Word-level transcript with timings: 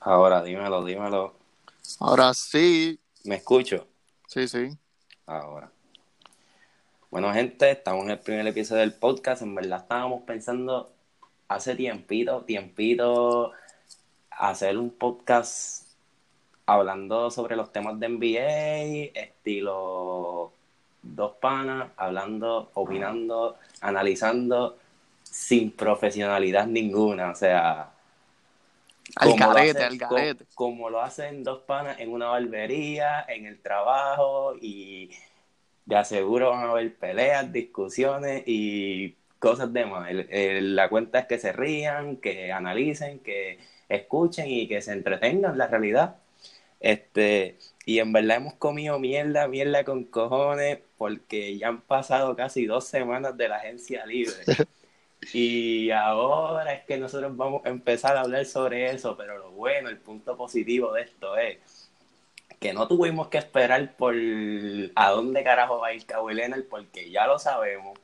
Ahora, 0.00 0.42
dímelo, 0.42 0.82
dímelo. 0.82 1.34
Ahora 1.98 2.32
sí. 2.32 2.98
¿Me 3.24 3.36
escucho? 3.36 3.86
Sí, 4.26 4.48
sí. 4.48 4.70
Ahora. 5.26 5.70
Bueno, 7.10 7.30
gente, 7.34 7.70
estamos 7.70 8.04
en 8.04 8.12
el 8.12 8.18
primer 8.18 8.46
episodio 8.46 8.80
del 8.80 8.94
podcast. 8.94 9.42
En 9.42 9.54
verdad 9.54 9.80
estábamos 9.82 10.22
pensando 10.22 10.90
hace 11.48 11.74
tiempito, 11.74 12.42
tiempito, 12.44 13.52
hacer 14.30 14.78
un 14.78 14.90
podcast 14.90 15.86
hablando 16.64 17.30
sobre 17.30 17.56
los 17.56 17.70
temas 17.70 18.00
de 18.00 18.08
NBA, 18.08 19.20
estilo 19.20 20.52
dos 21.02 21.32
panas, 21.42 21.90
hablando, 21.98 22.70
opinando, 22.72 23.56
analizando, 23.82 24.78
sin 25.22 25.72
profesionalidad 25.72 26.66
ninguna. 26.66 27.32
O 27.32 27.34
sea, 27.34 27.92
Al 29.16 29.28
como 29.30 29.44
lo 29.46 29.54
garete, 29.54 29.70
hacen- 29.84 29.92
al 29.92 29.98
garete. 29.98 30.44
co- 30.44 30.50
Como, 30.54 30.90
lo 30.90 31.00
hacen 31.00 31.42
dos 31.44 31.62
panas 31.62 31.98
en 32.00 32.12
una 32.12 32.26
barbería, 32.26 33.24
en 33.28 33.46
el 33.46 33.60
trabajo 33.60 34.54
y 34.60 35.10
de 35.86 35.96
aseguro 35.96 36.50
van 36.50 36.66
a 36.66 36.70
haber 36.70 36.94
peleas, 36.94 37.52
discusiones 37.52 38.42
y 38.46 39.16
cosas 39.38 39.72
demás. 39.72 40.10
El- 40.10 40.28
el- 40.30 40.76
la 40.76 40.88
cuenta 40.88 41.20
es 41.20 41.26
que 41.26 41.38
se 41.38 41.52
rían, 41.52 42.16
que 42.18 42.52
analicen, 42.52 43.18
que 43.20 43.58
escuchen 43.88 44.46
y 44.48 44.68
que 44.68 44.82
se 44.82 44.92
entretengan, 44.92 45.56
la 45.58 45.66
realidad. 45.66 46.16
Este, 46.78 47.58
y 47.84 47.98
en 47.98 48.12
verdad 48.12 48.36
hemos 48.38 48.54
comido 48.54 48.98
mierda, 48.98 49.48
mierda 49.48 49.84
con 49.84 50.04
cojones, 50.04 50.78
porque 50.96 51.56
ya 51.58 51.68
han 51.68 51.80
pasado 51.80 52.36
casi 52.36 52.66
dos 52.66 52.86
semanas 52.86 53.36
de 53.36 53.48
la 53.48 53.56
agencia 53.56 54.06
libre. 54.06 54.34
Y 55.32 55.90
ahora 55.90 56.72
es 56.72 56.84
que 56.84 56.96
nosotros 56.96 57.36
vamos 57.36 57.62
a 57.64 57.68
empezar 57.68 58.16
a 58.16 58.22
hablar 58.22 58.44
sobre 58.46 58.90
eso, 58.90 59.16
pero 59.16 59.38
lo 59.38 59.50
bueno, 59.50 59.88
el 59.88 59.98
punto 59.98 60.36
positivo 60.36 60.92
de 60.92 61.02
esto 61.02 61.36
es 61.36 61.58
que 62.58 62.72
no 62.72 62.88
tuvimos 62.88 63.28
que 63.28 63.38
esperar 63.38 63.96
por 63.96 64.14
a 64.94 65.10
dónde 65.10 65.42
carajo 65.42 65.80
va 65.80 65.88
a 65.88 65.94
ir 65.94 66.04
Kawhi 66.04 66.34
Leonard, 66.34 66.64
porque 66.64 67.10
ya 67.10 67.26
lo 67.26 67.38
sabemos. 67.38 67.98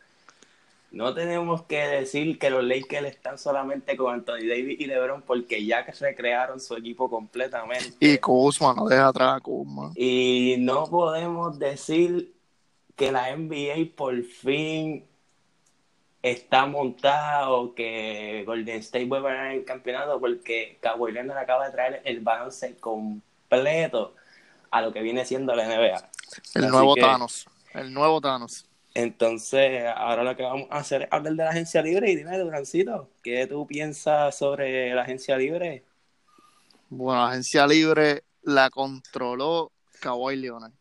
No 0.91 1.13
tenemos 1.13 1.63
que 1.65 1.79
decir 1.87 2.39
que 2.39 2.49
los 2.49 2.65
Lakers 2.65 3.07
están 3.09 3.39
solamente 3.39 3.97
con 3.97 4.15
Anthony 4.15 4.49
Davis 4.49 4.81
y 4.81 4.87
LeBron, 4.87 5.23
porque 5.23 5.65
ya 5.65 5.85
que 5.85 5.93
recrearon 5.93 6.59
su 6.59 6.75
equipo 6.75 7.11
completamente. 7.11 7.97
Y 8.01 8.17
Kuzma, 8.19 8.73
no 8.75 8.87
deja 8.87 9.09
atrás 9.09 9.37
a 9.37 9.41
Kuzma. 9.41 9.93
Y 9.95 10.57
no 10.59 10.87
podemos 10.87 11.59
decir 11.59 12.33
que 12.95 13.13
la 13.13 13.37
NBA 13.37 13.95
por 13.95 14.23
fin 14.23 15.05
está 16.31 16.67
montada 16.67 17.51
o 17.51 17.75
que 17.75 18.43
Golden 18.47 18.79
State 18.81 19.05
vuelve 19.07 19.31
a 19.31 19.35
ganar 19.35 19.53
el 19.53 19.65
campeonato 19.65 20.19
porque 20.19 20.79
Kawhi 20.81 21.13
Leonard 21.13 21.39
acaba 21.39 21.67
de 21.67 21.73
traer 21.73 22.03
el 22.05 22.21
balance 22.21 22.77
completo 22.79 24.15
a 24.71 24.83
lo 24.83 24.93
que 24.93 25.03
viene 25.03 25.25
siendo 25.25 25.55
la 25.55 25.65
NBA. 25.67 26.11
El 26.55 26.65
Así 26.65 26.73
nuevo 26.73 26.95
que- 26.95 27.01
Thanos. 27.01 27.47
El 27.75 27.93
nuevo 27.95 28.21
Thanos. 28.21 28.67
Entonces, 28.95 29.85
ahora 29.95 30.25
lo 30.25 30.35
que 30.37 30.43
vamos 30.43 30.69
a 30.71 30.79
hacer 30.79 31.03
es 31.03 31.09
hablar 31.11 31.35
de 31.35 31.45
la 31.45 31.51
agencia 31.51 31.83
libre 31.83 32.11
y 32.11 32.17
dime, 32.17 32.39
Durancito, 32.39 33.11
¿qué 33.23 33.47
tú 33.47 33.67
piensas 33.67 34.37
sobre 34.37 34.95
la 34.95 35.03
agencia 35.03 35.37
libre? 35.37 35.85
Bueno, 36.89 37.21
la 37.23 37.29
agencia 37.31 37.67
libre 37.67 38.25
la 38.43 38.71
controló 38.71 39.71
Kawhi 40.01 40.37
Leonard. 40.37 40.73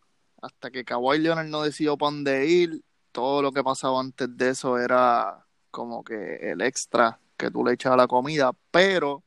Hasta 0.42 0.72
que 0.72 0.86
Kawhi 0.86 1.20
Leonard 1.20 1.48
no 1.48 1.64
decidió 1.64 1.98
para 1.98 2.12
dónde 2.12 2.48
ir, 2.48 2.82
todo 3.16 3.42
lo 3.42 3.54
que 3.54 3.64
pasaba 3.64 4.02
antes 4.02 4.28
de 4.36 4.50
eso 4.50 4.78
era 4.78 5.46
como 5.72 6.04
que 6.04 6.52
el 6.52 6.60
extra 6.60 7.18
que 7.38 7.50
tú 7.50 7.64
le 7.64 7.72
echabas 7.72 7.98
a 7.98 8.02
la 8.04 8.08
comida. 8.08 8.52
Pero 8.72 9.24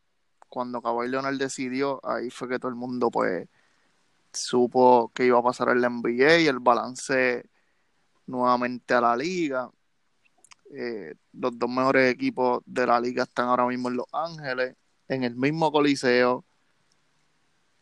cuando 0.47 0.83
Kawhi 0.83 1.08
Leonard 1.08 1.39
decidió, 1.39 1.98
ahí 2.05 2.28
fue 2.28 2.50
que 2.50 2.59
todo 2.59 2.69
el 2.69 2.75
mundo 2.75 3.11
pues 3.11 3.48
supo 4.31 5.11
que 5.14 5.25
iba 5.25 5.39
a 5.39 5.42
pasar 5.42 5.70
en 5.70 5.81
la 5.81 5.89
NBA 5.89 6.41
y 6.41 6.47
el 6.48 6.59
balance 6.59 7.48
nuevamente 8.27 8.92
a 8.92 9.00
la 9.00 9.16
liga. 9.16 9.71
Eh, 10.71 11.15
los 11.32 11.59
dos 11.59 11.71
mejores 11.71 12.12
equipos 12.12 12.62
de 12.66 12.87
la 12.87 13.00
liga 13.00 13.22
están 13.22 13.48
ahora 13.48 13.65
mismo 13.65 13.88
en 13.88 13.97
Los 13.97 14.06
Ángeles, 14.12 14.77
en 15.09 15.25
el 15.25 15.34
mismo 15.34 15.72
coliseo. 15.72 16.44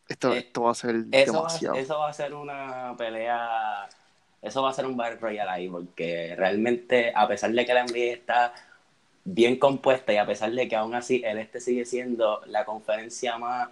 Esto, 0.07 0.33
Eh, 0.33 0.37
esto 0.37 0.61
va 0.61 0.71
a 0.71 0.73
ser 0.73 0.95
Eso 1.11 1.33
va, 1.33 1.39
demasiado. 1.39 1.75
eso 1.75 1.99
va 1.99 2.07
a 2.07 2.13
ser 2.13 2.33
una 2.33 2.95
pelea, 2.97 3.89
eso 4.41 4.61
va 4.61 4.69
a 4.69 4.73
ser 4.73 4.85
un 4.85 4.97
Battle 4.97 5.19
Royale 5.19 5.49
ahí, 5.49 5.69
porque 5.69 6.35
realmente, 6.35 7.11
a 7.15 7.27
pesar 7.27 7.51
de 7.51 7.65
que 7.65 7.73
la 7.73 7.83
NBA 7.85 8.13
está 8.13 8.53
bien 9.23 9.57
compuesta 9.57 10.13
y 10.13 10.17
a 10.17 10.25
pesar 10.25 10.51
de 10.51 10.67
que 10.67 10.75
aún 10.75 10.95
así 10.95 11.21
el 11.25 11.37
este 11.37 11.59
sigue 11.59 11.85
siendo 11.85 12.41
la 12.45 12.63
conferencia 12.65 13.37
más 13.37 13.69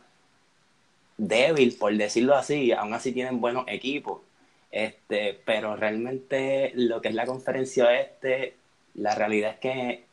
débil, 1.17 1.75
por 1.79 1.95
decirlo 1.95 2.35
así, 2.35 2.71
aún 2.71 2.93
así 2.93 3.11
tienen 3.13 3.39
buenos 3.41 3.65
equipos. 3.67 4.21
Este, 4.71 5.39
pero 5.45 5.77
realmente 5.77 6.73
lo 6.75 7.01
que 7.01 7.07
es 7.09 7.15
la 7.15 7.25
conferencia 7.25 7.97
este, 7.97 8.55
la 8.95 9.15
realidad 9.15 9.51
es 9.51 9.59
que 9.59 10.05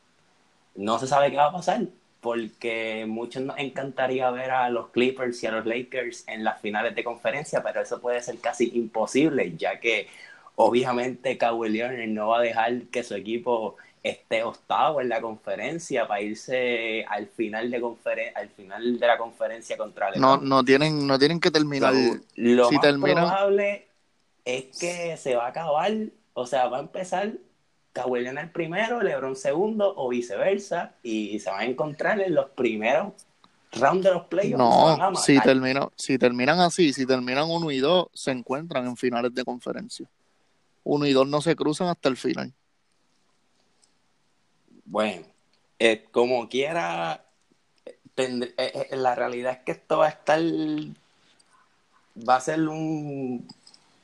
no 0.75 0.99
se 0.99 1.07
sabe 1.07 1.31
qué 1.31 1.37
va 1.37 1.47
a 1.47 1.51
pasar, 1.51 1.81
porque 2.21 3.05
muchos 3.05 3.43
nos 3.43 3.57
encantaría 3.57 4.31
ver 4.31 4.51
a 4.51 4.69
los 4.69 4.89
Clippers 4.89 5.43
y 5.43 5.47
a 5.47 5.51
los 5.51 5.65
Lakers 5.65 6.25
en 6.27 6.45
las 6.45 6.61
finales 6.61 6.95
de 6.95 7.03
conferencia, 7.03 7.61
pero 7.61 7.81
eso 7.81 7.99
puede 7.99 8.21
ser 8.21 8.39
casi 8.39 8.71
imposible, 8.75 9.53
ya 9.57 9.79
que 9.79 10.07
obviamente 10.55 11.37
Kawhi 11.37 11.69
Leonard 11.69 12.07
no 12.09 12.27
va 12.29 12.39
a 12.39 12.41
dejar 12.41 12.83
que 12.83 13.03
su 13.03 13.15
equipo 13.15 13.75
esté 14.03 14.43
octavo 14.43 14.99
en 15.01 15.07
la 15.09 15.21
conferencia 15.21 16.07
para 16.07 16.21
irse 16.21 17.05
al 17.07 17.27
final 17.27 17.71
de 17.71 17.79
conferen 17.79 18.33
al 18.35 18.49
final 18.49 18.99
de 18.99 19.07
la 19.07 19.17
conferencia 19.17 19.77
contra 19.77 20.11
No, 20.11 20.33
LeBron. 20.33 20.49
no 20.49 20.63
tienen, 20.65 21.07
no 21.07 21.17
tienen 21.17 21.39
que 21.39 21.51
terminar. 21.51 21.93
Lo 22.35 22.67
si 22.69 22.75
más 22.75 22.83
terminan- 22.83 23.25
probable 23.27 23.87
es 24.43 24.77
que 24.77 25.15
se 25.15 25.35
va 25.35 25.45
a 25.45 25.49
acabar, 25.49 25.91
o 26.33 26.45
sea, 26.45 26.67
va 26.67 26.77
a 26.77 26.81
empezar 26.81 27.31
Kawhi 27.93 28.21
Leonard 28.23 28.51
primero, 28.51 29.01
LeBron 29.01 29.35
segundo 29.37 29.93
o 29.95 30.09
viceversa 30.09 30.95
y 31.01 31.39
se 31.39 31.49
van 31.49 31.59
a 31.61 31.65
encontrar 31.65 32.19
en 32.19 32.35
los 32.35 32.49
primeros 32.49 33.13
rounds 33.71 34.03
de 34.03 34.11
los 34.11 34.25
playoffs. 34.25 34.57
No, 34.57 35.15
si, 35.15 35.37
si 35.95 36.17
terminan 36.17 36.59
así, 36.59 36.91
si 36.91 37.05
terminan 37.05 37.49
uno 37.49 37.71
y 37.71 37.77
dos, 37.79 38.07
se 38.13 38.31
encuentran 38.31 38.85
en 38.85 38.97
finales 38.97 39.33
de 39.33 39.45
conferencia. 39.45 40.07
Uno 40.83 41.05
y 41.05 41.13
dos 41.13 41.27
no 41.27 41.41
se 41.41 41.55
cruzan 41.55 41.87
hasta 41.87 42.09
el 42.09 42.17
final. 42.17 42.53
Bueno, 44.85 45.25
como 46.11 46.47
quiera, 46.49 47.25
eh, 48.15 48.53
eh, 48.57 48.87
la 48.95 49.15
realidad 49.15 49.53
es 49.53 49.59
que 49.59 49.71
esto 49.73 49.99
va 49.99 50.07
a 50.07 50.09
estar, 50.09 50.39
va 52.27 52.35
a 52.35 52.41
ser 52.41 52.67
un... 52.67 53.47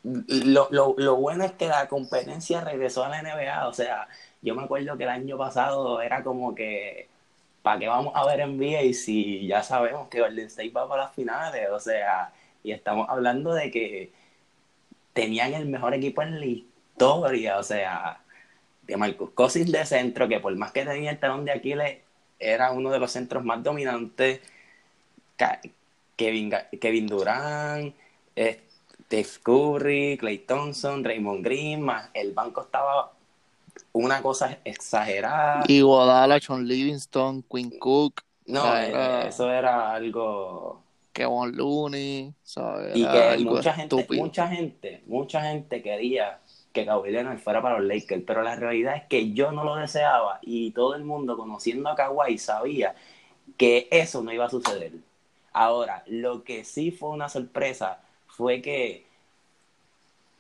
Lo, 0.03 0.69
lo, 0.72 0.95
lo 0.97 1.16
bueno 1.17 1.44
es 1.44 1.51
que 1.53 1.67
la 1.67 1.88
competencia 1.90 2.62
regresó 2.62 3.03
a 3.03 3.09
la 3.09 3.22
NBA, 3.22 3.67
o 3.67 3.73
sea, 3.73 4.07
yo 4.41 4.56
me 4.56 4.63
acuerdo 4.63 4.97
que 4.97 5.03
el 5.03 5.09
año 5.09 5.38
pasado 5.38 6.01
era 6.01 6.23
como 6.23 6.56
que, 6.56 7.09
¿para 7.61 7.79
qué 7.79 7.88
vamos 7.88 8.13
a 8.16 8.25
ver 8.25 8.47
NBA 8.47 8.94
si 8.94 9.46
ya 9.47 9.61
sabemos 9.63 10.07
que 10.07 10.22
Golden 10.22 10.47
State 10.47 10.72
va 10.72 10.88
para 10.88 11.03
las 11.03 11.16
finales? 11.16 11.69
O 11.72 11.79
sea, 11.79 12.34
y 12.63 12.72
estamos 12.72 13.07
hablando 13.09 13.53
de 13.53 13.72
que 13.72 14.11
tenían 15.13 15.53
el 15.53 15.67
mejor 15.67 15.94
equipo 15.94 16.22
en 16.22 16.40
la 16.40 16.46
historia, 16.99 17.57
o 17.57 17.63
sea, 17.63 18.19
de 18.83 18.97
Marcus 18.97 19.31
Cousins 19.31 19.71
de 19.71 19.85
centro, 19.85 20.27
que 20.27 20.41
por 20.41 20.53
más 20.57 20.73
que 20.73 20.85
tenía 20.85 21.11
el 21.11 21.19
talón 21.19 21.45
de 21.45 21.51
Aquiles, 21.51 21.99
era 22.37 22.71
uno 22.71 22.89
de 22.89 22.99
los 22.99 23.11
centros 23.11 23.43
más 23.45 23.63
dominantes. 23.63 24.41
Kevin, 26.17 26.53
Kevin 26.81 27.07
Durant, 27.07 27.95
eh, 28.35 28.59
Steph 29.05 29.37
Curry, 29.41 30.17
Clay 30.17 30.39
Thompson, 30.39 31.01
Raymond 31.01 31.45
Green, 31.45 31.81
más 31.81 32.09
el 32.13 32.33
banco 32.33 32.61
estaba 32.61 33.13
una 33.93 34.21
cosa 34.21 34.59
exagerada. 34.66 35.63
Y 35.69 35.79
Guadala, 35.79 36.39
John 36.45 36.67
Livingston, 36.67 37.43
Quinn 37.43 37.79
Cook, 37.79 38.21
No, 38.47 38.75
eh, 38.75 38.89
era 38.89 39.27
eso 39.29 39.49
era 39.49 39.93
algo 39.93 40.83
Kevin 41.13 41.55
Looney, 41.55 42.34
¿sabes? 42.43 42.97
Y 42.97 43.05
que 43.05 43.37
mucha 43.45 43.73
gente, 43.73 43.95
estúpido. 43.95 44.23
mucha 44.23 44.47
gente, 44.49 45.03
mucha 45.07 45.41
gente 45.41 45.81
quería 45.81 46.40
que 46.71 46.85
Kawhi 46.85 47.11
Leonard 47.11 47.39
fuera 47.39 47.61
para 47.61 47.79
los 47.79 47.87
Lakers, 47.87 48.23
pero 48.25 48.43
la 48.43 48.55
realidad 48.55 48.95
es 48.95 49.03
que 49.03 49.31
yo 49.33 49.51
no 49.51 49.63
lo 49.63 49.75
deseaba 49.75 50.39
y 50.41 50.71
todo 50.71 50.95
el 50.95 51.03
mundo 51.03 51.37
conociendo 51.37 51.89
a 51.89 51.95
Kawhi 51.95 52.37
sabía 52.37 52.95
que 53.57 53.87
eso 53.91 54.21
no 54.21 54.31
iba 54.31 54.45
a 54.45 54.49
suceder. 54.49 54.93
Ahora, 55.51 56.03
lo 56.07 56.43
que 56.43 56.63
sí 56.63 56.91
fue 56.91 57.09
una 57.09 57.29
sorpresa 57.29 58.01
fue 58.27 58.61
que 58.61 59.05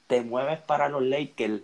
te 0.07 0.21
mueves 0.21 0.59
para 0.59 0.89
los 0.89 1.01
Lakers, 1.03 1.61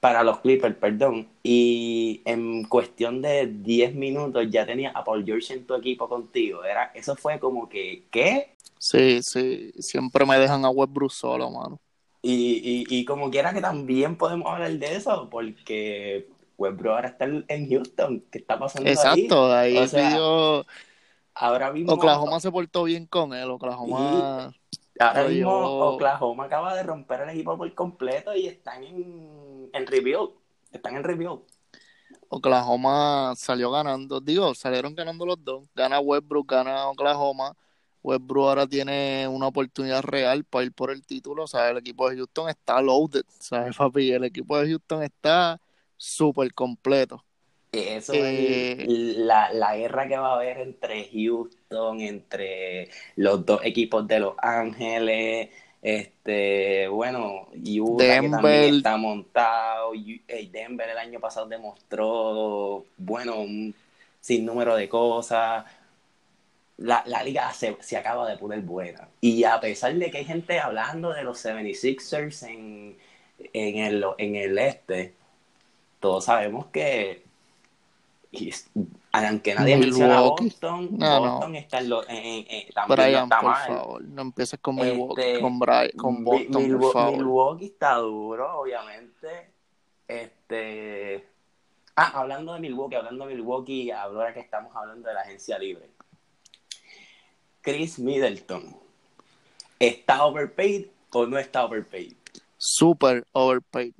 para 0.00 0.22
los 0.22 0.40
Clippers, 0.40 0.76
perdón, 0.76 1.28
y 1.42 2.22
en 2.24 2.64
cuestión 2.64 3.22
de 3.22 3.46
10 3.46 3.94
minutos 3.94 4.46
ya 4.50 4.66
tenías 4.66 4.94
a 4.96 5.04
Paul 5.04 5.24
George 5.24 5.54
en 5.54 5.66
tu 5.66 5.74
equipo 5.74 6.08
contigo. 6.08 6.64
Era, 6.64 6.90
eso 6.94 7.16
fue 7.16 7.38
como 7.38 7.68
que, 7.68 8.04
¿qué? 8.10 8.54
Sí, 8.78 9.22
sí, 9.22 9.72
siempre 9.78 10.26
me 10.26 10.38
dejan 10.38 10.64
a 10.64 10.70
Westbrook 10.70 11.10
solo, 11.10 11.50
mano. 11.50 11.80
Y, 12.26 12.86
y, 12.88 13.00
y 13.00 13.04
como 13.04 13.30
quiera 13.30 13.52
que 13.52 13.60
también 13.60 14.16
podemos 14.16 14.50
hablar 14.50 14.72
de 14.72 14.96
eso, 14.96 15.28
porque 15.30 16.26
Westbrook 16.56 16.94
ahora 16.94 17.08
está 17.08 17.26
en 17.26 17.68
Houston, 17.68 18.24
¿qué 18.32 18.38
está 18.38 18.58
pasando 18.58 18.88
ahí? 18.88 18.94
Exacto, 18.94 19.52
ahí 19.52 19.76
O 19.76 19.86
sea- 19.86 20.08
pidió, 20.08 20.66
ahora 21.34 21.70
mismo. 21.70 21.92
Oklahoma 21.92 22.40
se 22.40 22.50
portó 22.50 22.84
bien 22.84 23.06
con 23.06 23.34
él. 23.34 23.50
Oklahoma. 23.50 24.54
ahora 24.98 25.24
mismo 25.28 25.52
Oklahoma 25.52 26.44
acaba 26.44 26.74
de 26.74 26.82
romper 26.82 27.20
el 27.22 27.30
equipo 27.30 27.58
por 27.58 27.74
completo 27.74 28.34
y 28.34 28.46
están 28.46 28.82
en, 28.84 29.68
en 29.72 29.86
rebuild. 29.86 30.30
Están 30.72 30.96
en 30.96 31.04
rebuild. 31.04 31.40
Oklahoma 32.30 33.34
salió 33.36 33.70
ganando, 33.70 34.20
digo, 34.20 34.54
salieron 34.54 34.94
ganando 34.94 35.26
los 35.26 35.44
dos. 35.44 35.68
Gana 35.74 36.00
Westbrook, 36.00 36.50
gana 36.50 36.88
Oklahoma. 36.88 37.54
Westbrook 38.04 38.48
ahora 38.48 38.66
tiene 38.66 39.26
una 39.26 39.48
oportunidad 39.48 40.02
real 40.02 40.44
para 40.44 40.66
ir 40.66 40.72
por 40.72 40.90
el 40.90 41.04
título. 41.04 41.44
O 41.44 41.46
sea, 41.46 41.70
el 41.70 41.78
equipo 41.78 42.08
de 42.08 42.16
Houston 42.16 42.50
está 42.50 42.80
loaded, 42.80 43.24
¿sabes, 43.40 43.76
papi? 43.76 44.12
El 44.12 44.24
equipo 44.24 44.58
de 44.58 44.68
Houston 44.68 45.02
está 45.02 45.60
súper 45.96 46.52
completo. 46.52 47.24
Eso 47.72 48.12
es 48.12 48.20
eh, 48.22 48.84
la, 48.88 49.52
la, 49.52 49.74
guerra 49.74 50.06
que 50.06 50.16
va 50.16 50.32
a 50.32 50.36
haber 50.36 50.58
entre 50.58 51.10
Houston, 51.12 52.00
entre 52.02 52.88
los 53.16 53.44
dos 53.44 53.64
equipos 53.64 54.06
de 54.06 54.20
Los 54.20 54.34
Ángeles, 54.38 55.50
este, 55.82 56.86
bueno, 56.86 57.48
Utah 57.52 58.20
que 58.20 58.28
también 58.28 58.76
está 58.76 58.96
montado, 58.96 59.92
eh, 59.94 60.48
Denver 60.52 60.88
el 60.88 60.98
año 60.98 61.18
pasado 61.18 61.46
demostró, 61.46 62.84
bueno, 62.96 63.40
un 63.40 63.74
sinnúmero 64.20 64.76
de 64.76 64.88
cosas. 64.88 65.64
La, 66.76 67.04
la 67.06 67.22
liga 67.22 67.52
se, 67.52 67.76
se, 67.80 67.96
acaba 67.96 68.28
de 68.28 68.36
poner 68.36 68.60
buena. 68.60 69.08
Y 69.20 69.44
a 69.44 69.60
pesar 69.60 69.94
de 69.94 70.10
que 70.10 70.18
hay 70.18 70.24
gente 70.24 70.58
hablando 70.58 71.12
de 71.12 71.22
los 71.22 71.44
76ers 71.44 72.48
en, 72.48 72.96
en, 73.52 73.76
el, 73.78 74.04
en 74.18 74.36
el 74.36 74.58
este, 74.58 75.14
todos 76.00 76.24
sabemos 76.24 76.66
que 76.66 77.24
aunque 79.12 79.54
nadie 79.54 79.76
menciona 79.76 80.18
a 80.18 80.20
Boston, 80.22 80.88
Boston 80.98 81.54
está 81.54 81.78
en 81.78 81.88
lo, 81.88 82.02
también 82.02 82.66
Brian, 82.88 83.24
está 83.24 83.40
por 83.40 83.50
mal. 83.50 83.66
favor, 83.68 84.04
no 84.04 84.22
empieces 84.22 84.58
con 84.60 84.74
Milwaukee, 84.76 85.22
este, 85.22 85.40
con, 85.40 85.58
Brian, 85.58 85.90
con 85.96 86.24
Boston, 86.24 86.78
por 86.80 86.92
favor. 86.92 87.18
Milwaukee 87.18 87.66
está 87.66 87.94
duro, 87.96 88.60
obviamente. 88.60 89.50
Este, 90.08 91.28
ah, 91.96 92.12
hablando 92.14 92.54
de 92.54 92.60
Milwaukee, 92.60 92.96
hablando 92.96 93.26
de 93.26 93.34
Milwaukee, 93.34 93.90
ahora 93.92 94.34
que 94.34 94.40
estamos 94.40 94.74
hablando 94.74 95.08
de 95.08 95.14
la 95.14 95.20
agencia 95.20 95.58
libre. 95.58 95.90
Chris 97.64 97.98
Middleton, 97.98 98.76
¿está 99.78 100.26
overpaid 100.26 100.88
o 101.12 101.26
no 101.26 101.38
está 101.38 101.64
overpaid? 101.64 102.12
Super 102.58 103.24
overpaid. 103.32 103.94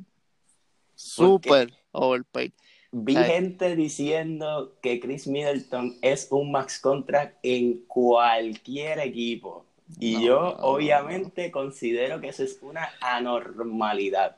Super 0.94 1.72
overpaid. 1.92 2.52
Vi 2.92 3.16
gente 3.16 3.74
diciendo 3.74 4.74
que 4.82 5.00
Chris 5.00 5.26
Middleton 5.26 5.96
es 6.02 6.28
un 6.30 6.52
max 6.52 6.78
contract 6.78 7.38
en 7.42 7.86
cualquier 7.86 8.98
equipo. 8.98 9.64
Y 9.98 10.22
yo 10.22 10.56
obviamente 10.58 11.50
considero 11.50 12.20
que 12.20 12.28
eso 12.28 12.44
es 12.44 12.58
una 12.60 12.90
anormalidad. 13.00 14.36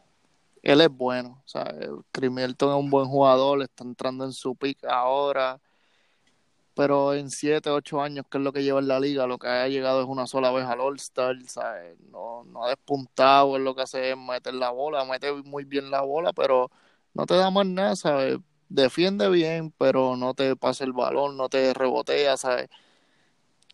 Él 0.63 0.81
es 0.81 0.89
bueno. 0.89 1.43
O 1.45 1.49
sea, 1.49 1.75
Chris 2.13 2.31
Middleton 2.31 2.71
es 2.71 2.77
un 2.77 2.91
buen 2.91 3.07
jugador, 3.07 3.61
está 3.63 3.83
entrando 3.83 4.25
en 4.25 4.33
su 4.33 4.55
pick 4.55 4.85
ahora. 4.85 5.61
Pero 6.77 7.15
en 7.15 7.31
7, 7.31 7.71
8 7.71 8.03
años, 8.03 8.27
que 8.31 8.39
es 8.39 8.45
lo 8.45 8.53
que 8.53 8.63
lleva 8.63 8.81
en 8.81 8.89
la 8.89 9.01
liga, 9.01 9.27
lo 9.27 9.39
que 9.39 9.49
ha 9.49 9.67
llegado 9.69 10.03
es 10.03 10.07
una 10.09 10.27
sola 10.27 10.51
vez 10.53 10.67
al 10.67 10.81
All-Star. 10.81 11.37
No, 12.11 12.45
no 12.45 12.65
ha 12.65 12.69
despuntado, 12.69 13.57
es 13.57 13.63
lo 13.63 13.75
que 13.75 13.83
hace 13.83 14.11
es 14.11 14.17
meter 14.19 14.55
la 14.55 14.71
bola, 14.71 15.05
mete 15.07 15.33
muy 15.33 15.65
bien 15.65 15.91
la 15.91 16.03
bola, 16.03 16.35
pero 16.35 16.71
no 17.15 17.25
te 17.27 17.35
da 17.35 17.51
más 17.51 17.67
nada, 17.67 17.97
¿sabes? 17.97 18.39
Defiende 18.69 19.31
bien, 19.31 19.73
pero 19.79 20.17
no 20.17 20.35
te 20.35 20.55
pasa 20.57 20.85
el 20.85 20.93
balón, 20.93 21.39
no 21.39 21.49
te 21.49 21.73
rebotea, 21.73 22.37
¿sabes? 22.37 22.69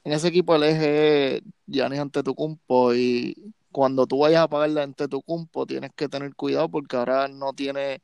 En 0.05 0.13
ese 0.13 0.29
equipo 0.29 0.55
el 0.55 0.63
eje 0.65 1.37
es 1.39 1.43
Giannis 1.67 2.01
ante 2.01 2.23
tu 2.23 2.35
cumpo 2.37 2.95
y 2.95 3.53
cuando 3.73 4.07
tú 4.07 4.21
vayas 4.21 4.43
a 4.43 4.49
pagarle 4.49 4.83
ante 4.83 5.09
tu 5.09 5.23
cumpo 5.23 5.67
tienes 5.67 5.93
que 5.97 6.09
tener 6.09 6.35
cuidado 6.37 6.69
porque 6.69 6.97
ahora 6.97 7.29
no 7.29 7.53
tiene 7.53 8.01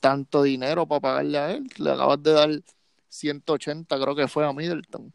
tanto 0.00 0.42
dinero 0.42 0.86
para 0.86 1.00
pagarle 1.00 1.38
a 1.38 1.52
él. 1.52 1.68
Le 1.78 1.92
acabas 1.92 2.22
de 2.22 2.32
dar 2.32 2.50
180, 3.14 3.98
creo 4.00 4.14
que 4.14 4.28
fue 4.28 4.46
a 4.46 4.52
Middleton. 4.52 5.12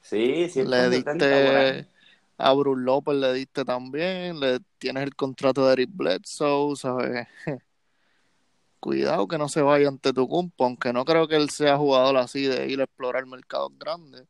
Sí, 0.00 0.48
170. 0.48 0.64
Le 0.64 0.96
diste 0.96 1.88
a 2.36 2.52
Bruce 2.52 2.82
López, 2.82 3.14
le 3.14 3.32
diste 3.32 3.64
también. 3.64 4.40
Le 4.40 4.60
tienes 4.78 5.02
el 5.04 5.14
contrato 5.14 5.66
de 5.66 5.72
Eric 5.74 5.90
Bledsoe, 5.92 6.76
¿sabes? 6.76 7.26
cuidado 8.84 9.26
que 9.26 9.38
no 9.38 9.48
se 9.48 9.62
vaya 9.62 9.88
ante 9.88 10.12
tu 10.12 10.28
cumpo, 10.28 10.66
aunque 10.66 10.92
no 10.92 11.06
creo 11.06 11.26
que 11.26 11.36
él 11.36 11.48
sea 11.48 11.78
jugador 11.78 12.18
así 12.18 12.46
de 12.46 12.66
ir 12.66 12.80
a 12.80 12.84
explorar 12.84 13.24
mercados 13.24 13.72
grandes. 13.78 14.24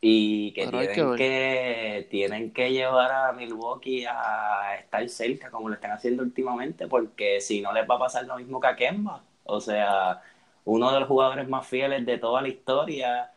Y 0.00 0.52
que 0.52 0.66
tienen 0.66 1.16
que, 1.16 2.08
tienen 2.10 2.52
que 2.52 2.72
llevar 2.72 3.12
a 3.12 3.32
Milwaukee 3.32 4.06
a 4.06 4.76
estar 4.80 5.08
cerca, 5.08 5.52
como 5.52 5.68
lo 5.68 5.76
están 5.76 5.92
haciendo 5.92 6.24
últimamente, 6.24 6.88
porque 6.88 7.40
si 7.40 7.60
no 7.60 7.72
les 7.72 7.88
va 7.88 7.94
a 7.94 8.00
pasar 8.00 8.26
lo 8.26 8.36
mismo 8.36 8.60
que 8.60 8.66
a 8.66 8.74
Kemba. 8.74 9.22
O 9.44 9.60
sea, 9.60 10.20
uno 10.64 10.92
de 10.92 11.00
los 11.00 11.08
jugadores 11.08 11.48
más 11.48 11.66
fieles 11.66 12.06
de 12.06 12.18
toda 12.18 12.42
la 12.42 12.48
historia 12.48 13.30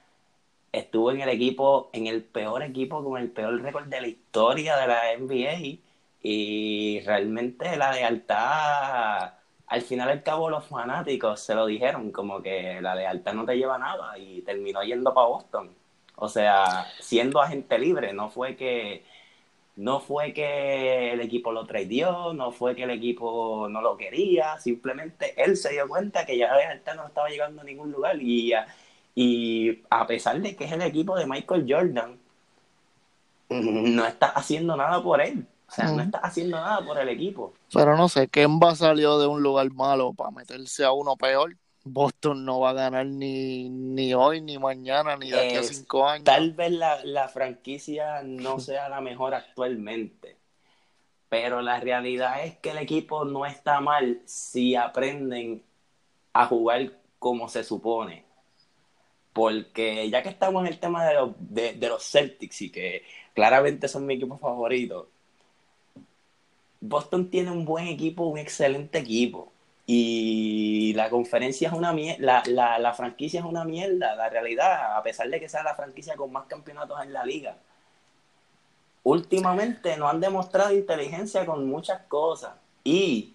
estuvo 0.71 1.11
en 1.11 1.21
el 1.21 1.29
equipo, 1.29 1.89
en 1.93 2.07
el 2.07 2.23
peor 2.23 2.63
equipo 2.63 3.03
con 3.03 3.19
el 3.21 3.31
peor 3.31 3.61
récord 3.61 3.87
de 3.87 4.01
la 4.01 4.07
historia 4.07 4.77
de 4.77 4.87
la 4.87 5.01
NBA. 5.17 5.79
Y 6.21 7.01
realmente 7.05 7.77
la 7.77 7.91
lealtad 7.93 9.33
al 9.67 9.81
final 9.81 10.09
al 10.09 10.23
cabo 10.23 10.49
los 10.49 10.65
fanáticos 10.65 11.41
se 11.41 11.53
lo 11.53 11.65
dijeron, 11.65 12.11
como 12.11 12.41
que 12.41 12.81
la 12.81 12.95
lealtad 12.95 13.33
no 13.33 13.45
te 13.45 13.57
lleva 13.57 13.77
nada 13.77 14.17
y 14.17 14.41
terminó 14.41 14.81
yendo 14.83 15.13
para 15.13 15.27
Boston. 15.27 15.69
O 16.15 16.29
sea, 16.29 16.85
siendo 16.99 17.41
agente 17.41 17.77
libre, 17.77 18.13
no 18.13 18.29
fue 18.29 18.55
que 18.55 19.03
no 19.77 19.99
fue 19.99 20.33
que 20.33 21.13
el 21.13 21.21
equipo 21.21 21.51
lo 21.51 21.65
tradeó, 21.65 22.33
no 22.33 22.51
fue 22.51 22.75
que 22.75 22.83
el 22.83 22.89
equipo 22.89 23.67
no 23.69 23.81
lo 23.81 23.95
quería, 23.95 24.59
simplemente 24.59 25.33
él 25.41 25.55
se 25.55 25.71
dio 25.71 25.87
cuenta 25.87 26.25
que 26.25 26.37
ya 26.37 26.55
lealtad 26.55 26.95
no 26.95 27.07
estaba 27.07 27.29
llegando 27.29 27.61
a 27.61 27.65
ningún 27.65 27.91
lugar 27.91 28.21
y, 28.21 28.53
y 29.15 29.83
a 29.89 30.07
pesar 30.07 30.41
de 30.41 30.55
que 30.55 30.65
es 30.65 30.71
el 30.71 30.81
equipo 30.81 31.15
de 31.15 31.27
Michael 31.27 31.65
Jordan, 31.69 32.19
no 33.49 34.05
está 34.05 34.29
haciendo 34.29 34.75
nada 34.75 35.01
por 35.01 35.21
él. 35.21 35.45
O 35.69 35.71
sea, 35.71 35.91
no 35.91 36.01
está 36.01 36.19
haciendo 36.19 36.57
nada 36.57 36.83
por 36.83 36.97
el 36.97 37.09
equipo. 37.09 37.53
Pero 37.73 37.97
no 37.97 38.09
sé, 38.09 38.29
Kemba 38.29 38.75
salió 38.75 39.19
de 39.19 39.27
un 39.27 39.43
lugar 39.43 39.69
malo 39.71 40.13
para 40.13 40.31
meterse 40.31 40.85
a 40.85 40.91
uno 40.91 41.15
peor. 41.17 41.55
Boston 41.93 42.45
no 42.45 42.59
va 42.59 42.71
a 42.71 42.73
ganar 42.73 43.05
ni, 43.05 43.69
ni 43.69 44.13
hoy, 44.13 44.41
ni 44.41 44.57
mañana, 44.57 45.17
ni 45.17 45.29
de 45.29 45.39
aquí 45.39 45.55
a 45.55 45.63
cinco 45.63 46.07
años. 46.07 46.25
Tal 46.25 46.53
vez 46.53 46.71
la, 46.71 47.03
la 47.03 47.27
franquicia 47.27 48.21
no 48.23 48.59
sea 48.61 48.89
la 48.89 49.01
mejor 49.01 49.33
actualmente. 49.33 50.37
Pero 51.29 51.61
la 51.61 51.79
realidad 51.79 52.43
es 52.45 52.57
que 52.57 52.71
el 52.71 52.77
equipo 52.77 53.25
no 53.25 53.45
está 53.45 53.81
mal 53.81 54.21
si 54.25 54.75
aprenden 54.75 55.61
a 56.33 56.45
jugar 56.45 56.93
como 57.19 57.49
se 57.49 57.63
supone. 57.63 58.23
Porque 59.33 60.09
ya 60.09 60.23
que 60.23 60.29
estamos 60.29 60.61
en 60.65 60.73
el 60.73 60.79
tema 60.79 61.05
de 61.05 61.13
los, 61.15 61.31
de, 61.39 61.73
de 61.73 61.89
los 61.89 62.03
Celtics 62.03 62.61
y 62.61 62.71
que 62.71 63.03
claramente 63.33 63.87
son 63.87 64.05
mi 64.05 64.15
equipo 64.15 64.37
favorito, 64.37 65.09
Boston 66.79 67.29
tiene 67.29 67.51
un 67.51 67.65
buen 67.65 67.87
equipo, 67.87 68.23
un 68.25 68.37
excelente 68.37 68.99
equipo. 68.99 69.51
Y 69.89 70.93
la 70.95 71.09
conferencia 71.09 71.69
es 71.69 71.73
una 71.73 71.93
mierda, 71.93 72.43
la, 72.45 72.77
la, 72.77 72.93
franquicia 72.93 73.39
es 73.39 73.45
una 73.45 73.63
mierda, 73.63 74.15
la 74.15 74.27
realidad, 74.27 74.97
a 74.97 75.01
pesar 75.01 75.29
de 75.29 75.39
que 75.39 75.47
sea 75.47 75.63
la 75.63 75.75
franquicia 75.75 76.17
con 76.17 76.29
más 76.29 76.45
campeonatos 76.45 77.01
en 77.01 77.13
la 77.13 77.25
liga. 77.25 77.55
Últimamente 79.03 79.95
no 79.95 80.09
han 80.09 80.19
demostrado 80.19 80.73
inteligencia 80.73 81.45
con 81.45 81.69
muchas 81.69 82.01
cosas. 82.07 82.51
Y 82.83 83.33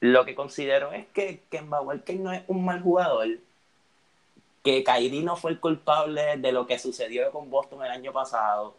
lo 0.00 0.24
que 0.24 0.34
considero 0.34 0.90
es 0.90 1.06
que 1.14 1.44
Kemba 1.48 1.80
Walker 1.80 2.18
no 2.18 2.32
es 2.32 2.42
un 2.48 2.64
mal 2.64 2.82
jugador, 2.82 3.28
que 4.64 4.82
Kyrie 4.82 5.22
no 5.22 5.36
fue 5.36 5.52
el 5.52 5.60
culpable 5.60 6.38
de 6.38 6.50
lo 6.50 6.66
que 6.66 6.80
sucedió 6.80 7.30
con 7.30 7.50
Boston 7.50 7.84
el 7.84 7.90
año 7.92 8.12
pasado 8.12 8.74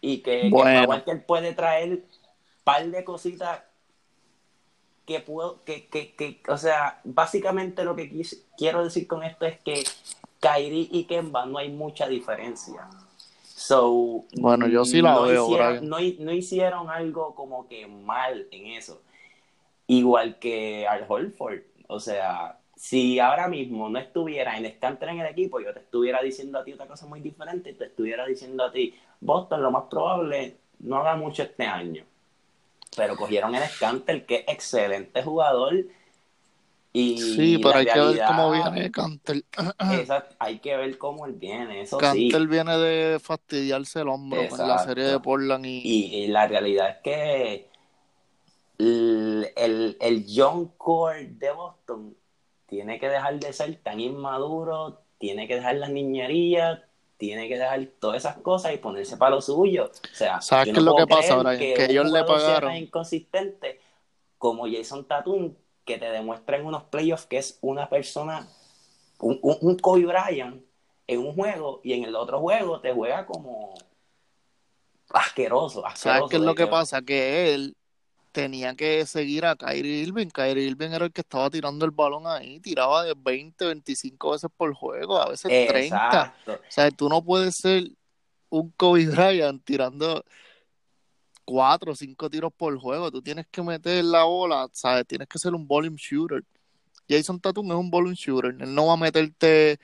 y 0.00 0.18
que, 0.22 0.48
bueno. 0.48 1.04
que 1.04 1.16
puede 1.16 1.52
traer 1.52 1.90
un 1.90 2.04
par 2.64 2.86
de 2.86 3.04
cositas 3.04 3.60
que 5.10 5.18
puedo, 5.18 5.64
que, 5.64 5.88
que, 5.88 6.14
que, 6.14 6.40
o 6.46 6.56
sea, 6.56 7.00
básicamente 7.02 7.82
lo 7.82 7.96
que 7.96 8.24
quiero 8.56 8.84
decir 8.84 9.08
con 9.08 9.24
esto 9.24 9.44
es 9.44 9.58
que 9.58 9.82
Kairi 10.38 10.88
y 10.92 11.02
Kemba 11.06 11.46
no 11.46 11.58
hay 11.58 11.68
mucha 11.68 12.06
diferencia. 12.06 12.88
So, 13.42 14.24
bueno, 14.38 14.68
yo 14.68 14.84
sí 14.84 15.02
la 15.02 15.18
veo. 15.18 15.46
Hicieron, 15.46 15.88
no, 15.88 15.96
no, 16.20 16.32
hicieron 16.32 16.90
algo 16.90 17.34
como 17.34 17.66
que 17.66 17.88
mal 17.88 18.46
en 18.52 18.66
eso. 18.66 19.02
Igual 19.88 20.38
que 20.38 20.86
Al 20.86 21.04
Holford. 21.08 21.62
O 21.88 21.98
sea, 21.98 22.60
si 22.76 23.18
ahora 23.18 23.48
mismo 23.48 23.88
no 23.88 23.98
estuviera 23.98 24.56
en 24.56 24.72
Scanter 24.76 25.08
en 25.08 25.18
el 25.18 25.26
equipo, 25.26 25.58
yo 25.58 25.74
te 25.74 25.80
estuviera 25.80 26.22
diciendo 26.22 26.60
a 26.60 26.64
ti 26.64 26.72
otra 26.72 26.86
cosa 26.86 27.06
muy 27.06 27.20
diferente, 27.20 27.72
te 27.72 27.86
estuviera 27.86 28.24
diciendo 28.26 28.62
a 28.62 28.70
ti, 28.70 28.94
Boston 29.20 29.60
lo 29.60 29.72
más 29.72 29.86
probable 29.90 30.58
no 30.78 30.98
haga 30.98 31.16
mucho 31.16 31.42
este 31.42 31.64
año. 31.64 32.04
Pero 32.96 33.16
cogieron 33.16 33.54
el 33.54 33.62
Scanter, 33.68 34.26
que 34.26 34.36
es 34.36 34.44
excelente 34.48 35.22
jugador, 35.22 35.74
Y 36.92 37.16
Sí, 37.20 37.58
pero 37.58 37.78
hay 37.78 37.86
que 37.86 38.00
ver 38.00 38.24
cómo 38.24 38.50
viene 38.50 38.90
Cantel. 38.90 39.44
esa- 39.92 40.28
hay 40.38 40.58
que 40.58 40.76
ver 40.76 40.98
cómo 40.98 41.26
él 41.26 41.34
viene, 41.34 41.82
eso 41.82 42.00
sí. 42.02 42.28
Cantel 42.28 42.48
viene 42.48 42.76
de 42.78 43.18
fastidiarse 43.20 44.00
el 44.00 44.08
hombro 44.08 44.48
con 44.48 44.66
la 44.66 44.78
serie 44.78 45.04
de 45.04 45.14
Exacto. 45.14 45.22
Portland 45.22 45.66
y, 45.66 45.80
Y, 45.82 46.24
y 46.24 46.26
la 46.28 46.46
realidad 46.48 46.90
es 46.90 46.96
que 47.02 47.70
el, 48.78 49.48
el, 49.56 49.96
el 50.00 50.26
young 50.26 50.68
core 50.76 51.26
de 51.26 51.50
Boston 51.52 52.16
tiene 52.66 52.98
que 52.98 53.08
dejar 53.08 53.38
de 53.38 53.52
ser 53.52 53.76
tan 53.82 54.00
inmaduro, 54.00 55.02
tiene 55.18 55.46
que 55.48 55.56
dejar 55.56 55.76
las 55.76 55.90
niñerías, 55.90 56.80
tiene 57.20 57.48
que 57.48 57.58
dejar 57.58 57.84
todas 57.98 58.16
esas 58.16 58.38
cosas 58.38 58.72
y 58.72 58.78
ponerse 58.78 59.18
para 59.18 59.34
lo 59.34 59.42
suyo. 59.42 59.90
O 59.92 60.14
sea, 60.14 60.40
¿Sabes 60.40 60.72
qué 60.72 60.78
es 60.78 60.82
lo 60.82 60.96
que 60.96 61.06
pasa, 61.06 61.36
Brian? 61.36 61.58
Que 61.58 61.84
ellos 61.84 62.10
le 62.10 62.24
pagaron. 62.24 62.74
inconsistente 62.74 63.78
como 64.38 64.64
Jason 64.66 65.04
Tatum, 65.04 65.54
que 65.84 65.98
te 65.98 66.06
demuestra 66.06 66.56
en 66.56 66.64
unos 66.64 66.84
playoffs 66.84 67.26
que 67.26 67.36
es 67.36 67.58
una 67.60 67.90
persona, 67.90 68.48
un, 69.18 69.38
un, 69.42 69.58
un 69.60 69.76
Kobe 69.76 70.06
Bryant 70.06 70.62
en 71.06 71.18
un 71.20 71.34
juego 71.34 71.82
y 71.84 71.92
en 71.92 72.04
el 72.04 72.16
otro 72.16 72.40
juego 72.40 72.80
te 72.80 72.90
juega 72.94 73.26
como 73.26 73.74
asqueroso, 75.10 75.84
asqueroso. 75.84 75.96
¿Sabes 75.96 76.30
qué 76.30 76.36
es 76.36 76.42
lo 76.42 76.54
que 76.54 76.68
pasa? 76.68 77.02
Que 77.02 77.52
él 77.52 77.76
tenía 78.32 78.74
que 78.74 79.04
seguir 79.06 79.44
a 79.44 79.56
Kyrie 79.56 80.02
Irving. 80.02 80.28
Kyrie 80.28 80.64
Irving 80.64 80.90
era 80.90 81.06
el 81.06 81.12
que 81.12 81.20
estaba 81.20 81.50
tirando 81.50 81.84
el 81.84 81.90
balón 81.90 82.26
ahí, 82.26 82.60
tiraba 82.60 83.04
de 83.04 83.14
20, 83.16 83.64
25 83.66 84.30
veces 84.32 84.50
por 84.56 84.72
juego, 84.74 85.20
a 85.20 85.28
veces 85.28 85.50
30. 85.68 85.80
Exacto. 85.80 86.52
O 86.52 86.70
sea, 86.70 86.90
tú 86.90 87.08
no 87.08 87.22
puedes 87.22 87.56
ser 87.56 87.84
un 88.48 88.70
Kobe 88.72 89.06
Bryant 89.06 89.62
tirando 89.64 90.24
cuatro 91.44 91.92
o 91.92 91.96
cinco 91.96 92.30
tiros 92.30 92.52
por 92.56 92.76
juego. 92.78 93.10
Tú 93.10 93.22
tienes 93.22 93.46
que 93.50 93.62
meter 93.62 94.04
la 94.04 94.24
bola, 94.24 94.68
¿sabes? 94.72 95.06
Tienes 95.06 95.28
que 95.28 95.38
ser 95.38 95.54
un 95.54 95.66
volume 95.66 95.96
shooter. 95.98 96.44
Jason 97.08 97.40
Tatum 97.40 97.72
es 97.72 97.76
un 97.76 97.90
volume 97.90 98.14
shooter. 98.14 98.56
Él 98.60 98.74
no 98.74 98.86
va 98.86 98.92
a 98.92 98.96
meterte 98.96 99.80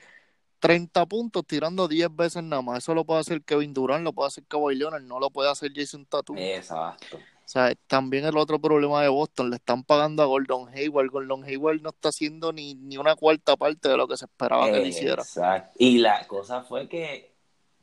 30 0.59 1.05
puntos 1.05 1.45
tirando 1.45 1.87
10 1.87 2.15
veces 2.15 2.43
nada 2.43 2.61
más. 2.61 2.79
Eso 2.79 2.93
lo 2.93 3.05
puede 3.05 3.19
hacer 3.19 3.43
Kevin 3.43 3.73
Durant, 3.73 4.03
lo 4.03 4.13
puede 4.13 4.27
hacer 4.27 4.45
Kawhi 4.45 4.75
Leonard, 4.75 5.03
no 5.03 5.19
lo 5.19 5.29
puede 5.29 5.49
hacer 5.49 5.71
Jason 5.75 6.05
Tatum. 6.05 6.37
Exacto. 6.37 7.19
O 7.47 7.49
sea, 7.49 7.73
también 7.87 8.25
el 8.25 8.37
otro 8.37 8.59
problema 8.59 9.01
de 9.01 9.07
Boston, 9.09 9.49
le 9.51 9.55
están 9.55 9.83
pagando 9.85 10.21
a 10.21 10.25
Gordon 10.25 10.67
Hayward. 10.69 11.09
Gordon 11.11 11.45
Hayward 11.45 11.81
no 11.81 11.89
está 11.91 12.09
haciendo 12.09 12.51
ni, 12.51 12.75
ni 12.75 12.97
una 12.97 13.15
cuarta 13.15 13.55
parte 13.55 13.87
de 13.89 13.95
lo 13.97 14.07
que 14.07 14.17
se 14.17 14.25
esperaba 14.25 14.69
que 14.69 14.77
él 14.77 14.85
hiciera. 14.87 15.29
Y 15.77 15.99
la 15.99 16.27
cosa 16.27 16.63
fue 16.63 16.89
que 16.89 17.33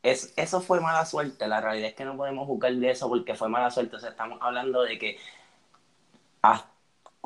es, 0.02 0.34
eso 0.36 0.60
fue 0.60 0.80
mala 0.80 1.06
suerte. 1.06 1.48
La 1.48 1.60
realidad 1.62 1.88
es 1.90 1.94
que 1.94 2.04
no 2.04 2.16
podemos 2.16 2.46
juzgar 2.46 2.74
de 2.74 2.90
eso 2.90 3.08
porque 3.08 3.34
fue 3.34 3.48
mala 3.48 3.70
suerte. 3.70 3.96
O 3.96 4.00
sea, 4.00 4.10
estamos 4.10 4.38
hablando 4.42 4.82
de 4.82 4.98
que 4.98 5.18
a- 6.42 6.73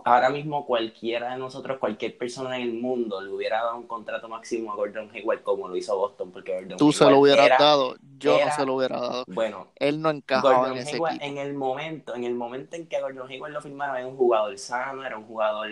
ahora 0.04 0.30
mismo 0.30 0.64
cualquiera 0.66 1.32
de 1.32 1.38
nosotros, 1.38 1.78
cualquier 1.78 2.16
persona 2.18 2.56
en 2.56 2.62
el 2.62 2.74
mundo 2.74 3.20
le 3.20 3.30
hubiera 3.30 3.62
dado 3.62 3.76
un 3.76 3.86
contrato 3.86 4.28
máximo 4.28 4.72
a 4.72 4.76
Gordon 4.76 5.10
Hayward 5.14 5.42
como 5.42 5.68
lo 5.68 5.76
hizo 5.76 5.96
Boston 5.96 6.30
porque 6.30 6.54
Gordon 6.54 6.78
Tú 6.78 6.92
se 6.92 7.04
lo 7.04 7.18
hubieras 7.20 7.46
era- 7.46 7.56
dado, 7.58 7.96
yo 8.18 8.36
era- 8.36 8.46
no 8.46 8.52
se 8.56 8.66
lo 8.66 8.74
hubiera 8.74 9.00
dado. 9.00 9.24
Bueno, 9.28 9.68
Él 9.76 10.00
no 10.00 10.10
encajaba 10.10 10.58
Gordon 10.58 10.72
en 10.76 10.82
ese 10.82 10.96
Hayward, 10.96 11.14
equipo. 11.14 11.24
en 11.26 11.38
el 11.38 11.54
momento, 11.54 12.14
en 12.14 12.24
el 12.24 12.34
momento 12.34 12.76
en 12.76 12.86
que 12.86 13.00
Gordon 13.00 13.28
Hayward 13.30 13.52
lo 13.52 13.60
firmaron, 13.60 13.96
era 13.96 14.06
un 14.06 14.16
jugador 14.16 14.58
sano, 14.58 15.04
era 15.04 15.16
un 15.18 15.24
jugador 15.24 15.68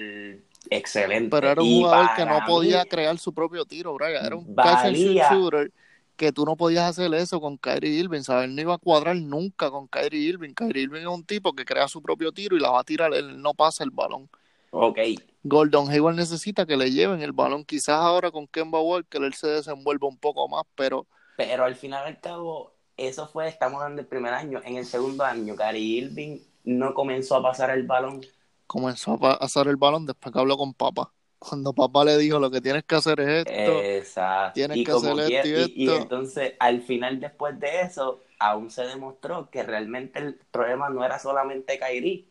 excelente. 0.71 1.31
Pero 1.31 1.49
era 1.51 1.63
un 1.63 1.69
Y 1.69 1.83
jugador 1.83 2.09
que 2.17 2.25
no 2.25 2.39
podía 2.47 2.83
mí, 2.83 2.89
crear 2.89 3.19
su 3.19 3.33
propio 3.33 3.65
tiro, 3.65 3.95
Brian. 3.95 4.25
Era 4.25 4.37
un 4.37 4.55
catch 4.55 4.85
and 4.87 4.97
shoot 4.97 5.07
valía- 5.07 5.31
shooter 5.31 5.73
que 6.17 6.33
tú 6.33 6.45
no 6.45 6.57
podías 6.57 6.85
hacer 6.91 7.13
eso 7.15 7.41
con 7.41 7.59
Kyrie 7.59 7.91
Irving, 8.01 8.23
¿sabes? 8.23 8.47
Él 8.49 8.55
no 8.57 8.63
iba 8.63 8.75
a 8.75 8.79
cuadrar 8.79 9.17
nunca 9.17 9.71
con 9.71 9.89
Kyrie 9.89 10.21
Irving. 10.31 10.55
Kyrie 10.55 10.85
Irving 10.85 11.03
es 11.03 11.07
un 11.07 11.25
tipo 11.25 11.55
que 11.55 11.65
crea 11.65 11.89
su 11.89 12.03
propio 12.03 12.33
tiro 12.33 12.57
y 12.57 12.61
la 12.61 12.71
va 12.71 12.81
a 12.81 12.85
tirar, 12.85 13.15
él 13.15 13.41
no 13.43 13.55
pasa 13.55 13.85
el 13.85 13.91
balón. 13.91 14.29
Ok, 14.71 14.99
Gordon 15.45 15.89
Hayward 15.91 16.15
necesita 16.17 16.67
que 16.67 16.77
le 16.77 16.91
lleven 16.91 17.23
el 17.23 17.33
balón. 17.33 17.65
Quizás 17.65 17.97
ahora 18.03 18.31
con 18.31 18.47
Kemba 18.47 18.81
Walker 18.83 19.23
él 19.23 19.33
se 19.33 19.47
desenvuelva 19.49 20.09
un 20.09 20.19
poco 20.19 20.47
más, 20.47 20.65
pero 20.75 21.07
pero 21.37 21.65
al 21.65 21.77
final 21.77 22.07
al 22.07 22.21
cabo, 22.21 22.75
eso 22.97 23.27
fue, 23.29 23.49
estamos 23.49 23.81
hablando 23.83 24.03
del 24.03 24.09
primer 24.09 24.33
año. 24.35 24.61
En 24.65 24.77
el 24.77 24.87
segundo 24.87 25.25
año, 25.25 25.55
Kyrie 25.57 25.83
Irving 26.05 26.39
no 26.65 26.95
comenzó 26.95 27.37
a 27.37 27.43
pasar 27.43 27.71
el 27.71 27.87
balón. 27.87 28.23
comenzó 28.67 29.13
a 29.15 29.19
pa- 29.19 29.39
pasar 29.41 29.67
el 29.69 29.77
balón 29.77 30.07
después 30.07 30.33
que 30.33 30.39
habló 30.39 30.57
con 30.57 30.73
papá. 30.75 31.13
Cuando 31.39 31.73
papá 31.73 32.05
le 32.05 32.17
dijo 32.19 32.39
lo 32.39 32.51
que 32.51 32.61
tienes 32.61 32.85
que 32.85 32.95
hacer 32.95 33.21
es 33.21 33.47
esto, 33.47 33.81
Exacto. 33.81 34.55
tienes 34.55 34.79
y 34.79 34.85
que 34.85 34.91
hacer 34.93 35.21
esto 35.21 35.49
y 35.77 35.89
entonces, 35.91 36.55
al 36.59 36.83
final, 36.83 37.21
después 37.21 37.59
de 37.61 37.83
eso, 37.83 38.23
aún 38.39 38.71
se 38.71 38.85
demostró 38.87 39.51
que 39.51 39.63
realmente 39.63 40.19
el 40.19 40.35
problema 40.51 40.89
no 40.89 41.05
era 41.05 41.19
solamente 41.19 41.79
Kyrie, 41.79 42.27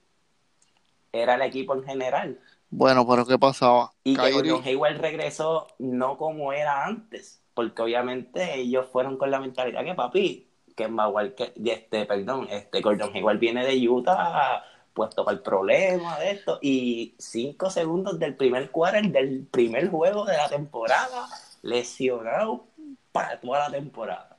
era 1.13 1.35
el 1.35 1.41
equipo 1.43 1.74
en 1.75 1.83
general. 1.83 2.39
bueno, 2.69 3.07
pero 3.07 3.25
¿qué 3.25 3.38
pasaba? 3.39 3.91
Y 4.03 4.15
que 4.15 4.21
Kyrie- 4.21 4.33
Gordon 4.33 4.63
Hayward 4.65 4.97
regresó 5.00 5.67
no 5.79 6.17
como 6.17 6.51
era 6.51 6.85
antes, 6.85 7.41
porque 7.53 7.81
obviamente 7.81 8.55
ellos 8.55 8.88
fueron 8.91 9.17
con 9.17 9.31
la 9.31 9.39
mentalidad 9.39 9.83
que 9.85 9.93
papi, 9.93 10.47
que 10.75 10.88
Walker, 10.88 11.53
este, 11.63 12.05
perdón, 12.05 12.47
este 12.50 12.81
Gordon 12.81 13.12
Hayward 13.15 13.39
viene 13.39 13.65
de 13.65 13.88
Utah 13.88 14.62
puesto 14.96 15.24
para 15.25 15.36
el 15.38 15.44
problema 15.44 16.18
de 16.20 16.32
esto 16.32 16.58
y 16.62 17.14
cinco 17.20 17.70
segundos 17.70 18.18
del 18.18 18.34
primer 18.36 18.72
quarter 18.72 19.04
del 19.12 19.46
primer 19.52 19.90
juego 19.90 20.25
de 20.25 20.38
la 20.38 20.48
temporada 20.50 21.28
lesionado 21.62 22.64
para 23.12 23.40
toda 23.40 23.70
la 23.70 23.72
temporada. 23.78 24.38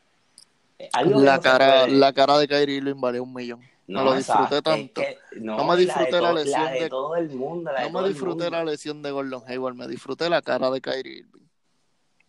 Eh, 0.79 0.89
algo 0.95 1.21
la 1.21 1.37
no 1.37 1.43
cara, 1.43 1.87
la 1.87 2.13
cara 2.13 2.39
de 2.39 2.49
Kyrie 2.49 2.77
Irving 2.79 3.01
valió 3.01 3.23
un 3.23 3.33
millón. 3.35 3.61
No, 3.87 4.03
lo 4.03 4.15
disfruté 4.15 4.57
es 4.57 4.63
tanto. 4.63 5.01
que- 5.01 5.19
no, 5.37 5.59
No 5.59 5.65
me 5.65 5.71
la 5.71 5.77
de 5.77 5.85
disfruté 5.85 6.21
la 6.21 6.33
lesión 6.33 6.65
la 6.65 6.71
de 6.73 6.81
de- 6.81 6.89
todo 6.89 7.17
el 7.17 7.31
mundo, 7.31 7.73
la 7.73 7.89
No 7.89 8.01
me 8.01 8.09
disfruté 8.09 8.51
la 8.51 8.65
lesión 8.65 9.03
de 9.03 9.11
Gordon 9.13 9.43
Hayward, 9.47 9.75
me 9.77 9.87
disfruté 9.87 10.29
la 10.29 10.43
cara 10.43 10.71
de 10.71 10.81
Kyrie 10.81 11.19
Irving. 11.19 11.47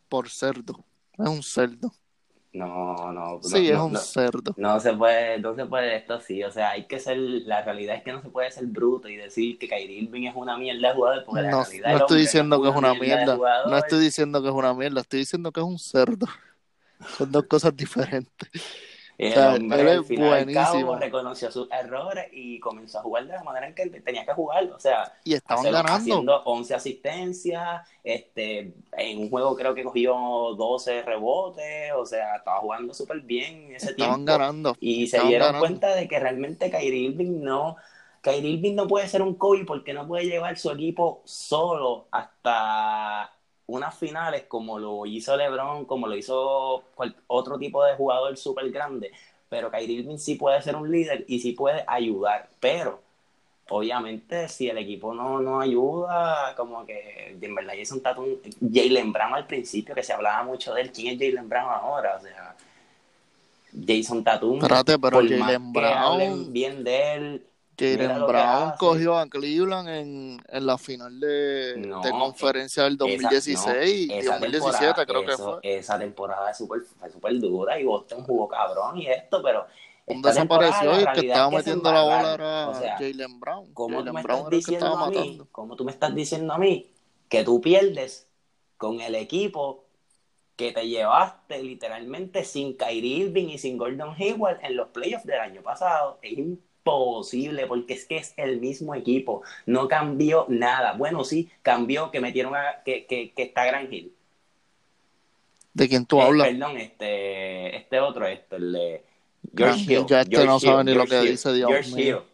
Por 0.10 0.30
cerdo. 0.30 0.84
Es 1.18 1.28
un 1.28 1.42
cerdo. 1.44 1.92
No, 2.58 3.12
no, 3.14 3.40
Sí, 3.40 3.70
no, 3.70 3.70
es 3.70 3.80
un 3.80 3.96
no. 3.96 4.00
cerdo. 4.00 4.56
No 4.56 4.80
se 4.80 4.94
puede, 4.96 5.40
no 5.40 5.56
se 5.56 5.66
puede 5.68 5.96
esto 5.98 6.16
así, 6.16 6.44
o 6.44 6.50
sea, 6.52 6.72
hay 6.72 6.88
que 6.88 7.00
ser, 7.00 7.18
la 7.18 7.62
realidad 7.64 7.96
es 7.98 8.04
que 8.04 8.12
no 8.12 8.22
se 8.24 8.30
puede 8.30 8.50
ser 8.52 8.66
bruto 8.68 9.08
y 9.08 9.16
decir 9.16 9.60
que 9.60 9.68
Kyrie 9.68 10.00
Irving 10.02 10.24
es 10.28 10.36
una 10.36 10.58
mierda 10.58 10.90
de 10.90 10.96
jugador, 10.96 11.24
porque 11.26 11.42
la 11.44 11.54
No, 11.54 11.58
realidad 11.58 11.92
no 11.94 11.98
estoy 11.98 12.22
diciendo 12.22 12.62
que 12.62 12.70
es 12.70 12.76
una 12.76 12.96
mierda. 12.96 13.36
jugador. 13.36 13.64
No 13.64 13.78
estoy 13.78 14.00
diciendo 14.00 14.42
que 14.42 14.48
es 14.50 14.54
una 14.54 14.74
mierda, 14.74 15.02
estoy 15.02 15.20
diciendo 15.20 15.52
que 15.52 15.60
es 15.60 15.66
un 15.66 15.80
cerdo. 15.80 16.26
Son 17.08 17.32
dos 17.32 17.46
cosas 17.48 17.76
diferentes. 17.76 18.50
El 19.18 19.32
o 19.32 19.34
sea, 19.36 19.56
hombre, 19.56 19.92
al 19.92 20.06
final 20.06 20.54
cabo, 20.54 20.96
reconoció 20.96 21.52
sus 21.52 21.68
errores 21.72 22.28
y 22.32 22.60
comenzó 22.60 23.00
a 23.00 23.02
jugar 23.02 23.26
de 23.26 23.34
la 23.34 23.44
manera 23.44 23.68
en 23.68 23.74
que 23.74 23.90
tenía 24.02 24.24
que 24.26 24.34
jugar, 24.34 24.66
o 24.66 24.80
sea, 24.80 25.12
Y 25.24 25.34
estaban 25.34 25.62
hacer- 25.66 25.74
ganando. 25.74 25.98
haciendo 25.98 26.42
11 26.46 26.76
asistencias, 26.76 27.82
este, 28.04 28.74
en 28.96 29.18
un 29.20 29.30
juego 29.32 29.56
creo 29.56 29.74
que 29.74 29.84
cogió 29.84 30.14
12 30.56 31.02
rebotes, 31.02 31.92
o 31.98 32.06
sea, 32.06 32.36
estaba 32.36 32.60
jugando 32.60 32.94
súper 32.94 33.22
bien 33.22 33.66
en 33.70 33.76
ese 33.76 33.90
Estaban 33.92 34.24
tiempo. 34.26 34.32
ganando. 34.40 34.76
Y 34.80 35.08
se 35.08 35.20
dieron 35.22 35.48
ganando. 35.48 35.60
cuenta 35.62 35.96
de 35.96 36.08
que 36.08 36.20
realmente 36.20 36.70
Kyrie 36.70 37.10
Irving 37.10 37.42
no, 37.42 37.76
Kyrie 38.22 38.52
Irving 38.52 38.76
no 38.76 38.88
puede 38.88 39.08
ser 39.08 39.24
un 39.24 39.34
Kobe 39.36 39.66
porque 39.66 39.94
no 39.94 40.06
puede 40.08 40.26
llevar 40.26 40.58
su 40.58 40.70
equipo 40.70 41.22
solo 41.26 42.08
hasta 42.12 43.32
unas 43.68 43.96
finales 43.96 44.44
como 44.48 44.80
lo 44.80 45.06
hizo 45.06 45.36
LeBron, 45.36 45.86
como 45.86 46.08
lo 46.08 46.16
hizo 46.16 46.84
otro 47.28 47.60
tipo 47.60 47.84
de 47.84 47.96
jugador 47.96 48.36
súper 48.38 48.72
grande. 48.72 49.12
Pero 49.50 49.70
Kyrie 49.72 50.00
Irving 50.00 50.18
sí 50.18 50.36
puede 50.36 50.62
ser 50.62 50.76
un 50.76 50.92
líder 50.92 51.26
y 51.28 51.40
sí 51.40 51.52
puede 51.52 51.84
ayudar. 51.88 52.50
Pero 52.60 53.02
obviamente 53.70 54.48
si 54.48 54.70
el 54.70 54.78
equipo 54.78 55.14
no, 55.14 55.40
no 55.42 55.60
ayuda, 55.60 56.54
como 56.56 56.86
que 56.86 57.38
en 57.40 57.56
verdad 57.56 57.74
Jason 57.78 58.02
Tatum, 58.02 58.26
Jalen 58.74 59.12
Brown 59.12 59.34
al 59.34 59.48
principio, 59.48 59.94
que 59.94 60.04
se 60.04 60.14
hablaba 60.14 60.44
mucho 60.44 60.74
de 60.74 60.82
él, 60.82 60.92
¿quién 60.92 61.14
es 61.14 61.20
Jalen 61.20 61.50
Brown 61.50 61.70
ahora? 61.70 62.18
O 62.18 62.22
sea, 62.22 62.56
Jason 63.86 64.24
Tatum, 64.24 64.58
Espérate, 64.58 64.98
pero 64.98 65.18
por 65.18 65.38
más 65.38 65.60
que 65.74 65.86
hablen 65.86 66.54
bien 66.54 66.84
de 66.84 67.14
él, 67.14 67.46
Jalen 67.78 68.26
Brown 68.26 68.74
cogió 68.80 69.18
a 69.18 69.28
Cleveland 69.28 69.88
en, 69.90 70.42
en 70.48 70.66
la 70.66 70.78
final 70.80 71.20
de, 71.20 71.76
No, 71.78 72.02
de 72.02 72.10
conferencia 72.10 72.84
del 72.84 72.94
esa- 72.94 73.04
2016 73.06 74.08
no, 74.08 74.14
y 74.16 74.18
esa 74.18 74.32
2017 74.40 74.94
temporada- 74.94 75.06
creo 75.06 75.26
que 75.26 75.32
eso- 75.34 75.60
fue. 75.62 75.78
Esa 75.78 76.00
temporada 76.00 76.50
es 76.52 76.58
súper- 76.58 76.82
fue 76.82 77.10
súper 77.12 77.40
dura 77.40 77.80
y 77.80 77.84
Boston 77.84 78.24
jugó 78.24 78.48
cabrón 78.48 78.98
y 78.98 79.08
esto, 79.08 79.42
pero 79.44 79.68
Un 80.08 80.22
desapareció 80.22 81.02
y 81.02 81.06
que 81.14 81.28
estaba 81.28 81.50
que 81.52 81.56
metiendo 81.58 81.92
la 81.92 82.02
bola 82.02 82.34
era 82.34 82.70
O 82.70 82.74
sea, 82.80 82.98
Jalen 82.98 83.40
Brown. 83.40 83.74
¿Cómo 83.74 84.04
tú 84.04 84.14
me 84.14 84.24
Brown 84.24 84.40
estás 84.40 84.50
diciendo 84.50 84.98
a 84.98 85.10
mí? 85.10 85.42
¿Cómo 85.52 85.76
tú 85.76 85.86
me 85.86 85.92
estás 85.92 86.16
diciendo 86.16 86.54
a 86.54 86.58
mí 86.58 86.90
que 87.30 87.44
tú 87.44 87.62
pierdes 87.62 88.28
con 88.78 89.02
el 89.02 89.14
equipo 89.16 89.84
que 90.56 90.72
te 90.72 90.88
llevaste 90.88 91.62
literalmente 91.62 92.44
sin 92.44 92.76
Kyrie 92.76 93.26
Irving 93.26 93.50
y 93.50 93.58
sin 93.60 93.78
Gordon 93.78 94.16
Hayward 94.18 94.64
en 94.64 94.76
los 94.76 94.88
playoffs 94.88 95.26
del 95.26 95.40
año 95.40 95.62
pasado? 95.62 96.18
Es 96.24 96.36
imposible 96.92 97.68
porque 97.68 97.94
es 97.94 98.06
que 98.06 98.18
es 98.18 98.34
el 98.38 98.60
mismo 98.60 98.96
equipo, 98.96 99.44
no 99.66 99.88
cambió 99.88 100.46
nada. 100.50 100.94
Bueno, 100.94 101.24
sí, 101.24 101.50
cambió 101.62 102.12
que 102.12 102.20
metieron 102.22 102.56
a 102.56 102.82
que, 102.86 103.06
que, 103.06 103.32
que 103.34 103.44
está 103.44 103.66
Gran 103.66 103.92
Hill. 103.94 104.14
¿De 105.74 105.88
quién 105.88 106.06
tú 106.06 106.20
Eh, 106.20 106.24
hablas? 106.24 106.48
perdón, 106.48 106.78
este, 106.78 107.76
este 107.76 108.00
otro, 108.00 108.26
este, 108.26 108.56
el 108.56 108.72
de 108.72 109.04
George 109.56 109.82
Hill, 109.82 110.06
ya 110.08 110.22
este 110.22 110.36
George 110.36 110.48
no 110.48 110.60
sabe 110.60 110.84
ni 110.84 110.94
lo 110.94 111.06
que 111.06 111.22
Hill, 111.24 111.30
dice, 111.32 111.54
Dios 111.54 111.70
George 111.70 111.92
mío. 111.96 112.26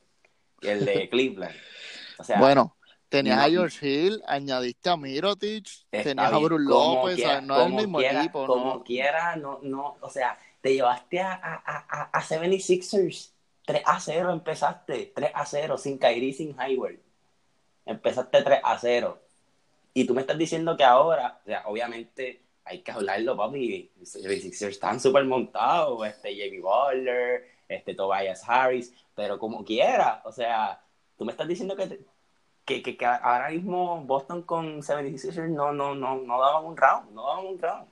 Hill, 0.62 0.70
el 0.70 0.86
de 0.86 1.10
Cleveland. 1.10 1.56
O 2.20 2.24
sea, 2.24 2.40
Bueno, 2.40 2.76
Tenías 3.10 3.38
No. 3.38 3.44
a 3.44 3.50
George 3.50 3.88
Hill, 3.88 4.24
añadiste 4.26 4.90
a 4.90 4.98
Mirotic, 4.98 5.68
tenías 5.92 6.34
a 6.34 6.38
Bruce 6.40 6.64
López, 6.64 7.24
no 7.44 7.60
es 7.62 7.68
el 7.68 7.74
mismo 7.74 8.00
quiera- 8.00 8.20
equipo. 8.22 8.48
Como 8.48 8.74
¿no? 8.74 8.84
quiera, 8.84 9.36
no, 9.36 9.60
no, 9.62 9.98
o 10.02 10.10
sea, 10.10 10.36
te 10.62 10.74
llevaste 10.74 11.20
a, 11.20 11.34
a, 11.34 11.62
a, 11.64 12.10
a 12.12 12.22
76ers 12.24 13.33
3 13.66 13.82
a 13.86 14.00
0 14.00 14.32
empezaste, 14.32 15.12
3 15.16 15.32
a 15.34 15.46
0, 15.46 15.78
sin 15.78 15.98
Kyrie, 15.98 16.34
sin 16.34 16.60
Hayward. 16.60 17.00
Empezaste 17.86 18.42
3 18.42 18.60
a 18.64 18.78
0. 18.78 19.20
Y 19.94 20.06
tú 20.06 20.14
me 20.14 20.22
estás 20.22 20.38
diciendo 20.38 20.76
que 20.76 20.84
ahora, 20.84 21.40
o 21.42 21.46
sea, 21.46 21.64
obviamente 21.68 22.42
hay 22.66 22.82
que 22.82 22.92
hablarlo, 22.92 23.38
papi. 23.38 23.92
Los 24.00 24.16
76ers 24.16 24.70
están 24.70 25.00
súper 25.00 25.26
montados, 25.26 26.06
este 26.08 26.36
Jamie 26.36 26.62
Butler, 26.62 27.48
este 27.68 27.94
Tobias 27.94 28.44
Harris, 28.48 28.94
pero 29.16 29.38
como 29.38 29.64
quiera, 29.64 30.22
o 30.26 30.32
sea, 30.32 30.82
tú 31.18 31.26
me 31.26 31.32
estás 31.32 31.48
diciendo 31.48 31.76
que, 31.76 32.00
que, 32.66 32.82
que, 32.82 32.98
que 32.98 33.06
ahora 33.06 33.50
mismo 33.50 34.02
Boston 34.02 34.42
con 34.44 34.82
76ers 34.82 35.50
no, 35.50 35.72
no, 35.72 35.94
no, 35.96 36.18
no 36.18 36.40
daban 36.40 36.66
un 36.66 36.78
round, 36.78 37.12
no 37.12 37.28
daban 37.28 37.46
un 37.46 37.60
round. 37.60 37.88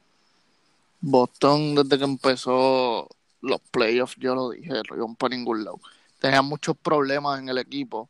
Boston, 1.01 1.75
desde 1.75 1.97
que 1.97 2.03
empezó 2.03 3.07
los 3.41 3.60
playoffs, 3.71 4.15
yo 4.17 4.36
lo 4.36 4.51
dije, 4.51 4.69
no 4.69 4.95
iban 4.95 5.15
para 5.15 5.36
ningún 5.36 5.63
lado. 5.63 5.79
Tenían 6.19 6.45
muchos 6.45 6.77
problemas 6.77 7.39
en 7.39 7.50
el 7.50 7.57
equipo. 7.57 8.10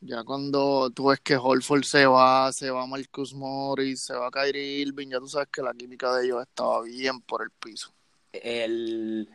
Ya 0.00 0.22
cuando 0.22 0.90
tú 0.90 1.06
ves 1.08 1.20
que 1.20 1.36
Holford 1.36 1.84
se 1.84 2.06
va, 2.06 2.52
se 2.52 2.70
va 2.70 2.86
Marcus 2.86 3.32
Morris, 3.32 4.02
se 4.02 4.14
va 4.14 4.30
Kyrie 4.30 4.80
Irving, 4.80 5.08
ya 5.08 5.18
tú 5.18 5.28
sabes 5.28 5.48
que 5.50 5.62
la 5.62 5.72
química 5.72 6.14
de 6.14 6.26
ellos 6.26 6.42
estaba 6.42 6.82
bien 6.82 7.20
por 7.22 7.42
el 7.42 7.50
piso. 7.50 7.90
el, 8.32 9.28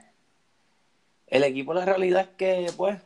el 1.28 1.44
equipo, 1.44 1.74
la 1.74 1.86
realidad 1.86 2.22
es 2.22 2.36
que, 2.38 2.72
pues, 2.76 3.00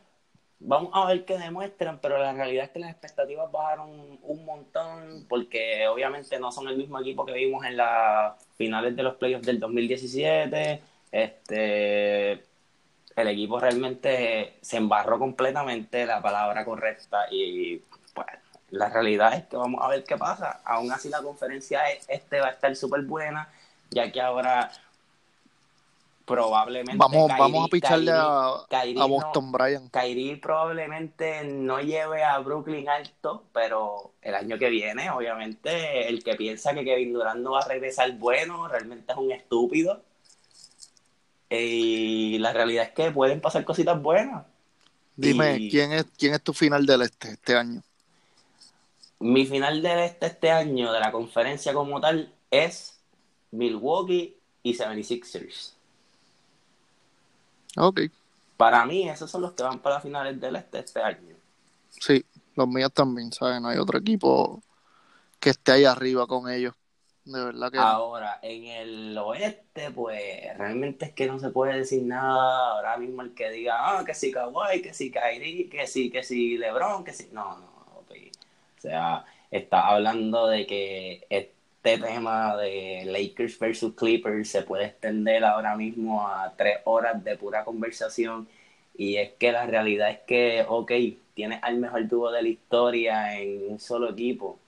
vamos 0.58 0.90
a 0.94 1.06
ver 1.06 1.24
qué 1.24 1.38
demuestran, 1.38 1.98
pero 2.00 2.18
la 2.18 2.32
realidad 2.32 2.64
es 2.64 2.70
que 2.70 2.78
las 2.78 2.90
expectativas 2.90 3.50
bajaron 3.52 4.18
un 4.22 4.44
montón, 4.44 5.26
porque 5.28 5.86
obviamente 5.88 6.38
no 6.38 6.50
son 6.50 6.68
el 6.68 6.76
mismo 6.76 6.98
equipo 7.00 7.26
que 7.26 7.32
vimos 7.34 7.64
en 7.64 7.76
las 7.76 8.34
finales 8.56 8.96
de 8.96 9.02
los 9.02 9.16
playoffs 9.16 9.46
del 9.46 9.60
2017. 9.60 10.80
Este, 11.14 12.32
el 12.32 13.28
equipo 13.28 13.60
realmente 13.60 14.58
se 14.60 14.78
embarró 14.78 15.16
completamente, 15.16 16.06
la 16.06 16.20
palabra 16.20 16.64
correcta, 16.64 17.28
y 17.30 17.80
pues 18.12 18.26
la 18.70 18.88
realidad 18.88 19.34
es 19.34 19.44
que 19.44 19.56
vamos 19.56 19.80
a 19.80 19.86
ver 19.86 20.02
qué 20.02 20.16
pasa. 20.16 20.60
Aún 20.64 20.90
así 20.90 21.08
la 21.10 21.22
conferencia 21.22 21.82
este 22.08 22.40
va 22.40 22.48
a 22.48 22.50
estar 22.50 22.74
súper 22.74 23.02
buena, 23.02 23.48
ya 23.90 24.10
que 24.10 24.20
ahora 24.20 24.72
probablemente 26.24 26.96
Vamos, 26.96 27.28
vamos 27.28 27.66
a 27.66 27.68
picharle 27.68 28.10
a, 28.12 28.64
Kyrie 28.68 28.96
a 28.96 29.06
no- 29.06 29.08
Boston 29.08 29.52
Bryant. 29.52 29.92
Kyrie 29.92 30.36
probablemente 30.38 31.44
no 31.44 31.78
lleve 31.78 32.24
a 32.24 32.40
Brooklyn 32.40 32.88
alto, 32.88 33.44
pero 33.52 34.14
el 34.20 34.34
año 34.34 34.58
que 34.58 34.68
viene, 34.68 35.10
obviamente, 35.10 36.08
el 36.08 36.24
que 36.24 36.34
piensa 36.34 36.74
que 36.74 36.82
Kevin 36.84 37.12
Durant 37.12 37.40
no 37.40 37.52
va 37.52 37.60
a 37.60 37.68
regresar 37.68 38.10
bueno, 38.14 38.66
realmente 38.66 39.12
es 39.12 39.18
un 39.18 39.30
estúpido. 39.30 40.02
Y 41.50 42.38
la 42.38 42.52
realidad 42.52 42.84
es 42.86 42.92
que 42.92 43.10
pueden 43.12 43.40
pasar 43.40 43.64
cositas 43.64 44.00
buenas. 44.02 44.46
Dime, 45.16 45.60
Y- 45.60 45.68
¿quién 45.68 45.90
es, 45.92 46.06
¿quién 46.16 46.34
es 46.34 46.42
tu 46.42 46.52
final 46.52 46.86
del 46.86 47.02
este 47.02 47.32
este 47.32 47.56
año? 47.56 47.82
Mi 49.18 49.44
final 49.44 49.82
del 49.82 49.98
este 49.98 50.26
este 50.26 50.52
año 50.52 50.92
de 50.92 51.00
la 51.00 51.10
conferencia 51.10 51.74
como 51.74 52.00
tal 52.00 52.32
es 52.52 53.00
Milwaukee 53.50 54.36
y 54.62 54.74
76ers. 54.74 55.74
Ok, 57.76 58.00
Para 58.56 58.84
mí, 58.84 59.08
esos 59.08 59.30
son 59.30 59.42
los 59.42 59.52
que 59.52 59.62
van 59.62 59.78
para 59.80 59.94
las 59.96 60.02
finales 60.02 60.40
del 60.40 60.56
este 60.56 60.80
este 60.80 61.00
año. 61.00 61.36
sí, 62.00 62.24
los 62.56 62.68
míos 62.68 62.92
también, 62.92 63.32
¿sabes? 63.32 63.60
No 63.60 63.68
hay 63.68 63.78
otro 63.78 63.98
equipo 63.98 64.62
que 65.40 65.50
esté 65.50 65.72
ahí 65.72 65.84
arriba 65.84 66.26
con 66.28 66.50
ellos. 66.50 66.74
Ahora, 67.80 68.38
en 68.42 68.64
el 68.66 69.16
oeste, 69.16 69.90
pues 69.92 70.20
realmente 70.58 71.06
es 71.06 71.12
que 71.12 71.26
no 71.26 71.38
se 71.38 71.50
puede 71.50 71.78
decir 71.78 72.02
nada. 72.02 72.72
Ahora 72.72 72.98
mismo 72.98 73.22
el 73.22 73.34
que 73.34 73.50
diga, 73.50 73.98
ah, 73.98 74.04
que 74.04 74.12
si 74.14 74.30
Kawhi, 74.30 74.82
que 74.82 74.92
si 74.92 75.10
Kyrie, 75.10 75.68
que 75.70 75.86
si, 75.86 76.10
que 76.10 76.22
si 76.22 76.58
LeBron, 76.58 77.02
que 77.02 77.12
si. 77.12 77.28
No, 77.32 77.58
no, 77.58 77.66
ok. 78.00 78.10
O 78.78 78.80
sea, 78.80 79.24
está 79.50 79.88
hablando 79.88 80.48
de 80.48 80.66
que 80.66 81.26
este 81.30 81.98
tema 81.98 82.56
de 82.58 83.04
Lakers 83.06 83.58
versus 83.58 83.94
Clippers 83.94 84.50
se 84.50 84.62
puede 84.62 84.86
extender 84.86 85.44
ahora 85.44 85.76
mismo 85.76 86.28
a 86.28 86.54
tres 86.56 86.78
horas 86.84 87.24
de 87.24 87.36
pura 87.38 87.64
conversación. 87.64 88.48
Y 88.96 89.16
es 89.16 89.32
que 89.32 89.50
la 89.50 89.66
realidad 89.66 90.10
es 90.10 90.20
que, 90.26 90.64
ok, 90.68 90.92
tienes 91.34 91.60
al 91.62 91.78
mejor 91.78 92.06
dúo 92.06 92.30
de 92.30 92.42
la 92.42 92.48
historia 92.48 93.40
en 93.40 93.72
un 93.72 93.80
solo 93.80 94.10
equipo 94.10 94.58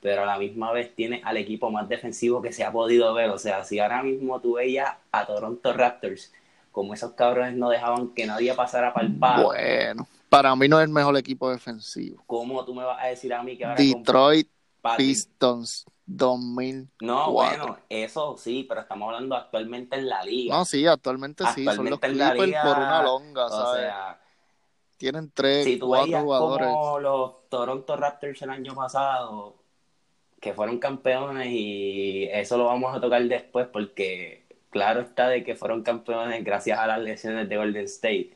pero 0.00 0.22
a 0.22 0.26
la 0.26 0.38
misma 0.38 0.72
vez 0.72 0.94
tiene 0.94 1.20
al 1.24 1.36
equipo 1.36 1.70
más 1.70 1.88
defensivo 1.88 2.42
que 2.42 2.52
se 2.52 2.64
ha 2.64 2.72
podido 2.72 3.12
ver. 3.14 3.30
O 3.30 3.38
sea, 3.38 3.64
si 3.64 3.78
ahora 3.78 4.02
mismo 4.02 4.40
tú 4.40 4.54
veías 4.54 4.94
a 5.12 5.26
Toronto 5.26 5.72
Raptors, 5.72 6.32
como 6.72 6.94
esos 6.94 7.12
cabrones 7.12 7.54
no 7.56 7.70
dejaban 7.70 8.14
que 8.14 8.26
nadie 8.26 8.54
pasara 8.54 8.92
para 8.92 9.06
el 9.06 9.16
palo, 9.18 9.46
Bueno, 9.46 10.06
para 10.28 10.54
mí 10.56 10.68
no 10.68 10.78
es 10.80 10.84
el 10.86 10.92
mejor 10.92 11.16
equipo 11.16 11.50
defensivo. 11.50 12.22
¿cómo 12.26 12.64
tú 12.64 12.74
me 12.74 12.84
vas 12.84 13.02
a 13.02 13.06
decir 13.08 13.32
a 13.34 13.42
mí 13.42 13.56
que 13.56 13.64
ahora 13.64 13.76
Detroit 13.76 14.48
Pistons 14.96 15.84
2000. 16.06 16.88
No, 17.00 17.32
bueno, 17.32 17.78
eso 17.88 18.36
sí, 18.36 18.64
pero 18.68 18.82
estamos 18.82 19.06
hablando 19.08 19.34
actualmente 19.34 19.96
en 19.96 20.08
la 20.08 20.22
liga. 20.24 20.56
No, 20.56 20.64
sí, 20.64 20.86
actualmente 20.86 21.44
sí, 21.54 21.64
son 21.72 21.90
los 21.90 22.00
Actualmente 22.02 22.06
en 22.06 22.18
la 22.18 22.34
liga, 22.34 22.62
por 22.62 22.78
una 22.78 23.02
longa, 23.02 23.46
o 23.46 23.50
¿sabes? 23.50 23.82
sea, 23.82 24.20
Tienen 24.98 25.30
tres, 25.34 25.64
si 25.64 25.78
tú 25.78 25.88
cuatro 25.88 26.04
veías 26.06 26.22
jugadores. 26.22 26.68
como 26.68 27.00
los 27.00 27.48
Toronto 27.48 27.96
Raptors 27.96 28.40
el 28.42 28.50
año 28.50 28.74
pasado, 28.74 29.56
que 30.40 30.52
fueron 30.52 30.78
campeones 30.78 31.48
y 31.50 32.28
eso 32.30 32.56
lo 32.58 32.66
vamos 32.66 32.94
a 32.94 33.00
tocar 33.00 33.22
después 33.24 33.66
porque 33.72 34.44
claro 34.70 35.00
está 35.00 35.28
de 35.28 35.42
que 35.44 35.56
fueron 35.56 35.82
campeones 35.82 36.44
gracias 36.44 36.78
a 36.78 36.86
las 36.86 37.00
lesiones 37.00 37.48
de 37.48 37.56
Golden 37.56 37.84
State. 37.86 38.30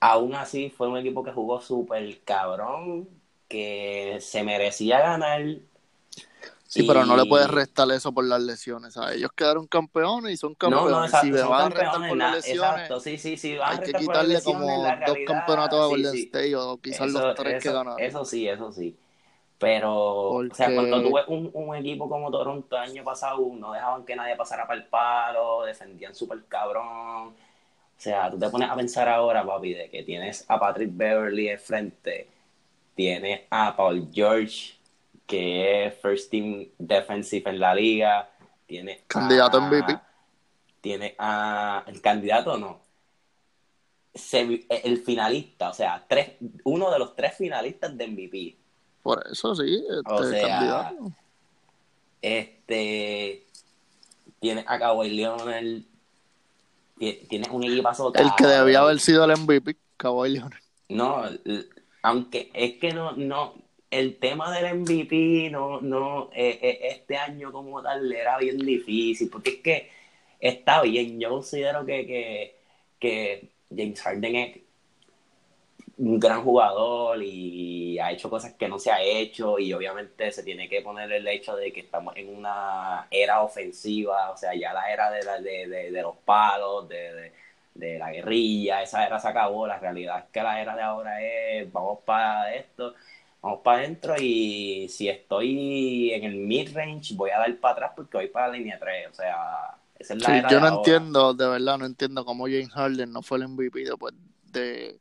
Aún 0.00 0.34
así 0.34 0.70
fue 0.70 0.88
un 0.88 0.98
equipo 0.98 1.24
que 1.24 1.32
jugó 1.32 1.60
súper 1.62 2.20
cabrón, 2.24 3.08
que 3.48 4.18
se 4.20 4.42
merecía 4.42 5.00
ganar. 5.00 5.42
Sí, 6.66 6.82
pero 6.82 7.06
no 7.06 7.16
le 7.16 7.24
puedes 7.26 7.48
restar 7.48 7.88
eso 7.92 8.12
por 8.12 8.24
las 8.24 8.42
lesiones, 8.42 8.94
¿sabes? 8.94 9.16
Ellos 9.16 9.30
quedaron 9.34 9.66
campeones 9.66 10.32
y 10.32 10.36
son 10.36 10.50
No, 10.52 10.56
campeones. 10.58 10.90
no, 10.90 11.04
exacto, 11.04 11.26
si 11.26 11.32
van 11.48 11.52
a 11.52 11.68
restar 11.68 11.84
campeones, 11.84 12.08
por 12.08 12.18
na- 12.18 12.24
las 12.26 12.34
lesiones, 12.36 12.62
exacto, 12.72 13.00
sí, 13.00 13.16
sí, 13.18 13.36
sí, 13.36 13.56
hay 13.62 13.78
que 13.78 13.92
quitarle 13.92 14.34
lesiones, 14.34 14.42
como 14.42 14.82
dos 15.06 15.18
campeonatos 15.26 15.80
a 15.80 15.86
Golden 15.86 16.12
sí. 16.12 16.22
State 16.24 16.56
o 16.56 16.76
quizás 16.78 17.08
Eso- 17.08 17.20
los 17.20 17.34
tres 17.36 17.62
que 17.62 17.72
ganaron. 17.72 18.00
Eso 18.02 18.24
sí, 18.24 18.48
eso 18.48 18.72
sí. 18.72 18.96
Pero, 19.58 20.30
o 20.30 20.54
sea, 20.54 20.74
cuando 20.74 21.00
tuve 21.00 21.22
un, 21.28 21.50
un 21.54 21.76
equipo 21.76 22.08
como 22.08 22.30
Toronto 22.30 22.76
el 22.76 22.90
año 22.90 23.04
pasado, 23.04 23.40
no 23.54 23.72
dejaban 23.72 24.04
que 24.04 24.16
nadie 24.16 24.36
pasara 24.36 24.66
para 24.66 24.80
el 24.80 24.86
palo, 24.86 25.62
defendían 25.62 26.14
súper 26.14 26.44
cabrón. 26.46 27.28
O 27.28 27.34
sea, 27.96 28.30
tú 28.30 28.38
te 28.38 28.48
pones 28.48 28.68
a 28.68 28.74
pensar 28.74 29.08
ahora, 29.08 29.46
papi, 29.46 29.72
de 29.74 29.88
que 29.88 30.02
tienes 30.02 30.44
a 30.48 30.58
Patrick 30.58 30.90
Beverly 30.92 31.48
de 31.48 31.58
frente, 31.58 32.28
tienes 32.94 33.42
a 33.50 33.74
Paul 33.76 34.08
George, 34.12 34.74
que 35.26 35.86
es 35.86 35.94
First 36.00 36.30
Team 36.30 36.66
Defensive 36.76 37.48
en 37.48 37.60
la 37.60 37.74
liga, 37.74 38.28
tienes 38.66 39.02
Candidato 39.06 39.58
a, 39.58 39.60
MVP. 39.60 39.98
Tienes 40.80 41.14
a... 41.18 41.84
¿El 41.86 42.00
candidato 42.00 42.58
no? 42.58 42.80
Semi- 44.12 44.66
el 44.68 44.98
finalista, 44.98 45.70
o 45.70 45.72
sea, 45.72 46.04
tres, 46.06 46.32
uno 46.64 46.90
de 46.90 46.98
los 46.98 47.16
tres 47.16 47.36
finalistas 47.36 47.96
de 47.96 48.06
MVP. 48.06 48.63
Por 49.04 49.24
eso 49.30 49.54
sí, 49.54 49.84
este 49.88 50.12
O 50.12 50.24
sea, 50.24 50.48
candidato. 50.48 51.12
Este. 52.22 53.44
Tienes 54.40 54.64
a 54.66 54.78
Kawhi 54.78 55.10
Leonard. 55.10 55.82
ti- 56.98 57.20
Tienes 57.28 57.48
un 57.50 57.64
equipazo. 57.64 58.12
El 58.14 58.30
que 58.36 58.46
debía 58.46 58.80
haber 58.80 58.98
sido 58.98 59.24
el 59.24 59.32
MVP, 59.38 59.76
Kawhi 59.96 60.30
Leonard. 60.30 60.58
No, 60.88 61.22
aunque 62.02 62.50
es 62.54 62.74
que 62.78 62.92
no, 62.92 63.12
no. 63.12 63.54
El 63.90 64.16
tema 64.16 64.50
del 64.50 64.74
MVP, 64.80 65.50
no, 65.50 65.80
no, 65.80 66.28
eh, 66.34 66.58
eh, 66.60 66.78
este 66.90 67.16
año 67.16 67.52
como 67.52 67.80
tal 67.80 68.10
era 68.12 68.38
bien 68.38 68.58
difícil, 68.58 69.28
porque 69.30 69.50
es 69.50 69.56
que 69.60 69.90
está 70.40 70.82
bien. 70.82 71.20
Yo 71.20 71.30
considero 71.30 71.86
que, 71.86 72.04
que, 72.06 72.56
que 72.98 73.50
James 73.70 74.00
Harden 74.00 74.34
es 74.36 74.58
un 75.98 76.18
gran 76.18 76.42
jugador 76.42 77.18
y 77.22 77.98
ha 78.00 78.10
hecho 78.12 78.28
cosas 78.30 78.54
que 78.54 78.68
no 78.68 78.78
se 78.78 78.90
ha 78.90 79.00
hecho 79.02 79.58
y 79.58 79.72
obviamente 79.72 80.30
se 80.32 80.42
tiene 80.42 80.68
que 80.68 80.82
poner 80.82 81.10
el 81.12 81.26
hecho 81.28 81.54
de 81.56 81.72
que 81.72 81.80
estamos 81.80 82.16
en 82.16 82.34
una 82.36 83.06
era 83.10 83.42
ofensiva, 83.42 84.30
o 84.30 84.36
sea, 84.36 84.54
ya 84.54 84.72
la 84.72 84.92
era 84.92 85.10
de, 85.10 85.22
la- 85.24 85.40
de, 85.40 85.68
de, 85.68 85.90
de 85.92 86.02
los 86.02 86.16
palos, 86.18 86.88
de, 86.88 87.32
de, 87.74 87.98
la 87.98 88.10
guerrilla, 88.12 88.82
esa 88.82 89.06
era 89.06 89.18
se 89.20 89.28
acabó, 89.28 89.66
la 89.66 89.78
realidad 89.78 90.18
es 90.20 90.24
que 90.32 90.42
la 90.42 90.60
era 90.60 90.74
de 90.76 90.82
ahora 90.82 91.22
es 91.22 91.70
vamos 91.72 92.00
para 92.04 92.54
esto, 92.54 92.94
vamos 93.42 93.60
para 93.62 93.78
adentro 93.78 94.14
y 94.18 94.88
si 94.88 95.08
estoy 95.08 96.12
en 96.12 96.24
el 96.24 96.34
mid-range 96.36 97.14
voy 97.14 97.30
a 97.30 97.38
dar 97.38 97.56
para 97.60 97.74
atrás 97.74 97.92
porque 97.96 98.16
voy 98.18 98.28
para 98.28 98.48
la 98.48 98.54
línea 98.56 98.78
3, 98.78 99.08
o 99.10 99.14
sea, 99.14 99.76
esa 99.98 100.14
es 100.14 100.20
la 100.20 100.38
Sí, 100.38 100.40
era 100.40 100.48
yo 100.48 100.58
de 100.58 100.60
no 100.60 100.68
ahora. 100.68 101.08
entiendo, 101.08 101.34
de 101.34 101.46
verdad, 101.46 101.78
no 101.78 101.84
entiendo 101.86 102.24
cómo 102.24 102.44
James 102.46 102.70
Harden 102.70 103.12
no 103.12 103.20
fue 103.22 103.38
el 103.38 103.44
MVP 103.44 103.80
después 103.84 104.14
de, 104.44 105.00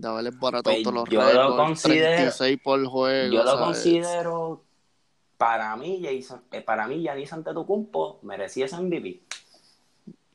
de 0.00 0.08
haberles 0.08 0.38
baratado 0.38 0.74
Pues 0.74 0.82
todos 0.82 0.94
los 0.94 1.08
yo 1.08 1.20
lo 1.20 1.26
récords, 1.28 1.56
considero- 1.56 2.16
36 2.16 2.58
por 2.62 2.86
juego. 2.86 3.32
Yo 3.34 3.44
lo 3.44 3.50
¿sabes? 3.50 3.64
considero, 3.66 4.64
para 5.36 5.76
mí, 5.76 6.02
Jason, 6.02 6.42
eh, 6.52 6.60
para 6.62 6.86
mí, 6.86 7.00
Giannis 7.02 7.32
Antetokounmpo 7.32 8.20
merecía 8.22 8.66
ese 8.66 8.76
MVP. 8.76 9.20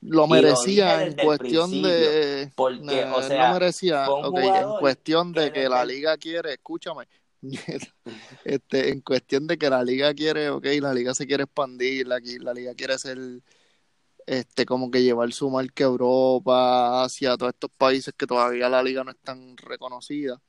Lo 0.02 0.18
lo 0.22 0.28
merecía 0.28 1.00
dije 1.00 1.20
en 1.20 1.26
cuestión 1.26 1.82
de. 1.82 2.52
Porque, 2.56 3.06
No, 3.06 3.16
o 3.18 3.22
sea, 3.24 3.48
no 3.48 3.54
merecía. 3.56 4.06
fue 4.06 4.16
un 4.20 4.26
ok, 4.26 4.38
en 4.38 4.80
cuestión 4.80 5.32
de 5.34 5.52
que 5.52 5.62
que 5.62 5.70
la 5.70 5.84
liga 5.84 6.16
quiere, 6.18 6.54
escúchame. 6.54 7.08
este, 8.44 8.90
en 8.92 9.02
cuestión 9.02 9.48
de 9.48 9.58
que 9.58 9.70
la 9.70 9.84
liga 9.84 10.14
quiere, 10.14 10.50
ok, 10.50 10.66
la 10.80 10.94
liga 10.94 11.14
se 11.16 11.26
quiere 11.26 11.44
expandir, 11.44 12.08
la, 12.08 12.20
la 12.42 12.54
liga 12.54 12.74
quiere 12.76 12.98
ser, 13.00 13.18
este, 14.26 14.66
como 14.66 14.90
que 14.90 15.04
llevar 15.04 15.32
su 15.34 15.50
marca 15.50 15.84
a 15.84 15.88
Europa, 15.88 17.04
Asia, 17.04 17.38
todos 17.38 17.54
estos 17.54 17.72
países 17.78 18.14
que 18.18 18.26
todavía 18.26 18.70
la 18.70 18.82
liga 18.82 19.04
no 19.04 19.12
es 19.12 19.18
tan 19.18 19.56
reconocida. 19.58 20.42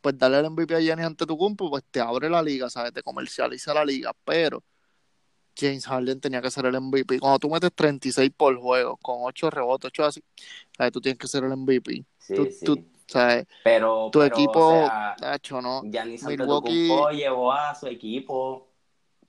Pues 0.00 0.16
darle 0.18 0.38
el 0.40 0.46
MVP 0.46 0.74
a 0.74 0.80
Giannis 0.80 1.06
ante 1.06 1.26
tu 1.26 1.36
cumple, 1.36 1.68
pues 1.68 1.84
te 1.90 2.00
abre 2.00 2.30
la 2.30 2.42
liga, 2.42 2.70
¿sabes? 2.70 2.92
Te 2.92 3.02
comercializa 3.02 3.74
la 3.74 3.84
liga, 3.84 4.12
pero 4.24 4.62
James 5.58 5.84
Harden 5.86 6.20
tenía 6.20 6.40
que 6.40 6.50
ser 6.50 6.64
el 6.66 6.74
MVP. 6.80 7.20
Cuando 7.20 7.38
tú 7.38 7.50
metes 7.50 7.70
36 7.74 8.30
por 8.34 8.56
juego, 8.56 8.96
con 8.96 9.16
8 9.20 9.50
rebotes, 9.50 9.88
8 9.88 10.04
así, 10.06 10.22
¿sabes? 10.76 10.92
Tú 10.92 11.00
tienes 11.00 11.18
que 11.18 11.28
ser 11.28 11.44
el 11.44 11.52
MVP. 11.52 12.04
Sí, 12.18 12.34
tú, 12.34 12.46
sí. 12.46 12.64
tú, 12.64 12.84
¿sabes? 13.06 13.46
pero, 13.62 14.08
Tu 14.10 14.20
pero, 14.20 14.34
equipo, 14.34 14.66
o 14.68 14.86
sea, 14.86 15.16
Nacho, 15.20 15.60
no. 15.60 15.82
Milwaukee- 15.82 17.12
llevó 17.14 17.52
a 17.52 17.74
su 17.74 17.86
equipo 17.86 18.69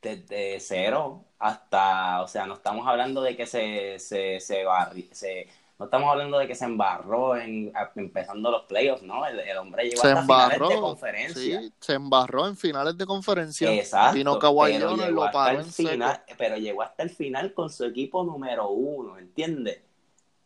desde 0.02 0.60
cero 0.60 1.26
hasta, 1.40 2.22
o 2.22 2.28
sea, 2.28 2.46
no 2.46 2.56
estamos 2.56 2.88
hablando 2.88 3.22
de 3.22 3.36
que 3.36 3.46
se, 3.46 4.00
se, 4.00 4.40
se, 4.40 4.66
barri- 4.66 5.12
se 5.12 5.48
no 5.78 5.86
estamos 5.86 6.12
hablando 6.12 6.38
de 6.38 6.46
que 6.48 6.54
se 6.54 6.66
embarró 6.66 7.36
en 7.36 7.74
empezando 7.96 8.52
los 8.52 8.64
playoffs, 8.64 9.02
¿no? 9.02 9.26
El, 9.26 9.40
el 9.40 9.58
hombre 9.58 9.86
llegó 9.90 10.02
se 10.02 10.10
hasta 10.10 10.22
finales 10.22 10.52
embarró. 10.54 10.70
de 10.70 10.80
conferencia. 10.80 11.60
Sí, 11.62 11.74
se 11.80 11.94
embarró 11.94 12.48
en 12.48 12.56
finales 12.56 12.96
de 12.98 13.06
conferencia. 13.08 13.74
Exacto, 13.74 14.14
Vino 14.16 14.38
Kawhi 14.38 14.74
pero 14.74 14.96
llegó 14.96 15.26
lo 15.26 15.32
paró 15.32 15.60
en 15.60 15.66
seco. 15.72 15.90
final, 15.90 16.24
pero 16.38 16.58
llegó 16.58 16.84
hasta 16.84 17.02
el 17.02 17.10
final 17.10 17.54
con 17.56 17.72
su 17.72 17.86
equipo 17.86 18.24
número 18.24 18.70
uno, 18.70 19.18
¿entiendes? 19.18 19.82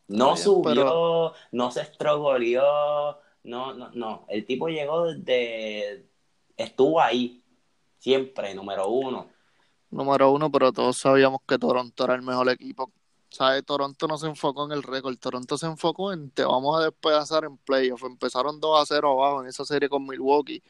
No 0.08 0.38
subió, 0.38 0.64
pero- 0.74 1.34
no 1.52 1.70
se 1.72 1.82
estrogoleó, 1.82 3.20
no, 3.44 3.74
no, 3.74 3.90
no. 3.94 4.26
El 4.30 4.46
tipo 4.46 4.70
llegó 4.70 5.12
desde, 5.12 6.06
estuvo 6.56 7.02
ahí, 7.02 7.44
siempre, 8.00 8.54
número 8.56 8.88
uno. 8.88 9.28
Número 9.96 10.30
uno, 10.30 10.52
pero 10.52 10.74
todos 10.74 10.98
sabíamos 10.98 11.40
que 11.48 11.58
Toronto 11.58 12.04
era 12.04 12.16
el 12.16 12.22
mejor 12.22 12.50
equipo. 12.50 12.92
¿Sabes? 13.30 13.66
Toronto 13.66 14.08
no 14.10 14.18
se 14.18 14.28
enfocó 14.28 14.66
en 14.66 14.74
el 14.74 14.84
récord. 14.84 15.18
Toronto 15.18 15.58
se 15.58 15.68
enfocó 15.68 16.12
en 16.12 16.32
te 16.32 16.44
vamos 16.44 16.78
a 16.78 16.84
despedazar 16.84 17.46
en 17.46 17.56
playoff. 17.58 18.04
Empezaron 18.04 18.60
2 18.60 18.82
a 18.82 18.86
0 18.86 19.12
abajo 19.12 19.42
en 19.42 19.48
esa 19.48 19.64
serie 19.64 19.88
con 19.88 20.06
Milwaukee. 20.06 20.62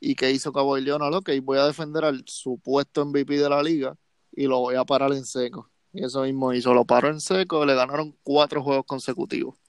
¿Y 0.00 0.16
qué 0.16 0.32
hizo 0.32 0.52
Kawhi 0.52 0.80
Leonard? 0.80 1.14
Ok, 1.14 1.30
voy 1.42 1.58
a 1.58 1.66
defender 1.66 2.04
al 2.04 2.24
supuesto 2.26 3.02
MVP 3.06 3.38
de 3.38 3.48
la 3.48 3.62
liga 3.62 3.96
y 4.32 4.48
lo 4.48 4.58
voy 4.58 4.74
a 4.74 4.84
parar 4.84 5.12
en 5.12 5.24
seco. 5.24 5.70
Y 5.92 6.04
eso 6.04 6.22
mismo 6.22 6.52
hizo. 6.52 6.74
Lo 6.74 6.84
paró 6.84 7.10
en 7.10 7.20
seco, 7.20 7.64
le 7.64 7.76
ganaron 7.76 8.16
cuatro 8.24 8.62
juegos 8.62 8.86
consecutivos. 8.86 9.54
O 9.54 9.60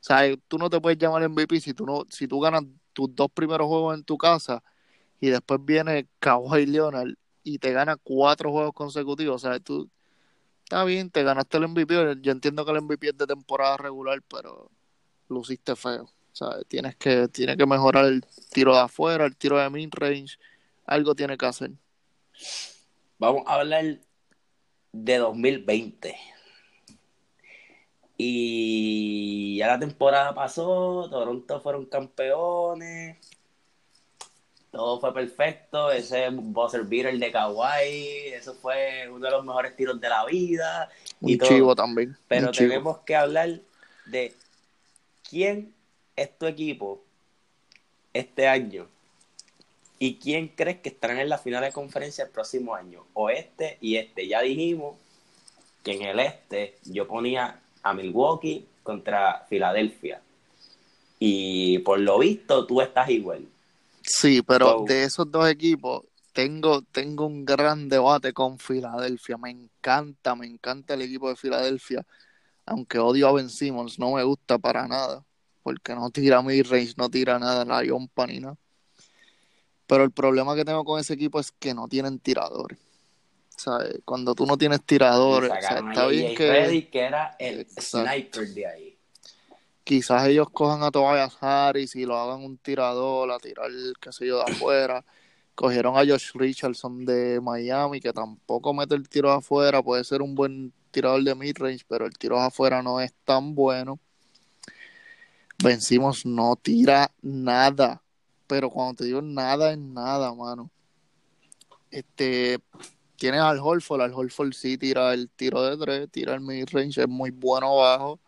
sea, 0.00 0.22
tú 0.48 0.56
no 0.56 0.70
te 0.70 0.80
puedes 0.80 0.98
llamar 0.98 1.22
MVP 1.28 1.60
si 1.60 1.74
tú, 1.74 1.84
no, 1.84 2.06
si 2.08 2.26
tú 2.26 2.40
ganas 2.40 2.62
tus 2.94 3.14
dos 3.14 3.30
primeros 3.30 3.66
juegos 3.68 3.94
en 3.94 4.04
tu 4.04 4.16
casa 4.16 4.62
y 5.20 5.28
después 5.28 5.60
viene 5.62 6.08
Kawhi 6.18 6.64
Leonard 6.66 7.14
y 7.42 7.58
te 7.58 7.72
gana 7.72 7.96
cuatro 7.96 8.50
juegos 8.50 8.72
consecutivos. 8.74 9.44
O 9.44 9.48
sea, 9.48 9.60
tú 9.60 9.88
está 10.62 10.84
bien, 10.84 11.10
te 11.10 11.22
ganaste 11.22 11.56
el 11.56 11.68
MVP. 11.68 11.94
Yo 12.20 12.32
entiendo 12.32 12.64
que 12.64 12.72
el 12.72 12.82
MVP 12.82 13.08
es 13.08 13.18
de 13.18 13.26
temporada 13.26 13.76
regular, 13.76 14.22
pero 14.28 14.70
luciste 15.28 15.74
feo. 15.76 16.04
O 16.04 16.36
sea, 16.36 16.62
tienes 16.68 16.96
que, 16.96 17.28
tienes 17.28 17.56
que 17.56 17.66
mejorar 17.66 18.06
el 18.06 18.24
tiro 18.52 18.74
de 18.74 18.80
afuera, 18.80 19.26
el 19.26 19.36
tiro 19.36 19.58
de 19.58 19.68
mid-range. 19.68 20.38
Algo 20.86 21.14
tiene 21.14 21.36
que 21.36 21.46
hacer. 21.46 21.72
Vamos 23.18 23.42
a 23.46 23.54
hablar 23.54 23.98
de 24.92 25.18
2020. 25.18 26.16
Y 28.16 29.56
ya 29.56 29.68
la 29.68 29.78
temporada 29.78 30.34
pasó, 30.34 31.08
Toronto 31.10 31.60
fueron 31.60 31.86
campeones, 31.86 33.18
todo 34.70 35.00
fue 35.00 35.12
perfecto, 35.12 35.90
ese 35.90 36.28
buzzer 36.30 36.84
beater 36.84 37.18
de 37.18 37.32
Kawhi, 37.32 38.28
eso 38.32 38.54
fue 38.54 39.08
uno 39.10 39.24
de 39.26 39.30
los 39.32 39.44
mejores 39.44 39.74
tiros 39.74 40.00
de 40.00 40.08
la 40.08 40.24
vida. 40.26 40.88
y 41.20 41.32
Un 41.32 41.38
todo. 41.38 41.48
chivo 41.48 41.74
también. 41.74 42.16
Pero 42.28 42.46
un 42.48 42.52
chivo. 42.52 42.68
tenemos 42.68 42.98
que 42.98 43.16
hablar 43.16 43.60
de 44.06 44.34
quién 45.28 45.74
es 46.16 46.36
tu 46.38 46.46
equipo 46.46 47.02
este 48.12 48.46
año 48.48 48.86
y 49.98 50.16
quién 50.16 50.48
crees 50.48 50.80
que 50.80 50.88
estarán 50.88 51.18
en 51.18 51.28
la 51.28 51.38
final 51.38 51.62
de 51.62 51.72
conferencia 51.72 52.24
el 52.24 52.30
próximo 52.30 52.74
año. 52.74 53.04
O 53.14 53.28
este 53.28 53.76
y 53.80 53.96
este. 53.96 54.26
Ya 54.28 54.40
dijimos 54.40 54.96
que 55.82 55.92
en 55.92 56.02
el 56.02 56.20
este 56.20 56.78
yo 56.84 57.06
ponía 57.08 57.60
a 57.82 57.92
Milwaukee 57.92 58.66
contra 58.82 59.46
Filadelfia. 59.48 60.20
Y 61.18 61.78
por 61.80 61.98
lo 62.00 62.18
visto 62.18 62.66
tú 62.66 62.80
estás 62.80 63.10
igual. 63.10 63.46
Sí, 64.02 64.42
pero 64.42 64.78
Wow. 64.78 64.86
de 64.86 65.04
esos 65.04 65.30
dos 65.30 65.48
equipos 65.48 66.04
tengo, 66.32 66.82
tengo 66.82 67.26
un 67.26 67.44
gran 67.44 67.88
debate 67.88 68.32
con 68.32 68.58
Filadelfia. 68.58 69.36
Me 69.36 69.50
encanta, 69.50 70.34
me 70.34 70.46
encanta 70.46 70.94
el 70.94 71.02
equipo 71.02 71.28
de 71.28 71.36
Filadelfia. 71.36 72.06
Aunque 72.66 72.98
odio 72.98 73.28
a 73.28 73.32
Ben 73.32 73.50
Simmons, 73.50 73.98
no 73.98 74.12
me 74.12 74.22
gusta 74.22 74.58
para 74.58 74.86
nada. 74.86 75.24
Porque 75.62 75.94
no 75.94 76.10
tira 76.10 76.40
mid-range, 76.40 76.94
no 76.96 77.10
tira 77.10 77.38
nada, 77.38 77.64
la 77.64 77.84
yompa 77.84 78.26
ni 78.26 78.40
nada. 78.40 78.56
Pero 79.86 80.04
el 80.04 80.12
problema 80.12 80.54
que 80.54 80.64
tengo 80.64 80.84
con 80.84 81.00
ese 81.00 81.14
equipo 81.14 81.40
es 81.40 81.52
que 81.52 81.74
no 81.74 81.88
tienen 81.88 82.18
tiradores. 82.20 82.78
¿Sabes? 83.56 84.00
Cuando 84.06 84.34
tú 84.34 84.46
no 84.46 84.56
tienes 84.56 84.82
tiradores, 84.84 85.50
o 85.50 85.60
sea, 85.60 85.78
está 85.80 86.06
bien 86.06 86.34
que 86.34 86.46
era 86.94 87.36
el 87.38 87.60
Exacto. 87.60 88.08
sniper 88.08 88.48
de 88.54 88.66
ahí. 88.66 88.89
Quizás 89.90 90.24
ellos 90.28 90.48
cojan 90.50 90.84
a 90.84 90.92
Tobias 90.92 91.36
Harris 91.40 91.96
y 91.96 92.06
lo 92.06 92.16
hagan 92.16 92.44
un 92.44 92.56
tirador, 92.58 93.28
a 93.32 93.40
tirar, 93.40 93.68
qué 94.00 94.12
sé 94.12 94.24
yo, 94.24 94.36
de 94.36 94.52
afuera. 94.52 95.04
Cogieron 95.56 95.96
a 95.96 96.06
Josh 96.06 96.30
Richardson 96.34 97.04
de 97.04 97.40
Miami, 97.40 98.00
que 98.00 98.12
tampoco 98.12 98.72
mete 98.72 98.94
el 98.94 99.08
tiro 99.08 99.30
de 99.30 99.38
afuera, 99.38 99.82
puede 99.82 100.04
ser 100.04 100.22
un 100.22 100.36
buen 100.36 100.72
tirador 100.92 101.24
de 101.24 101.34
midrange, 101.34 101.84
pero 101.88 102.06
el 102.06 102.16
tiro 102.16 102.36
de 102.36 102.46
afuera 102.46 102.84
no 102.84 103.00
es 103.00 103.12
tan 103.24 103.56
bueno. 103.56 103.98
Vencimos, 105.60 106.24
no 106.24 106.54
tira 106.54 107.10
nada, 107.20 108.00
pero 108.46 108.70
cuando 108.70 108.94
te 108.94 109.06
digo 109.06 109.20
nada 109.22 109.72
es 109.72 109.78
nada, 109.78 110.32
mano. 110.32 110.70
Este, 111.90 112.60
tienes 113.16 113.40
al 113.40 113.58
Holford, 113.58 114.02
al 114.02 114.14
Holford 114.14 114.52
sí 114.52 114.78
tira 114.78 115.12
el 115.14 115.28
tiro 115.30 115.64
de 115.64 115.76
tres, 115.76 116.08
tira 116.12 116.34
el 116.34 116.42
midrange, 116.42 117.00
es 117.00 117.08
muy 117.08 117.32
bueno 117.32 117.66
abajo. 117.82 118.20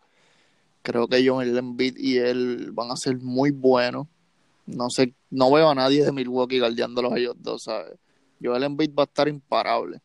Creo 0.83 1.07
que 1.07 1.27
Joel 1.27 1.57
Embiid 1.57 1.97
y 1.97 2.17
él 2.17 2.71
van 2.73 2.91
a 2.91 2.97
ser 2.97 3.17
muy 3.17 3.51
buenos. 3.51 4.07
No 4.65 4.89
sé, 4.89 5.13
no 5.29 5.51
veo 5.51 5.69
a 5.69 5.75
nadie 5.75 6.03
de 6.03 6.11
Milwaukee 6.11 6.59
guardiándolos 6.59 7.13
a 7.13 7.17
ellos 7.17 7.35
dos, 7.39 7.63
¿sabes? 7.63 7.97
Joel 8.41 8.63
Embiid 8.63 8.91
va 8.93 9.03
a 9.03 9.05
estar 9.05 9.27
imparable. 9.27 10.01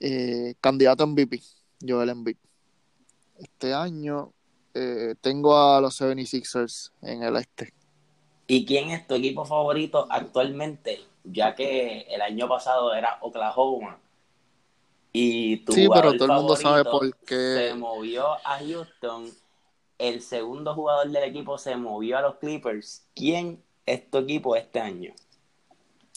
Eh, 0.00 0.54
candidato 0.60 1.06
MVP, 1.06 1.40
Joel 1.86 2.08
Embiid. 2.08 2.36
Este 3.38 3.74
año 3.74 4.32
eh, 4.72 5.14
tengo 5.20 5.56
a 5.56 5.80
los 5.80 6.00
76ers 6.00 6.90
en 7.02 7.22
el 7.22 7.36
este. 7.36 7.72
¿Y 8.46 8.64
quién 8.64 8.90
es 8.90 9.06
tu 9.06 9.14
equipo 9.14 9.44
favorito 9.44 10.06
actualmente? 10.10 11.00
Ya 11.22 11.54
que 11.54 12.02
el 12.10 12.22
año 12.22 12.48
pasado 12.48 12.94
era 12.94 13.18
Oklahoma. 13.20 13.98
Y 15.16 15.58
tu 15.58 15.72
Sí, 15.72 15.86
pero 15.94 16.12
todo 16.14 16.24
el 16.26 16.32
mundo 16.32 16.56
sabe 16.56 16.84
por 16.84 17.16
qué. 17.18 17.68
se 17.70 17.74
movió 17.74 18.32
a 18.44 18.58
Houston. 18.58 19.30
El 19.96 20.20
segundo 20.20 20.74
jugador 20.74 21.08
del 21.08 21.22
equipo 21.22 21.56
se 21.56 21.76
movió 21.76 22.18
a 22.18 22.22
los 22.22 22.34
Clippers. 22.36 23.06
¿Quién 23.14 23.62
es 23.86 24.10
tu 24.10 24.18
equipo 24.18 24.56
este 24.56 24.80
año? 24.80 25.14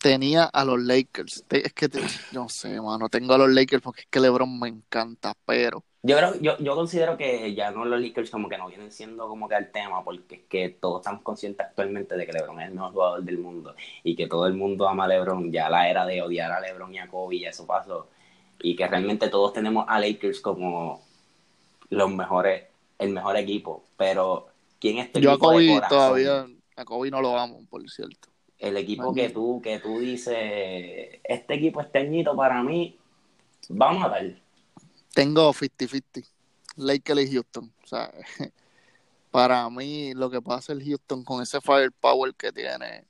Tenía 0.01 0.45
a 0.45 0.65
los 0.65 0.81
Lakers. 0.81 1.43
Es 1.49 1.73
que 1.73 1.89
te- 1.89 2.01
no 2.31 2.49
sé, 2.49 2.81
mano. 2.81 3.07
Tengo 3.09 3.33
a 3.33 3.37
los 3.37 3.49
Lakers 3.49 3.83
porque 3.83 4.01
es 4.01 4.07
que 4.09 4.19
LeBron 4.19 4.59
me 4.59 4.67
encanta, 4.67 5.33
pero 5.45 5.83
Yo 6.03 6.15
creo, 6.17 6.39
yo, 6.39 6.57
yo 6.59 6.75
considero 6.75 7.17
que 7.17 7.53
ya 7.53 7.69
no 7.71 7.83
los 7.85 7.99
Lakers 8.01 8.29
como 8.31 8.47
que 8.49 8.57
no 8.57 8.67
vienen 8.67 8.91
siendo 8.91 9.27
como 9.27 9.47
que 9.49 9.55
el 9.55 9.71
tema, 9.71 10.03
porque 10.03 10.35
es 10.35 10.41
que 10.47 10.69
todos 10.69 11.01
estamos 11.01 11.21
conscientes 11.21 11.65
actualmente 11.67 12.15
de 12.15 12.25
que 12.25 12.33
LeBron 12.33 12.61
es 12.61 12.67
el 12.69 12.75
mejor 12.75 12.93
jugador 12.93 13.23
del 13.23 13.37
mundo 13.39 13.75
y 14.03 14.15
que 14.15 14.27
todo 14.27 14.47
el 14.47 14.53
mundo 14.53 14.87
ama 14.87 15.05
a 15.05 15.07
LeBron. 15.07 15.51
Ya 15.51 15.69
la 15.69 15.87
era 15.89 16.05
de 16.05 16.21
odiar 16.21 16.51
a 16.51 16.59
LeBron 16.61 16.93
y 16.95 16.99
a 16.99 17.07
Kobe, 17.07 17.39
ya 17.39 17.49
eso 17.49 17.65
pasó. 17.67 18.07
Y 18.61 18.75
que 18.75 18.87
realmente 18.87 19.29
todos 19.29 19.53
tenemos 19.53 19.85
a 19.87 19.99
Lakers 19.99 20.39
como 20.39 21.05
los 21.89 22.11
mejores, 22.11 22.65
el 22.97 23.11
mejor 23.11 23.37
equipo. 23.37 23.83
Pero, 23.97 24.47
¿quién 24.79 24.97
es 24.97 25.11
tu 25.11 25.19
yo 25.19 25.31
a 25.31 25.33
equipo 25.33 25.51
de 25.51 25.67
Kobe 25.67 25.87
todavía, 25.89 26.47
a 26.75 26.85
Kobe 26.85 27.11
no 27.11 27.21
lo 27.21 27.37
amo, 27.37 27.61
por 27.69 27.87
cierto. 27.89 28.29
El 28.59 28.77
equipo 28.77 29.13
que 29.13 29.29
tú, 29.29 29.61
que 29.63 29.79
tú 29.79 29.99
dices, 29.99 30.35
este 31.23 31.53
equipo 31.53 31.81
este 31.81 31.99
añito 31.99 32.35
para 32.35 32.63
mí, 32.63 32.97
vamos 33.69 34.03
a 34.03 34.07
ver. 34.07 34.41
Tengo 35.13 35.53
50-50. 35.53 36.25
Lakers 36.77 37.21
y 37.21 37.33
Houston. 37.33 37.73
O 37.83 37.87
sea, 37.87 38.11
para 39.31 39.69
mí 39.69 40.13
lo 40.13 40.29
que 40.29 40.41
pasa 40.41 40.73
el 40.73 40.83
Houston 40.83 41.23
con 41.23 41.41
ese 41.41 41.59
firepower 41.59 42.33
que 42.35 42.51
tiene 42.51 43.03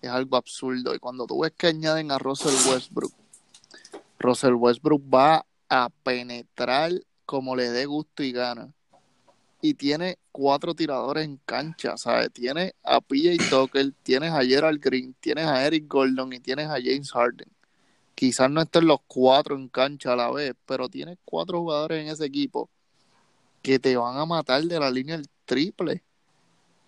es 0.00 0.10
algo 0.10 0.36
absurdo. 0.36 0.94
Y 0.94 0.98
cuando 0.98 1.26
tú 1.26 1.40
ves 1.40 1.52
que 1.56 1.68
añaden 1.68 2.10
a 2.10 2.18
Russell 2.18 2.54
Westbrook, 2.72 3.12
Russell 4.20 4.52
Westbrook 4.52 5.02
va 5.02 5.46
a 5.70 5.88
penetrar 6.02 6.92
como 7.24 7.56
le 7.56 7.70
dé 7.70 7.86
gusto 7.86 8.22
y 8.22 8.32
gana. 8.32 8.72
Y 9.62 9.74
tiene 9.74 10.18
cuatro 10.30 10.74
tiradores 10.74 11.24
en 11.24 11.38
cancha, 11.46 11.96
¿sabes? 11.96 12.30
Tiene 12.30 12.74
a 12.82 13.00
PJ 13.00 13.48
Tucker, 13.48 13.92
tienes 14.02 14.32
a 14.32 14.44
Gerald 14.44 14.80
Green, 14.80 15.14
tienes 15.20 15.46
a 15.46 15.66
Eric 15.66 15.86
Gordon 15.88 16.32
y 16.34 16.40
tienes 16.40 16.66
a 16.66 16.74
James 16.74 17.10
Harden. 17.12 17.48
Quizás 18.14 18.50
no 18.50 18.60
estén 18.60 18.86
los 18.86 18.98
cuatro 19.06 19.56
en 19.56 19.68
cancha 19.68 20.12
a 20.12 20.16
la 20.16 20.30
vez, 20.30 20.54
pero 20.66 20.88
tienes 20.90 21.16
cuatro 21.24 21.60
jugadores 21.60 22.02
en 22.02 22.08
ese 22.08 22.26
equipo 22.26 22.68
que 23.62 23.78
te 23.78 23.96
van 23.96 24.18
a 24.18 24.26
matar 24.26 24.62
de 24.62 24.78
la 24.78 24.90
línea 24.90 25.16
del 25.16 25.28
triple. 25.46 26.02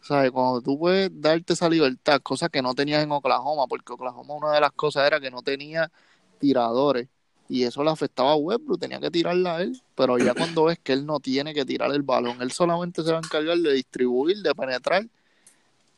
¿Sabes? 0.03 0.31
Cuando 0.33 0.61
tú 0.61 0.79
puedes 0.79 1.11
darte 1.15 1.55
esa 1.55 1.69
libertad, 1.69 2.21
cosa 2.23 2.51
que 2.51 2.61
no 2.61 2.75
tenías 2.75 3.03
en 3.03 3.13
Oklahoma, 3.13 3.67
porque 3.67 3.93
Oklahoma 3.93 4.35
una 4.35 4.53
de 4.53 4.61
las 4.61 4.73
cosas 4.73 5.07
era 5.07 5.21
que 5.21 5.31
no 5.31 5.43
tenía 5.43 5.91
tiradores 6.39 7.09
y 7.53 7.65
eso 7.65 7.85
le 7.85 7.91
afectaba 7.91 8.33
a 8.33 8.37
Westbrook, 8.37 8.81
tenía 8.81 8.99
que 8.99 9.11
tirarla 9.11 9.57
a 9.57 9.63
él, 9.63 9.79
pero 9.95 10.17
ya 10.17 10.33
cuando 10.33 10.65
ves 10.65 10.79
que 10.83 10.95
él 10.95 11.05
no 11.05 11.21
tiene 11.21 11.53
que 11.53 11.67
tirar 11.67 11.93
el 11.93 12.01
balón, 12.01 12.41
él 12.41 12.51
solamente 12.51 13.03
se 13.03 13.11
va 13.11 13.19
a 13.19 13.21
encargar 13.21 13.59
de 13.59 13.75
distribuir, 13.75 14.39
de 14.39 14.55
penetrar, 14.55 15.07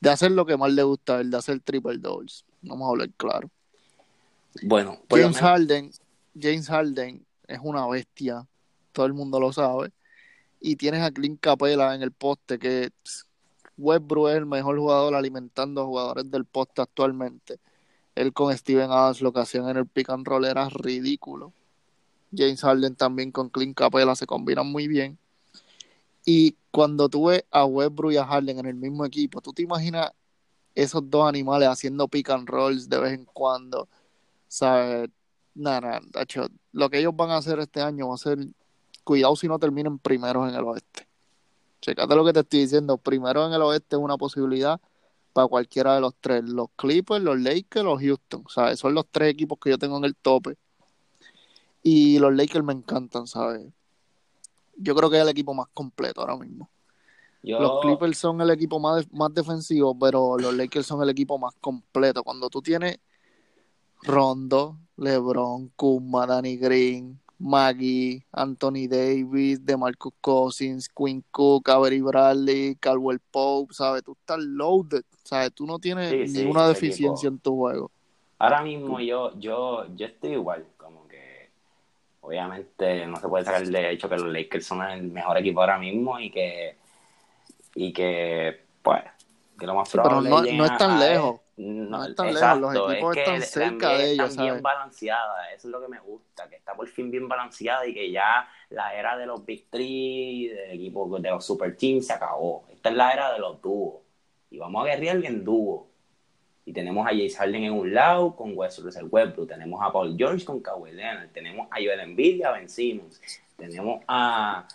de 0.00 0.10
hacer 0.10 0.32
lo 0.32 0.44
que 0.44 0.56
más 0.56 0.72
le 0.72 0.82
gusta 0.82 1.16
a 1.16 1.20
él, 1.20 1.30
de 1.30 1.36
hacer 1.36 1.60
triple 1.60 1.96
doubles. 1.98 2.44
Vamos 2.60 2.88
a 2.88 2.90
hablar 2.90 3.08
claro. 3.16 3.48
Bueno, 4.64 4.98
James 5.08 5.38
Harden, 5.38 5.92
James 6.36 6.66
Harden 6.66 7.24
es 7.46 7.60
una 7.62 7.86
bestia, 7.86 8.44
todo 8.90 9.06
el 9.06 9.12
mundo 9.12 9.38
lo 9.38 9.52
sabe, 9.52 9.92
y 10.60 10.74
tienes 10.74 11.02
a 11.02 11.12
Clint 11.12 11.38
Capela 11.40 11.94
en 11.94 12.02
el 12.02 12.10
poste 12.10 12.58
que 12.58 12.90
Westbrook 13.78 14.30
es 14.30 14.36
el 14.38 14.46
mejor 14.46 14.76
jugador 14.76 15.14
alimentando 15.14 15.82
a 15.82 15.86
jugadores 15.86 16.28
del 16.28 16.46
poste 16.46 16.82
actualmente. 16.82 17.60
Él 18.14 18.32
con 18.32 18.56
Steven 18.56 18.90
Adams 18.90 19.20
lo 19.20 19.32
que 19.32 19.40
hacían 19.40 19.68
en 19.68 19.76
el 19.76 19.86
pick 19.86 20.10
and 20.10 20.26
roll 20.26 20.44
era 20.44 20.68
ridículo. 20.68 21.52
James 22.36 22.60
Harden 22.60 22.96
también 22.96 23.32
con 23.32 23.48
Clint 23.48 23.76
Capela 23.76 24.14
se 24.14 24.26
combinan 24.26 24.66
muy 24.66 24.88
bien. 24.88 25.18
Y 26.24 26.56
cuando 26.70 27.08
tú 27.08 27.26
ves 27.26 27.44
a 27.50 27.64
Westbrook 27.64 28.12
y 28.12 28.16
a 28.16 28.24
Harden 28.24 28.58
en 28.58 28.66
el 28.66 28.74
mismo 28.74 29.04
equipo, 29.04 29.40
tú 29.40 29.52
te 29.52 29.62
imaginas 29.62 30.10
esos 30.74 31.08
dos 31.08 31.28
animales 31.28 31.68
haciendo 31.68 32.08
pick 32.08 32.30
and 32.30 32.48
rolls 32.48 32.88
de 32.88 32.98
vez 32.98 33.12
en 33.12 33.24
cuando. 33.24 33.88
¿Sabes? 34.48 35.10
Nada, 35.54 36.00
lo 36.72 36.90
que 36.90 36.98
ellos 36.98 37.14
van 37.14 37.30
a 37.30 37.36
hacer 37.36 37.60
este 37.60 37.80
año 37.80 38.08
va 38.08 38.14
a 38.16 38.18
ser, 38.18 38.38
cuidado 39.04 39.36
si 39.36 39.46
no 39.46 39.58
terminan 39.58 39.98
primeros 39.98 40.48
en 40.48 40.56
el 40.56 40.64
oeste. 40.64 41.06
Checate 41.80 42.14
lo 42.16 42.24
que 42.24 42.32
te 42.32 42.40
estoy 42.40 42.60
diciendo, 42.60 42.96
primero 42.96 43.46
en 43.46 43.52
el 43.52 43.62
oeste 43.62 43.94
es 43.94 44.02
una 44.02 44.16
posibilidad 44.16 44.80
para 45.34 45.48
cualquiera 45.48 45.96
de 45.96 46.00
los 46.00 46.14
tres, 46.20 46.44
los 46.44 46.68
Clippers, 46.76 47.22
los 47.22 47.38
Lakers, 47.38 47.84
los 47.84 48.00
Houston, 48.00 48.44
¿sabes? 48.48 48.78
Son 48.78 48.94
los 48.94 49.04
tres 49.10 49.32
equipos 49.32 49.58
que 49.60 49.68
yo 49.68 49.76
tengo 49.76 49.98
en 49.98 50.04
el 50.04 50.14
tope. 50.14 50.56
Y 51.82 52.18
los 52.20 52.32
Lakers 52.32 52.64
me 52.64 52.72
encantan, 52.72 53.26
¿sabes? 53.26 53.66
Yo 54.76 54.94
creo 54.94 55.10
que 55.10 55.16
es 55.16 55.22
el 55.22 55.28
equipo 55.28 55.52
más 55.52 55.66
completo 55.74 56.20
ahora 56.20 56.36
mismo. 56.36 56.70
Los 57.42 57.82
Clippers 57.82 58.16
son 58.16 58.40
el 58.40 58.50
equipo 58.50 58.78
más, 58.78 59.12
más 59.12 59.34
defensivo, 59.34 59.98
pero 59.98 60.38
los 60.38 60.54
Lakers 60.54 60.86
son 60.86 61.02
el 61.02 61.10
equipo 61.10 61.36
más 61.36 61.52
completo. 61.60 62.22
Cuando 62.22 62.48
tú 62.48 62.62
tienes 62.62 62.98
Rondo, 64.02 64.78
LeBron, 64.96 65.68
Kuma, 65.76 66.26
Danny 66.26 66.56
Green, 66.56 67.20
Maggie, 67.38 68.24
Anthony 68.32 68.86
Davis, 68.88 69.64
DeMarcus 69.64 70.12
Cousins, 70.20 70.88
Quinn 70.88 71.24
Cook, 71.30 71.68
Avery 71.68 72.00
Bradley, 72.00 72.76
Caldwell 72.76 73.20
Pope, 73.30 73.74
¿sabes? 73.74 74.02
Tú 74.04 74.16
estás 74.18 74.38
loaded, 74.38 75.02
¿sabes? 75.24 75.52
Tú 75.52 75.66
no 75.66 75.78
tienes 75.78 76.32
ninguna 76.32 76.68
deficiencia 76.68 77.28
en 77.28 77.38
tu 77.38 77.56
juego. 77.56 77.90
Ahora 78.38 78.62
mismo 78.62 79.00
yo, 79.00 79.38
yo, 79.38 79.86
yo 79.94 80.06
estoy 80.06 80.32
igual, 80.32 80.66
como 80.76 81.06
que 81.08 81.50
obviamente 82.20 83.06
no 83.06 83.16
se 83.16 83.28
puede 83.28 83.44
sacar 83.44 83.62
el 83.62 83.74
hecho 83.74 84.08
que 84.08 84.16
los 84.16 84.32
Lakers 84.32 84.66
son 84.66 84.82
el 84.82 85.02
mejor 85.04 85.38
equipo 85.38 85.60
ahora 85.60 85.78
mismo 85.78 86.18
y 86.18 86.30
que, 86.30 86.76
y 87.74 87.92
que 87.92 88.64
pues, 88.82 89.02
que 89.58 89.66
lo 89.66 89.74
más 89.74 89.90
probable 89.90 90.30
Pero 90.30 90.42
no, 90.42 90.52
no 90.52 90.64
es 90.64 90.78
tan 90.78 90.98
lejos. 90.98 91.40
No, 91.56 92.04
están 92.04 92.34
lejos, 92.34 92.58
los 92.58 92.92
equipos 92.92 93.16
están 93.16 93.42
cerca 93.42 93.88
de 93.90 94.12
ellos. 94.12 94.30
Están 94.30 94.44
bien 94.44 94.62
balanceada, 94.62 95.52
eso 95.52 95.68
es 95.68 95.72
lo 95.72 95.80
que 95.80 95.88
me 95.88 96.00
gusta, 96.00 96.48
que 96.48 96.56
está 96.56 96.74
por 96.74 96.88
fin 96.88 97.10
bien 97.12 97.28
balanceada 97.28 97.86
y 97.86 97.94
que 97.94 98.10
ya 98.10 98.48
la 98.70 98.92
era 98.94 99.16
de 99.16 99.26
los 99.26 99.44
Big 99.44 99.68
Three, 99.70 100.48
de, 100.48 100.74
equipos, 100.74 101.22
de 101.22 101.30
los 101.30 101.44
Super 101.44 101.76
Teams 101.76 102.08
se 102.08 102.12
acabó. 102.12 102.64
Esta 102.70 102.88
es 102.88 102.96
la 102.96 103.12
era 103.12 103.32
de 103.32 103.38
los 103.38 103.62
dúos. 103.62 104.02
Y 104.50 104.58
vamos 104.58 104.84
a 104.84 104.88
guerrear 104.88 105.24
en 105.24 105.44
dúo. 105.44 105.88
Y 106.64 106.72
tenemos 106.72 107.06
a 107.06 107.10
Jace 107.10 107.36
Harden 107.36 107.64
en 107.64 107.72
un 107.72 107.94
lado 107.94 108.34
con 108.34 108.56
Westbrook 108.56 108.96
el 108.96 109.08
Westbrook, 109.10 109.48
tenemos 109.48 109.80
a 109.82 109.92
Paul 109.92 110.16
George 110.16 110.44
con 110.44 110.60
Kawhi 110.60 110.92
Leonard, 110.92 111.28
tenemos 111.28 111.68
a 111.70 111.76
Joel 111.76 112.00
Embiid 112.00 112.36
y 112.36 112.42
a 112.42 112.50
Ben 112.52 112.68
Simmons, 112.68 113.20
tenemos 113.56 114.02
a... 114.08 114.66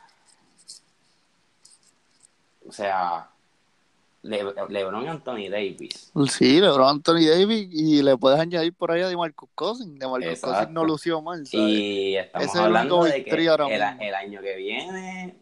O 2.65 2.72
sea, 2.72 3.28
LeBron 4.21 5.03
y 5.03 5.08
Anthony 5.08 5.49
Davis. 5.49 6.12
Sí, 6.29 6.60
LeBron 6.60 6.89
Anthony 6.89 7.25
Davis 7.29 7.69
y 7.71 8.01
le 8.01 8.17
puedes 8.17 8.39
añadir 8.39 8.73
por 8.73 8.91
ahí 8.91 9.01
a 9.01 9.08
DeMarcus 9.08 9.49
Cousins. 9.55 9.99
DeMarcus 9.99 10.41
Cousins 10.41 10.71
no 10.71 10.84
lució 10.84 11.21
mal. 11.21 11.43
Y 11.51 12.15
estamos 12.15 12.55
hablando 12.55 13.03
de 13.03 13.23
que 13.23 13.32
el, 13.32 14.13
año 14.13 14.41
que 14.41 14.55
viene 14.55 15.36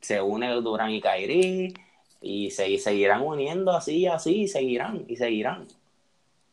se 0.00 0.20
une 0.20 0.52
Durán 0.60 0.90
y 0.90 1.00
Kyrie 1.00 1.74
y 2.20 2.50
se 2.50 2.78
seguirán 2.78 3.22
uniendo 3.22 3.72
así, 3.72 4.06
así, 4.06 4.42
y 4.42 4.48
seguirán, 4.48 5.04
y 5.08 5.16
seguirán. 5.16 5.66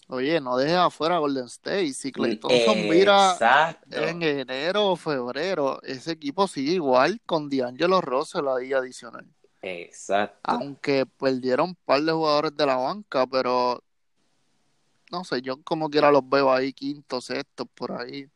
Oye, 0.08 0.39
no 0.39 0.56
dejes 0.56 0.76
afuera 0.76 1.17
Golden 1.17 1.45
State. 1.45 1.93
Si 1.93 2.12
Clay 2.12 2.38
Thompson 2.38 2.88
mira 2.88 3.76
en 3.89 4.21
enero 4.21 4.91
o 4.91 4.95
febrero, 4.95 5.82
ese 5.82 6.12
equipo 6.12 6.48
sigue 6.48 6.74
igual 6.74 7.19
con 7.26 7.50
D'Angelo 7.50 8.02
Russell 8.02 8.48
ahí 8.48 8.71
adicional. 8.71 9.26
Exacto. 9.62 10.39
Aunque 10.44 11.06
perdieron 11.06 11.70
un 11.70 11.76
par 11.76 12.02
de 12.02 12.12
jugadores 12.12 12.56
de 12.56 12.65
la 12.65 12.76
banca, 12.76 13.26
pero 13.26 13.84
no 15.12 15.24
sé, 15.24 15.41
yo 15.41 15.62
como 15.63 15.89
quiera 15.89 16.12
los 16.12 16.28
veo 16.28 16.52
ahí, 16.52 16.74
quinto, 16.74 17.22
sexto, 17.22 17.65
por 17.65 17.91
ahí. 17.94 18.28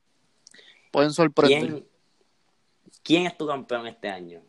Pueden 0.91 1.11
sorprender. 1.11 1.85
¿Quién, 3.03 3.25
es 3.25 3.37
tu 3.37 3.47
campeón 3.47 3.87
este 3.87 4.09
año? 4.09 4.41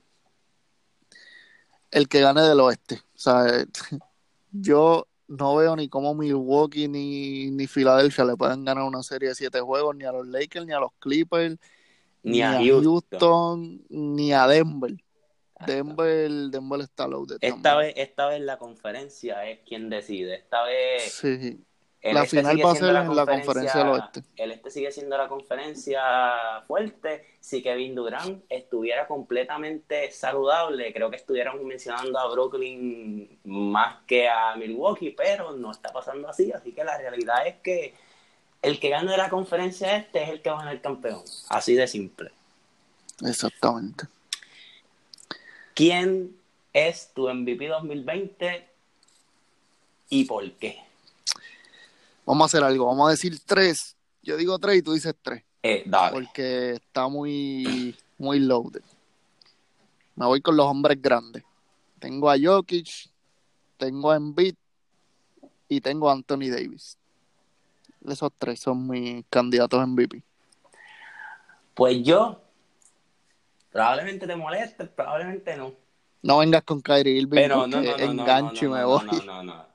El 1.91 2.09
que 2.09 2.21
gane 2.21 2.43
del 2.43 2.61
oeste. 2.61 2.97
O 3.15 3.19
sea, 3.19 3.65
yo 4.53 5.07
no 5.29 5.57
veo 5.57 5.77
ni 5.77 5.89
cómo 5.89 6.15
Milwaukee 6.15 6.89
ni, 6.89 7.51
ni 7.51 7.67
Filadelfia 7.67 8.25
le 8.25 8.37
pueden 8.37 8.65
ganar 8.65 8.85
una 8.85 9.03
serie 9.03 9.29
de 9.29 9.35
siete 9.35 9.61
juegos, 9.61 9.95
ni 9.95 10.05
a 10.05 10.13
los 10.13 10.27
Lakers, 10.27 10.67
ni 10.67 10.73
a 10.73 10.81
los 10.81 10.93
Clippers, 10.99 11.57
ni, 12.23 12.43
a, 12.43 12.59
Houston, 12.59 13.83
ni 13.89 14.33
a 14.33 14.47
Denver. 14.47 14.93
Denver, 15.67 16.31
Denver 16.51 16.81
está 16.81 17.07
loaded. 17.07 17.39
Esta 17.41 17.77
vez, 17.77 17.95
esta 17.97 18.27
vez 18.29 18.41
la 18.41 18.59
conferencia 18.59 19.47
es 19.49 19.61
quien 19.67 19.91
decide. 19.91 20.37
Esta 20.37 20.65
vez. 20.65 21.13
Sí. 21.13 21.61
La 22.03 22.23
este 22.23 22.39
final 22.39 22.65
va 22.65 22.73
a 22.73 22.75
ser 22.75 22.97
en 22.97 23.15
la 23.15 23.27
conferencia 23.27 23.81
del 23.81 23.89
oeste. 23.89 24.23
El 24.37 24.53
este 24.53 24.71
sigue 24.71 24.91
siendo 24.91 25.19
la 25.19 25.29
conferencia 25.29 26.01
fuerte. 26.67 27.27
Si 27.41 27.63
Kevin 27.63 27.95
Durant 27.95 28.43
estuviera 28.49 29.07
completamente 29.07 30.11
saludable, 30.11 30.95
creo 30.95 31.11
que 31.11 31.17
estuviéramos 31.17 31.63
mencionando 31.63 32.19
a 32.19 32.31
Brooklyn 32.31 33.39
más 33.45 33.99
que 34.07 34.31
a 34.31 34.57
Milwaukee, 34.57 35.11
pero 35.11 35.53
no 35.53 35.71
está 35.71 35.93
pasando 35.93 36.29
así. 36.29 36.51
Así 36.53 36.73
que 36.73 36.85
la 36.85 36.97
realidad 36.97 37.47
es 37.47 37.57
que 37.57 37.95
el 38.63 38.81
que 38.81 38.89
gane 38.89 39.15
la 39.17 39.29
conferencia 39.29 39.97
este 39.97 40.23
es 40.23 40.31
el 40.31 40.41
que 40.41 40.49
va 40.49 40.57
a 40.57 40.59
ganar 40.61 40.75
el 40.75 40.81
campeón. 40.81 41.23
Así 41.51 41.75
de 41.75 41.87
simple. 41.87 42.31
Exactamente. 43.27 44.07
¿Quién 45.81 46.37
es 46.75 47.11
tu 47.15 47.27
MVP 47.27 47.69
2020 47.69 48.69
y 50.11 50.27
por 50.27 50.53
qué? 50.53 50.79
Vamos 52.27 52.43
a 52.43 52.47
hacer 52.49 52.63
algo, 52.63 52.85
vamos 52.85 53.09
a 53.09 53.13
decir 53.13 53.41
tres. 53.47 53.97
Yo 54.23 54.37
digo 54.37 54.59
tres 54.59 54.77
y 54.77 54.83
tú 54.83 54.93
dices 54.93 55.15
tres. 55.23 55.43
Eh, 55.63 55.83
dale. 55.87 56.13
Porque 56.13 56.73
está 56.73 57.09
muy, 57.09 57.97
muy 58.19 58.41
loaded. 58.41 58.83
Me 60.17 60.27
voy 60.27 60.43
con 60.43 60.55
los 60.55 60.67
hombres 60.67 61.01
grandes. 61.01 61.45
Tengo 61.99 62.29
a 62.29 62.37
Jokic, 62.39 63.09
tengo 63.79 64.11
a 64.11 64.17
Embiid 64.17 64.57
y 65.67 65.81
tengo 65.81 66.11
a 66.11 66.13
Anthony 66.13 66.51
Davis. 66.51 66.99
Esos 68.07 68.31
tres 68.37 68.61
son 68.61 68.87
mis 68.87 69.25
candidatos 69.31 69.81
a 69.81 69.87
MVP. 69.87 70.23
Pues 71.73 72.03
yo 72.03 72.43
Probablemente 73.71 74.27
te 74.27 74.37
moleste, 74.37 74.85
probablemente 74.87 75.57
no. 75.57 75.73
No 76.23 76.39
vengas 76.39 76.65
con 76.65 76.83
Kyrie 76.83 77.15
Irving 77.15 77.37
Pero 77.37 77.67
no, 77.67 77.81
no, 77.81 77.83
no, 77.83 77.97
engancho 77.97 78.67
y 78.67 78.69
me 78.69 78.85
voy. 78.85 79.07
No, 79.07 79.23
no, 79.23 79.43
no. 79.43 79.67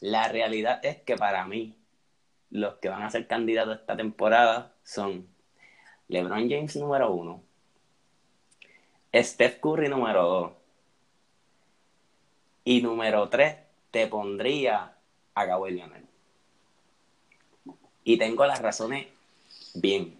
La 0.00 0.28
realidad 0.28 0.84
es 0.84 0.98
que 0.98 1.16
para 1.16 1.46
mí, 1.46 1.74
los 2.50 2.74
que 2.74 2.90
van 2.90 3.02
a 3.02 3.10
ser 3.10 3.26
candidatos 3.26 3.78
esta 3.80 3.96
temporada 3.96 4.74
son 4.82 5.26
LeBron 6.08 6.50
James 6.50 6.76
número 6.76 7.10
uno, 7.10 7.42
Steph 9.14 9.60
Curry 9.60 9.88
número 9.88 10.22
dos, 10.24 10.52
Y 12.64 12.82
número 12.82 13.28
tres, 13.28 13.56
te 13.90 14.06
pondría 14.06 14.94
a 15.34 15.46
Kawhi 15.46 15.72
Leonard. 15.72 16.02
Y 18.04 18.18
tengo 18.18 18.44
las 18.44 18.60
razones 18.60 19.06
bien. 19.74 20.16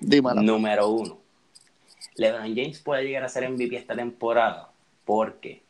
Dímelo. 0.00 0.42
Número 0.42 0.88
uno, 0.88 1.18
LeBron 2.20 2.54
James 2.54 2.78
puede 2.80 3.04
llegar 3.04 3.24
a 3.24 3.30
ser 3.30 3.48
MVP 3.48 3.76
esta 3.76 3.96
temporada 3.96 4.70
porque 5.06 5.62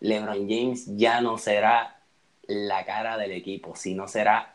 LeBron 0.00 0.46
James 0.46 0.84
ya 0.98 1.22
no 1.22 1.38
será 1.38 1.98
la 2.46 2.84
cara 2.84 3.16
del 3.16 3.32
equipo, 3.32 3.74
sino 3.74 4.06
será 4.06 4.54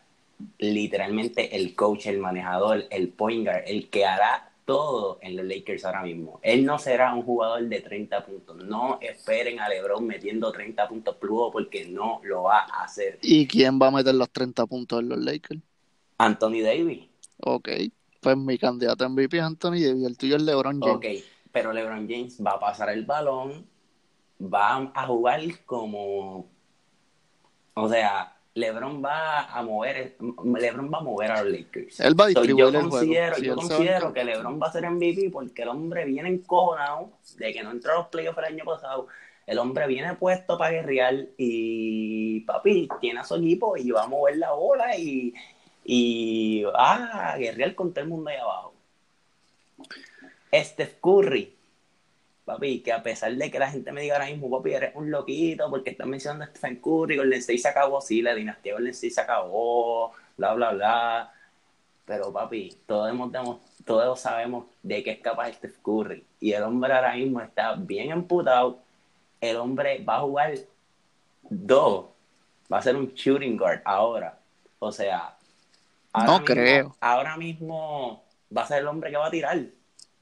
literalmente 0.60 1.56
el 1.56 1.74
coach, 1.74 2.06
el 2.06 2.20
manejador, 2.20 2.86
el 2.92 3.10
point 3.10 3.48
guard, 3.48 3.64
el 3.66 3.90
que 3.90 4.06
hará 4.06 4.52
todo 4.66 5.18
en 5.24 5.36
los 5.36 5.46
Lakers 5.48 5.86
ahora 5.86 6.04
mismo. 6.04 6.40
Él 6.44 6.64
no 6.64 6.78
será 6.78 7.16
un 7.16 7.24
jugador 7.24 7.68
de 7.68 7.82
30 7.82 8.24
puntos. 8.24 8.58
No 8.58 9.00
esperen 9.02 9.60
a 9.60 9.70
LeBron 9.70 10.06
metiendo 10.06 10.52
30 10.52 10.88
puntos 10.88 11.16
plus 11.16 11.52
porque 11.52 11.88
no 11.88 12.22
lo 12.26 12.44
va 12.44 12.60
a 12.60 12.84
hacer. 12.84 13.18
¿Y 13.24 13.48
quién 13.48 13.80
va 13.82 13.88
a 13.88 13.92
meter 13.92 14.14
los 14.14 14.30
30 14.30 14.68
puntos 14.68 15.00
en 15.00 15.10
los 15.10 15.18
Lakers? 15.18 15.62
Anthony 16.20 16.62
Davis. 16.62 17.08
Ok, 17.40 17.70
pues 18.28 18.38
mi 18.38 18.58
candidato 18.58 19.06
a 19.06 19.08
MVP 19.08 19.38
es 19.38 19.44
Anthony 19.44 19.80
Davis, 19.80 20.06
el 20.06 20.18
tuyo 20.18 20.36
es 20.36 20.42
LeBron 20.42 20.82
James. 20.82 20.98
Ok, 20.98 21.06
pero 21.50 21.72
LeBron 21.72 22.10
James 22.10 22.38
va 22.46 22.52
a 22.52 22.60
pasar 22.60 22.90
el 22.90 23.06
balón, 23.06 23.66
va 24.42 24.92
a 24.94 25.08
jugar 25.08 25.40
como... 25.66 26.46
O 27.76 27.88
sea, 27.88 28.36
LeBron 28.54 29.02
va 29.02 29.44
a 29.46 29.64
mover, 29.64 30.18
LeBron 30.44 30.92
va 30.94 30.98
a 30.98 31.04
mover 31.04 31.32
a 31.32 31.42
los 31.42 31.54
Lakers. 31.54 32.02
Él 32.02 32.20
va 32.20 32.26
a 32.26 32.28
distribuir 32.28 32.58
yo 32.58 32.68
el 32.68 32.90
considero, 32.90 33.36
juego. 33.36 33.36
Sí, 33.38 33.46
yo 33.46 33.56
considero 33.56 34.12
que 34.12 34.26
LeBron 34.26 34.60
va 34.62 34.68
a 34.68 34.72
ser 34.74 34.90
MVP 34.90 35.30
porque 35.32 35.62
el 35.62 35.70
hombre 35.70 36.04
viene 36.04 36.28
encojonado 36.28 37.12
de 37.38 37.54
que 37.54 37.64
no 37.64 37.72
entró 37.72 37.94
a 37.94 37.96
los 38.00 38.08
playoffs 38.08 38.40
el 38.40 38.44
año 38.44 38.66
pasado. 38.66 39.08
El 39.46 39.58
hombre 39.60 39.88
viene 39.88 40.16
puesto 40.16 40.58
para 40.58 40.72
guerrear 40.72 41.28
y 41.38 42.42
papi 42.42 42.90
tiene 43.00 43.22
a 43.22 43.24
su 43.24 43.36
equipo 43.36 43.78
y 43.78 43.90
va 43.90 44.04
a 44.04 44.08
mover 44.08 44.36
la 44.36 44.52
bola 44.52 44.98
y, 44.98 45.34
y 45.90 46.64
va 46.64 47.32
a 47.32 47.38
guerrear 47.38 47.74
con 47.74 47.94
todo 47.94 48.04
el 48.04 48.10
mundo 48.10 48.30
ahí 48.30 48.36
abajo. 48.36 48.74
Steph 50.54 51.00
Curry, 51.00 51.56
papi, 52.44 52.82
que 52.82 52.92
a 52.92 53.02
pesar 53.02 53.34
de 53.34 53.50
que 53.50 53.58
la 53.58 53.72
gente 53.72 53.94
me 53.94 54.02
diga 54.02 54.16
ahora 54.16 54.28
mismo, 54.28 54.50
papi, 54.50 54.74
eres 54.74 54.94
un 54.96 55.10
loquito 55.10 55.70
porque 55.70 55.92
están 55.92 56.10
mencionando 56.10 56.44
a 56.44 56.48
Stephen 56.50 56.82
Curry, 56.82 57.16
Golden 57.16 57.40
State 57.40 57.60
se 57.60 57.70
acabó, 57.70 58.02
sí, 58.02 58.22
la 58.22 58.36
dinastía 58.36 58.74
Golden 58.74 58.92
State 58.92 59.14
se 59.14 59.22
acabó, 59.22 60.12
bla, 60.36 60.54
bla, 60.56 60.72
bla. 60.74 61.34
Pero 62.06 62.34
papi, 62.34 62.78
todos, 62.86 63.10
hemos, 63.10 63.32
todos 63.86 64.20
sabemos 64.20 64.66
de 64.84 65.02
qué 65.04 65.12
es 65.12 65.20
capaz 65.20 65.54
Steph 65.54 65.78
Curry. 65.82 66.26
Y 66.42 66.52
el 66.52 66.64
hombre 66.64 66.92
ahora 66.94 67.16
mismo 67.16 67.40
está 67.40 67.76
bien 67.76 68.12
emputado. 68.12 68.80
El 69.40 69.56
hombre 69.56 70.04
va 70.04 70.18
a 70.18 70.22
jugar 70.22 70.54
dos. 71.44 72.08
Va 72.72 72.80
a 72.80 72.82
ser 72.82 72.98
un 72.98 73.14
shooting 73.14 73.58
guard 73.58 73.82
ahora. 73.86 74.38
O 74.80 74.92
sea, 74.92 75.37
ahora 76.14 76.28
No 76.28 76.40
mismo- 76.40 76.46
creo. 76.46 76.96
Ahora 77.00 77.38
mismo 77.38 78.24
va 78.56 78.62
a 78.64 78.68
ser 78.68 78.80
el 78.80 78.88
hombre 78.88 79.12
que 79.12 79.18
va 79.18 79.28
a 79.28 79.32
tirar. 79.32 79.60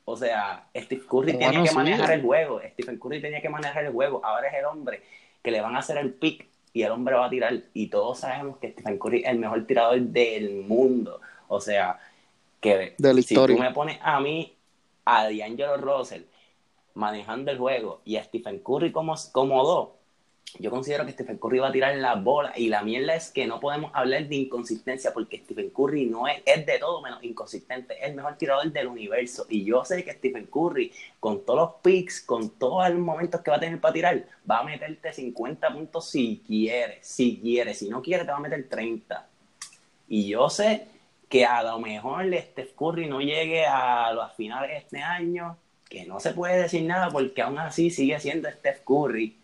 O 0.05 0.15
sea, 0.15 0.67
Steve 0.75 1.01
Curry 1.07 1.33
Bueno, 1.33 1.47
tenía 1.47 1.63
que 1.63 1.69
sí. 1.69 1.75
manejar 1.75 2.11
el 2.11 2.21
juego. 2.21 2.61
Stephen 2.73 2.99
Curry 2.99 3.21
tenía 3.21 3.41
que 3.41 3.49
manejar 3.49 3.85
el 3.85 3.91
juego. 3.93 4.21
Ahora 4.23 4.47
es 4.47 4.53
el 4.55 4.65
hombre 4.65 5.01
que 5.41 5.51
le 5.51 5.61
van 5.61 5.75
a 5.75 5.79
hacer 5.79 5.97
el 5.97 6.13
pick 6.13 6.47
y 6.73 6.83
el 6.83 6.91
hombre 6.91 7.15
va 7.15 7.25
a 7.25 7.29
tirar. 7.29 7.53
Y 7.73 7.87
todos 7.87 8.19
sabemos 8.19 8.57
que 8.57 8.71
Stephen 8.71 8.99
Curry 8.99 9.21
es 9.23 9.29
el 9.29 9.39
mejor 9.39 9.65
tirador 9.65 9.99
del 9.99 10.63
mundo. 10.63 11.21
O 11.47 11.59
sea, 11.59 11.99
que 12.59 12.95
De 12.97 13.07
la 13.09 13.13
si 13.15 13.19
historia. 13.21 13.55
tú 13.55 13.61
me 13.61 13.71
pones 13.71 13.97
a 14.01 14.19
mí, 14.19 14.55
a 15.05 15.23
D'Angelo 15.25 15.77
Russell, 15.77 16.23
manejando 16.93 17.51
el 17.51 17.57
juego, 17.57 18.01
y 18.05 18.15
a 18.17 18.23
Stephen 18.23 18.59
Curry 18.59 18.91
como, 18.91 19.15
como 19.31 19.63
dos, 19.63 19.89
yo 20.59 20.71
considero 20.71 21.05
que 21.05 21.11
Stephen 21.11 21.37
Curry 21.37 21.59
va 21.59 21.67
a 21.69 21.71
tirar 21.71 21.95
la 21.97 22.15
bola. 22.15 22.53
Y 22.55 22.69
la 22.69 22.81
mierda 22.81 23.15
es 23.15 23.31
que 23.31 23.45
no 23.45 23.59
podemos 23.59 23.91
hablar 23.93 24.27
de 24.27 24.35
inconsistencia 24.35 25.13
porque 25.13 25.39
Stephen 25.39 25.69
Curry 25.69 26.05
no 26.05 26.27
es, 26.27 26.41
es 26.45 26.65
de 26.65 26.79
todo 26.79 27.01
menos 27.01 27.23
inconsistente. 27.23 27.97
Es 27.99 28.09
el 28.09 28.15
mejor 28.15 28.37
tirador 28.37 28.71
del 28.71 28.87
universo. 28.87 29.45
Y 29.49 29.65
yo 29.65 29.83
sé 29.83 30.03
que 30.03 30.13
Stephen 30.13 30.47
Curry, 30.47 30.91
con 31.19 31.45
todos 31.45 31.59
los 31.59 31.69
picks, 31.81 32.21
con 32.21 32.51
todos 32.51 32.89
los 32.89 32.99
momentos 32.99 33.41
que 33.41 33.51
va 33.51 33.57
a 33.57 33.59
tener 33.59 33.79
para 33.79 33.93
tirar, 33.93 34.25
va 34.49 34.59
a 34.59 34.63
meterte 34.63 35.11
50 35.11 35.73
puntos 35.73 36.09
si 36.09 36.43
quiere. 36.45 36.99
Si 37.01 37.39
quiere. 37.39 37.73
Si 37.73 37.89
no 37.89 38.01
quiere, 38.01 38.23
te 38.23 38.31
va 38.31 38.37
a 38.37 38.41
meter 38.41 38.67
30. 38.69 39.27
Y 40.07 40.27
yo 40.27 40.49
sé 40.49 40.87
que 41.29 41.45
a 41.45 41.63
lo 41.63 41.79
mejor 41.79 42.25
Steph 42.33 42.73
Curry 42.75 43.07
no 43.07 43.19
llegue 43.19 43.65
a 43.65 44.13
las 44.13 44.33
finales 44.35 44.69
de 44.69 44.77
este 44.77 44.99
año, 45.01 45.57
que 45.89 46.05
no 46.05 46.19
se 46.19 46.31
puede 46.31 46.61
decir 46.61 46.83
nada 46.83 47.09
porque 47.09 47.41
aún 47.41 47.57
así 47.57 47.89
sigue 47.89 48.19
siendo 48.19 48.49
Steph 48.49 48.81
Curry. 48.85 49.37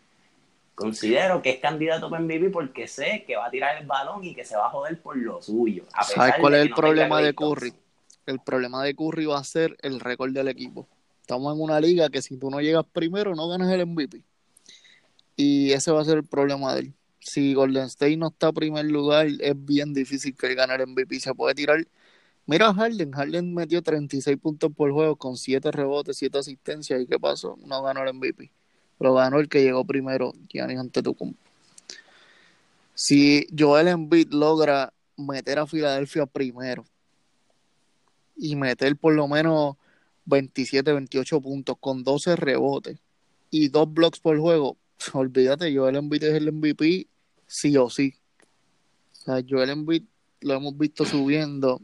Considero 0.75 1.41
que 1.41 1.51
es 1.51 1.59
candidato 1.59 2.09
para 2.09 2.23
MVP 2.23 2.49
porque 2.49 2.87
sé 2.87 3.23
que 3.27 3.35
va 3.35 3.47
a 3.47 3.51
tirar 3.51 3.77
el 3.79 3.85
balón 3.85 4.23
y 4.23 4.33
que 4.33 4.43
se 4.43 4.55
va 4.55 4.67
a 4.67 4.69
joder 4.69 4.99
por 5.01 5.17
lo 5.17 5.41
suyo. 5.41 5.85
a 5.93 6.03
¿Sabes 6.03 6.35
cuál 6.39 6.55
es 6.55 6.61
el 6.61 6.69
no 6.69 6.75
problema 6.75 7.21
de 7.21 7.33
Curry? 7.33 7.73
El 8.25 8.39
problema 8.39 8.83
de 8.83 8.95
Curry 8.95 9.25
va 9.25 9.39
a 9.39 9.43
ser 9.43 9.77
el 9.81 9.99
récord 9.99 10.31
del 10.31 10.47
equipo. 10.47 10.87
Estamos 11.21 11.53
en 11.55 11.61
una 11.61 11.79
liga 11.79 12.09
que 12.09 12.21
si 12.21 12.37
tú 12.37 12.49
no 12.49 12.61
llegas 12.61 12.85
primero, 12.91 13.35
no 13.35 13.47
ganas 13.47 13.71
el 13.71 13.85
MVP. 13.85 14.23
Y 15.35 15.71
ese 15.71 15.91
va 15.91 16.01
a 16.01 16.05
ser 16.05 16.17
el 16.17 16.25
problema 16.25 16.73
de 16.73 16.81
él. 16.81 16.93
Si 17.19 17.53
Golden 17.53 17.83
State 17.83 18.17
no 18.17 18.29
está 18.29 18.47
en 18.47 18.53
primer 18.53 18.85
lugar, 18.85 19.27
es 19.27 19.65
bien 19.65 19.93
difícil 19.93 20.35
que 20.35 20.47
él 20.47 20.55
gane 20.55 20.75
el 20.75 20.87
MVP. 20.87 21.19
Se 21.19 21.33
puede 21.33 21.53
tirar. 21.55 21.85
Mira 22.45 22.69
a 22.69 22.73
Harden. 22.73 23.11
Harden 23.11 23.53
metió 23.53 23.81
36 23.81 24.37
puntos 24.37 24.71
por 24.75 24.91
juego 24.91 25.15
con 25.15 25.37
7 25.37 25.71
rebotes, 25.71 26.17
7 26.17 26.39
asistencias. 26.39 27.01
¿Y 27.01 27.07
qué 27.07 27.19
pasó? 27.19 27.57
No 27.65 27.83
ganó 27.83 28.03
el 28.03 28.13
MVP. 28.13 28.51
Pero 29.01 29.15
ganó 29.15 29.39
el 29.39 29.49
que 29.49 29.63
llegó 29.63 29.83
primero, 29.83 30.31
Giannis 30.47 30.77
Antetokounmpo. 30.77 31.39
Si 32.93 33.47
Joel 33.57 33.87
Embiid 33.87 34.29
logra 34.29 34.93
meter 35.17 35.57
a 35.57 35.65
Filadelfia 35.65 36.27
primero 36.27 36.85
y 38.37 38.55
meter 38.55 38.95
por 38.95 39.15
lo 39.15 39.27
menos 39.27 39.75
27, 40.25 40.93
28 40.93 41.41
puntos 41.41 41.77
con 41.79 42.03
12 42.03 42.35
rebotes 42.35 42.99
y 43.49 43.69
dos 43.69 43.91
blocks 43.91 44.19
por 44.19 44.37
juego, 44.37 44.77
olvídate, 45.13 45.75
Joel 45.75 45.95
Embiid 45.95 46.25
es 46.25 46.35
el 46.35 46.51
MVP 46.51 47.07
sí 47.47 47.75
o 47.77 47.89
sí. 47.89 48.13
O 49.13 49.15
sea, 49.15 49.43
Joel 49.49 49.71
Embiid 49.71 50.03
lo 50.41 50.53
hemos 50.53 50.77
visto 50.77 51.05
subiendo, 51.05 51.81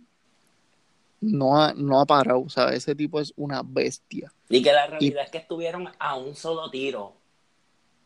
no 1.21 1.61
ha, 1.61 1.73
no 1.73 1.99
ha 1.99 2.05
parado, 2.05 2.41
o 2.41 2.49
sea, 2.49 2.69
ese 2.69 2.95
tipo 2.95 3.19
es 3.19 3.33
una 3.35 3.61
bestia. 3.63 4.31
Y 4.49 4.61
que 4.61 4.71
la 4.71 4.87
realidad 4.87 5.23
es 5.23 5.31
que 5.31 5.37
estuvieron 5.39 5.89
a 5.99 6.15
un 6.15 6.35
solo 6.35 6.69
tiro, 6.69 7.13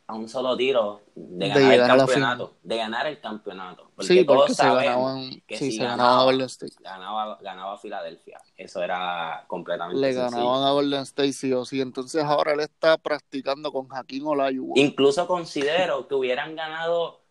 a 0.07 0.15
un 0.15 0.27
solo 0.27 0.57
tiro 0.57 1.01
de 1.15 1.47
De 1.47 1.49
ganar 1.49 1.73
el 1.73 1.87
campeonato, 1.87 2.53
de 2.63 2.77
ganar 2.77 3.07
el 3.07 3.19
campeonato. 3.21 3.91
Porque 3.95 4.07
sí, 4.07 4.23
porque 4.23 4.53
todos 4.53 4.57
se 4.57 4.63
ganaban, 4.63 5.41
que 5.47 5.57
sí, 5.57 5.71
si 5.71 5.77
se 5.77 5.83
ganaba, 5.83 6.03
ganaba 6.03 6.23
Golden 6.23 6.45
State. 6.47 6.73
ganaba, 6.79 7.37
ganaba 7.41 7.77
Filadelfia. 7.77 8.41
Eso 8.57 8.81
era 8.81 9.45
completamente 9.47 9.99
Le 10.01 10.13
sencillo. 10.13 10.37
ganaban 10.37 10.63
a 10.63 10.71
Golden 10.71 11.01
State 11.03 11.33
sí 11.33 11.53
o 11.53 11.63
sí. 11.65 11.79
Entonces 11.81 12.23
ahora 12.23 12.53
él 12.53 12.59
está 12.61 12.97
practicando 12.97 13.71
con 13.71 13.87
Hakim 13.91 14.27
Olajuwon. 14.27 14.77
Incluso 14.77 15.27
considero 15.27 16.07
que 16.07 16.15
hubieran 16.15 16.55
ganado 16.55 17.21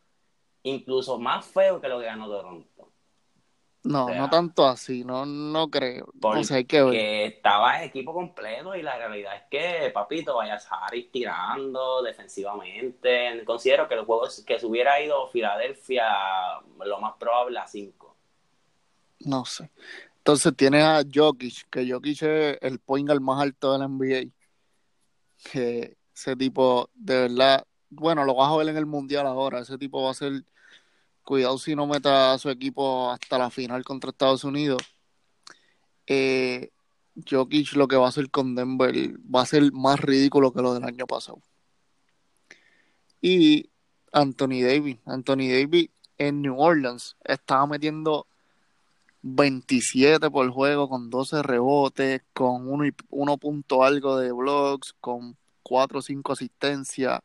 incluso 0.62 1.18
más 1.18 1.46
feo 1.46 1.80
que 1.80 1.88
lo 1.88 1.98
que 1.98 2.06
ganó 2.06 2.28
Toronto. 2.28 2.69
No, 3.82 4.04
O 4.04 4.08
sea, 4.08 4.18
no 4.18 4.28
tanto 4.28 4.66
así, 4.66 5.04
no, 5.04 5.24
no 5.24 5.70
creo. 5.70 6.12
Porque 6.20 6.54
hay 6.54 6.64
que 6.66 6.82
ver. 6.82 6.94
estaba 7.32 7.80
el 7.80 7.88
equipo 7.88 8.12
completo 8.12 8.74
y 8.74 8.82
la 8.82 8.98
realidad 8.98 9.36
es 9.36 9.42
que, 9.50 9.90
papito, 9.90 10.36
vayas 10.36 10.68
Harris 10.70 11.10
tirando 11.10 12.02
defensivamente. 12.02 13.42
Considero 13.44 13.88
que 13.88 13.94
el 13.94 14.04
juego 14.04 14.28
que 14.46 14.58
se 14.58 14.66
hubiera 14.66 15.00
ido 15.00 15.26
Filadelfia, 15.28 16.04
lo 16.84 17.00
más 17.00 17.14
probable 17.18 17.58
a 17.58 17.66
5. 17.66 18.16
No 19.20 19.44
sé. 19.46 19.70
Entonces 20.18 20.54
tienes 20.54 20.84
a 20.84 21.02
Jokic, 21.12 21.68
que 21.70 21.90
Jokic 21.90 22.22
es 22.22 22.58
el 22.60 22.78
point 22.80 23.08
guard 23.08 23.20
más 23.20 23.40
alto 23.40 23.72
de 23.72 23.78
la 23.78 23.88
NBA. 23.88 24.30
Que 25.50 25.96
ese 26.14 26.36
tipo, 26.36 26.90
de 26.94 27.28
verdad, 27.28 27.64
bueno, 27.88 28.24
lo 28.24 28.34
vas 28.34 28.52
a 28.52 28.56
ver 28.56 28.68
en 28.68 28.76
el 28.76 28.84
Mundial 28.86 29.26
ahora. 29.26 29.60
Ese 29.60 29.78
tipo 29.78 30.02
va 30.02 30.10
a 30.10 30.14
ser, 30.14 30.44
cuidado 31.30 31.58
si 31.58 31.76
no 31.76 31.86
meta 31.86 32.32
a 32.32 32.38
su 32.38 32.50
equipo 32.50 33.08
hasta 33.08 33.38
la 33.38 33.50
final 33.50 33.84
contra 33.84 34.10
Estados 34.10 34.42
Unidos. 34.42 34.82
Eh, 36.08 36.70
Jokic 37.24 37.74
lo 37.74 37.86
que 37.86 37.94
va 37.94 38.06
a 38.06 38.08
hacer 38.08 38.32
con 38.32 38.56
Denver 38.56 38.92
va 39.32 39.42
a 39.42 39.46
ser 39.46 39.70
más 39.70 40.00
ridículo 40.00 40.52
que 40.52 40.60
lo 40.60 40.74
del 40.74 40.82
año 40.82 41.06
pasado. 41.06 41.40
Y 43.20 43.70
Anthony 44.10 44.60
Davis, 44.62 44.98
Anthony 45.04 45.46
Davis 45.52 45.90
en 46.18 46.42
New 46.42 46.58
Orleans 46.58 47.16
estaba 47.22 47.64
metiendo 47.68 48.26
27 49.22 50.32
por 50.32 50.50
juego 50.50 50.88
con 50.88 51.10
12 51.10 51.44
rebotes, 51.44 52.22
con 52.32 52.66
1 52.66 52.72
uno, 52.72 52.92
uno 53.10 53.38
punto 53.38 53.84
algo 53.84 54.16
de 54.16 54.32
blocks, 54.32 54.94
con 55.00 55.36
4 55.62 56.00
o 56.00 56.02
5 56.02 56.32
asistencias. 56.32 57.20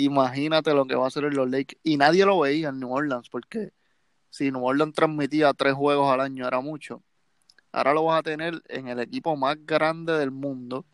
Imagínate 0.00 0.72
lo 0.72 0.86
que 0.86 0.94
va 0.94 1.04
a 1.04 1.08
hacer 1.08 1.24
en 1.24 1.34
los 1.34 1.50
Lakers. 1.50 1.80
Y 1.82 1.96
nadie 1.96 2.24
lo 2.24 2.40
veía 2.40 2.70
en 2.70 2.80
New 2.80 2.90
Orleans, 2.90 3.28
porque 3.28 3.72
si 4.30 4.50
New 4.50 4.64
Orleans 4.64 4.94
transmitía 4.94 5.52
tres 5.52 5.74
juegos 5.74 6.10
al 6.10 6.20
año 6.20 6.46
era 6.46 6.60
mucho. 6.60 7.02
Ahora 7.72 7.92
lo 7.94 8.04
vas 8.04 8.20
a 8.20 8.22
tener 8.22 8.62
en 8.68 8.88
el 8.88 8.98
equipo 9.00 9.36
más 9.36 9.56
grande 9.66 10.14
del 10.14 10.30
mundo, 10.30 10.86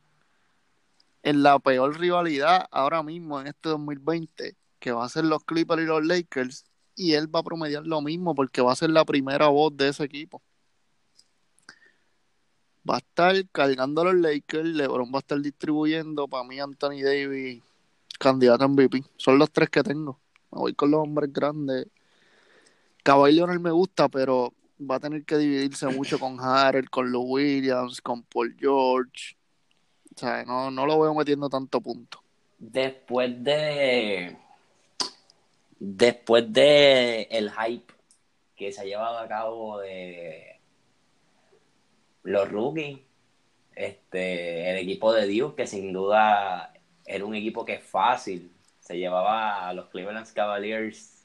en 1.23 1.43
la 1.43 1.59
peor 1.59 1.99
rivalidad 1.99 2.67
ahora 2.71 3.03
mismo 3.03 3.41
en 3.41 3.47
este 3.47 3.69
2020, 3.69 4.57
que 4.79 4.93
va 4.93 5.05
a 5.05 5.09
ser 5.09 5.25
los 5.25 5.45
Clippers 5.45 5.83
y 5.83 5.87
los 5.87 6.05
Lakers 6.05 6.65
y 6.97 7.13
él 7.13 7.33
va 7.35 7.41
a 7.41 7.45
promediar 7.45 7.87
lo 7.87 8.01
mismo 8.01 8.35
porque 8.35 8.63
va 8.63 8.73
a 8.73 8.77
ser 8.77 8.91
la 8.91 9.05
primera 9.05 9.49
voz 9.49 9.77
de 9.77 9.89
ese 9.89 10.05
equipo. 10.05 10.43
Va 12.89 12.97
a 12.97 12.99
estar 12.99 13.35
cargando 13.51 14.03
a 14.03 14.13
los 14.13 14.15
Lakers, 14.15 14.69
LeBron 14.69 15.13
va 15.13 15.19
a 15.19 15.21
estar 15.21 15.41
distribuyendo, 15.41 16.29
para 16.29 16.45
mí 16.45 16.61
Anthony 16.61 17.03
Davis 17.03 17.63
candidato 18.19 18.65
a 18.65 18.69
MVP. 18.69 19.03
Son 19.17 19.39
los 19.39 19.51
tres 19.51 19.71
que 19.71 19.83
tengo. 19.83 20.21
Me 20.53 20.59
voy 20.59 20.75
con 20.75 20.91
los 20.91 21.01
hombres 21.01 21.33
grandes. 21.33 21.87
Kawhi 23.03 23.33
Leonard 23.33 23.61
me 23.61 23.71
gusta, 23.71 24.09
pero 24.09 24.53
va 24.79 24.97
a 24.97 25.01
tener 25.01 25.25
que 25.25 25.37
dividirse 25.39 25.87
mucho 25.89 26.19
con 26.19 26.39
Harold, 26.41 26.91
con 26.91 27.11
Lou 27.11 27.23
Williams, 27.23 28.01
con 28.01 28.23
Paul 28.23 28.57
George. 28.59 29.37
O 30.15 30.19
sea, 30.19 30.45
no, 30.45 30.71
no 30.71 30.87
lo 30.87 31.01
veo 31.01 31.15
metiendo 31.15 31.49
tanto 31.49 31.81
punto. 31.81 32.23
Después 32.59 33.43
de. 33.43 34.37
Después 35.79 36.53
de 36.53 37.29
el 37.31 37.51
hype 37.51 37.93
que 38.57 38.73
se 38.73 38.81
ha 38.81 38.85
llevado 38.85 39.19
a 39.19 39.29
cabo 39.29 39.79
de 39.81 40.59
los 42.23 42.51
rookies, 42.51 43.01
este, 43.75 44.71
el 44.71 44.79
equipo 44.79 45.13
de 45.13 45.29
Duke, 45.29 45.63
que 45.63 45.67
sin 45.67 45.93
duda 45.93 46.73
era 47.07 47.25
un 47.25 47.35
equipo 47.35 47.65
que 47.65 47.75
es 47.75 47.83
fácil, 47.83 48.53
se 48.81 48.99
llevaba 48.99 49.69
a 49.69 49.73
los 49.73 49.87
Cleveland 49.87 50.33
Cavaliers 50.33 51.23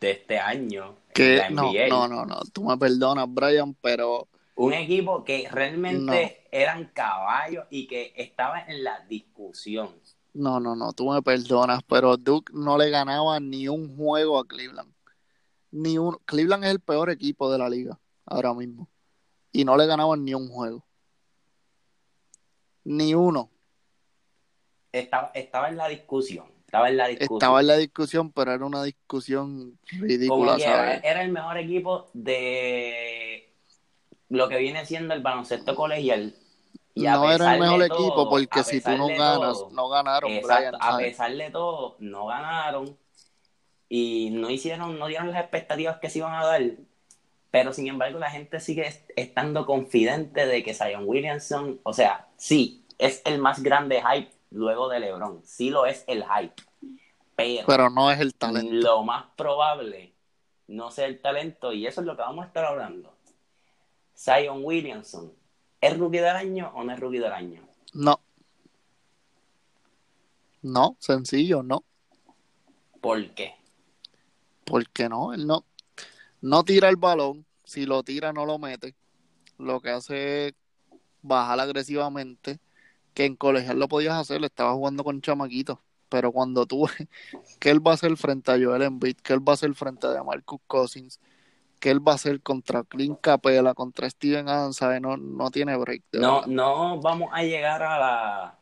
de 0.00 0.10
este 0.10 0.38
año. 0.38 0.94
Que 1.12 1.42
no, 1.50 1.72
no, 1.88 2.08
no, 2.08 2.26
no, 2.26 2.40
tú 2.52 2.64
me 2.64 2.76
perdonas, 2.76 3.26
Brian, 3.28 3.74
pero 3.80 4.28
un 4.56 4.72
equipo 4.72 5.22
que 5.22 5.48
realmente 5.50 6.46
eran 6.50 6.90
caballos 6.94 7.66
y 7.70 7.86
que 7.86 8.12
estaba 8.16 8.60
en 8.60 8.82
la 8.82 9.00
discusión. 9.00 9.90
No, 10.32 10.60
no, 10.60 10.74
no, 10.74 10.92
tú 10.92 11.10
me 11.10 11.22
perdonas, 11.22 11.82
pero 11.86 12.16
Duke 12.16 12.52
no 12.54 12.76
le 12.78 12.90
ganaba 12.90 13.38
ni 13.38 13.68
un 13.68 13.96
juego 13.96 14.38
a 14.38 14.46
Cleveland. 14.46 14.92
Ni 15.70 15.98
un... 15.98 16.18
Cleveland 16.24 16.64
es 16.64 16.70
el 16.70 16.80
peor 16.80 17.10
equipo 17.10 17.50
de 17.50 17.58
la 17.58 17.68
liga 17.68 17.98
ahora 18.24 18.54
mismo. 18.54 18.88
Y 19.52 19.64
no 19.64 19.76
le 19.76 19.86
ganaban 19.86 20.24
ni 20.24 20.34
un 20.34 20.48
juego. 20.48 20.84
Ni 22.84 23.14
uno. 23.14 23.50
Estaba, 25.00 25.30
estaba 25.34 25.68
en 25.68 25.76
la 25.76 25.88
discusión. 25.88 26.46
Estaba 26.64 26.88
en 26.88 26.96
la 26.96 27.08
discusión. 27.08 27.36
Estaba 27.36 27.60
en 27.60 27.66
la 27.66 27.76
discusión, 27.76 28.32
pero 28.32 28.52
era 28.52 28.64
una 28.64 28.82
discusión 28.82 29.78
ridícula, 29.86 30.58
¿sabes? 30.58 31.00
Era, 31.04 31.22
el 31.22 31.30
mejor 31.30 31.58
equipo 31.58 32.10
de 32.12 33.52
lo 34.28 34.48
que 34.48 34.58
viene 34.58 34.84
siendo 34.84 35.14
el 35.14 35.22
baloncesto 35.22 35.76
colegial. 35.76 36.34
Y 36.94 37.02
no 37.02 37.30
era 37.30 37.54
el 37.54 37.60
mejor 37.60 37.82
equipo 37.82 38.28
porque 38.28 38.64
si 38.64 38.80
tú 38.80 38.96
no 38.96 39.06
ganas, 39.08 39.58
no 39.70 39.88
ganaron. 39.88 40.32
a 40.80 40.96
pesar 40.96 41.34
de 41.34 41.50
todo, 41.50 41.96
no 42.00 42.26
ganaron 42.26 42.96
y 43.88 44.30
no 44.32 44.50
hicieron, 44.50 44.98
no 44.98 45.06
dieron 45.06 45.30
las 45.30 45.40
expectativas 45.40 45.98
que 45.98 46.10
se 46.10 46.18
iban 46.18 46.34
a 46.34 46.44
dar. 46.44 46.62
Pero 47.50 47.72
sin 47.72 47.86
embargo, 47.86 48.18
la 48.18 48.30
gente 48.30 48.60
sigue 48.60 48.92
estando 49.14 49.66
confidente 49.66 50.46
de 50.46 50.62
que 50.64 50.74
Zion 50.74 51.04
Williamson, 51.06 51.80
o 51.84 51.92
sea, 51.92 52.26
sí, 52.36 52.84
es 52.98 53.22
el 53.24 53.38
más 53.38 53.62
grande 53.62 54.02
hype 54.02 54.35
luego 54.50 54.88
de 54.88 55.00
LeBron. 55.00 55.42
Sí 55.44 55.70
lo 55.70 55.86
es 55.86 56.04
el 56.06 56.24
hype. 56.24 56.62
Pero, 57.36 57.66
pero 57.66 57.90
no 57.90 58.10
es 58.10 58.20
el 58.20 58.34
talento. 58.34 58.72
Lo 58.72 59.02
más 59.02 59.26
probable 59.36 60.14
no 60.68 60.90
sea 60.90 61.06
el 61.06 61.20
talento 61.20 61.72
y 61.72 61.86
eso 61.86 62.00
es 62.00 62.06
lo 62.06 62.16
que 62.16 62.22
vamos 62.22 62.44
a 62.44 62.48
estar 62.48 62.64
hablando. 62.64 63.14
Zion 64.16 64.64
Williamson, 64.64 65.32
¿es 65.80 65.98
rookie 65.98 66.18
del 66.18 66.36
año 66.36 66.72
o 66.74 66.82
no 66.82 66.92
es 66.92 67.00
rookie 67.00 67.18
del 67.18 67.32
año? 67.32 67.62
No. 67.92 68.20
No, 70.62 70.96
sencillo, 70.98 71.62
no. 71.62 71.84
¿Por 73.00 73.30
qué? 73.34 73.54
Porque 74.64 75.08
no, 75.08 75.32
él 75.32 75.46
no, 75.46 75.64
no 76.40 76.64
tira 76.64 76.88
el 76.88 76.96
balón, 76.96 77.46
si 77.64 77.86
lo 77.86 78.02
tira 78.02 78.32
no 78.32 78.46
lo 78.46 78.58
mete. 78.58 78.94
Lo 79.58 79.80
que 79.80 79.90
hace 79.90 80.48
es 80.48 80.54
bajar 81.22 81.60
agresivamente, 81.60 82.58
que 83.16 83.24
en 83.24 83.34
colegial 83.34 83.78
lo 83.78 83.88
podías 83.88 84.14
hacer, 84.14 84.42
le 84.42 84.48
estaba 84.48 84.74
jugando 84.74 85.02
con 85.02 85.22
chamaquitos. 85.22 85.78
Pero 86.10 86.30
cuando 86.32 86.66
tú 86.66 86.86
que 87.58 87.70
él 87.70 87.84
va 87.84 87.92
a 87.92 87.94
hacer 87.94 88.14
frente 88.18 88.52
a 88.52 88.58
Joel 88.62 88.82
Embiid, 88.82 89.16
que 89.16 89.32
él 89.32 89.40
va 89.40 89.52
a 89.52 89.54
hacer 89.54 89.74
frente 89.74 90.06
a 90.06 90.22
Marcus 90.22 90.60
Cousins, 90.66 91.18
que 91.80 91.90
él 91.90 92.06
va 92.06 92.12
a 92.12 92.14
hacer 92.16 92.42
contra 92.42 92.84
Clint 92.84 93.18
Capela, 93.22 93.72
contra 93.72 94.08
Steven 94.10 94.50
Adams, 94.50 94.82
No, 95.00 95.16
no 95.16 95.50
tiene 95.50 95.74
break. 95.78 96.02
No, 96.12 96.42
no 96.46 97.00
vamos 97.00 97.30
a 97.32 97.42
llegar 97.42 97.82
a 97.82 97.98
la 97.98 98.58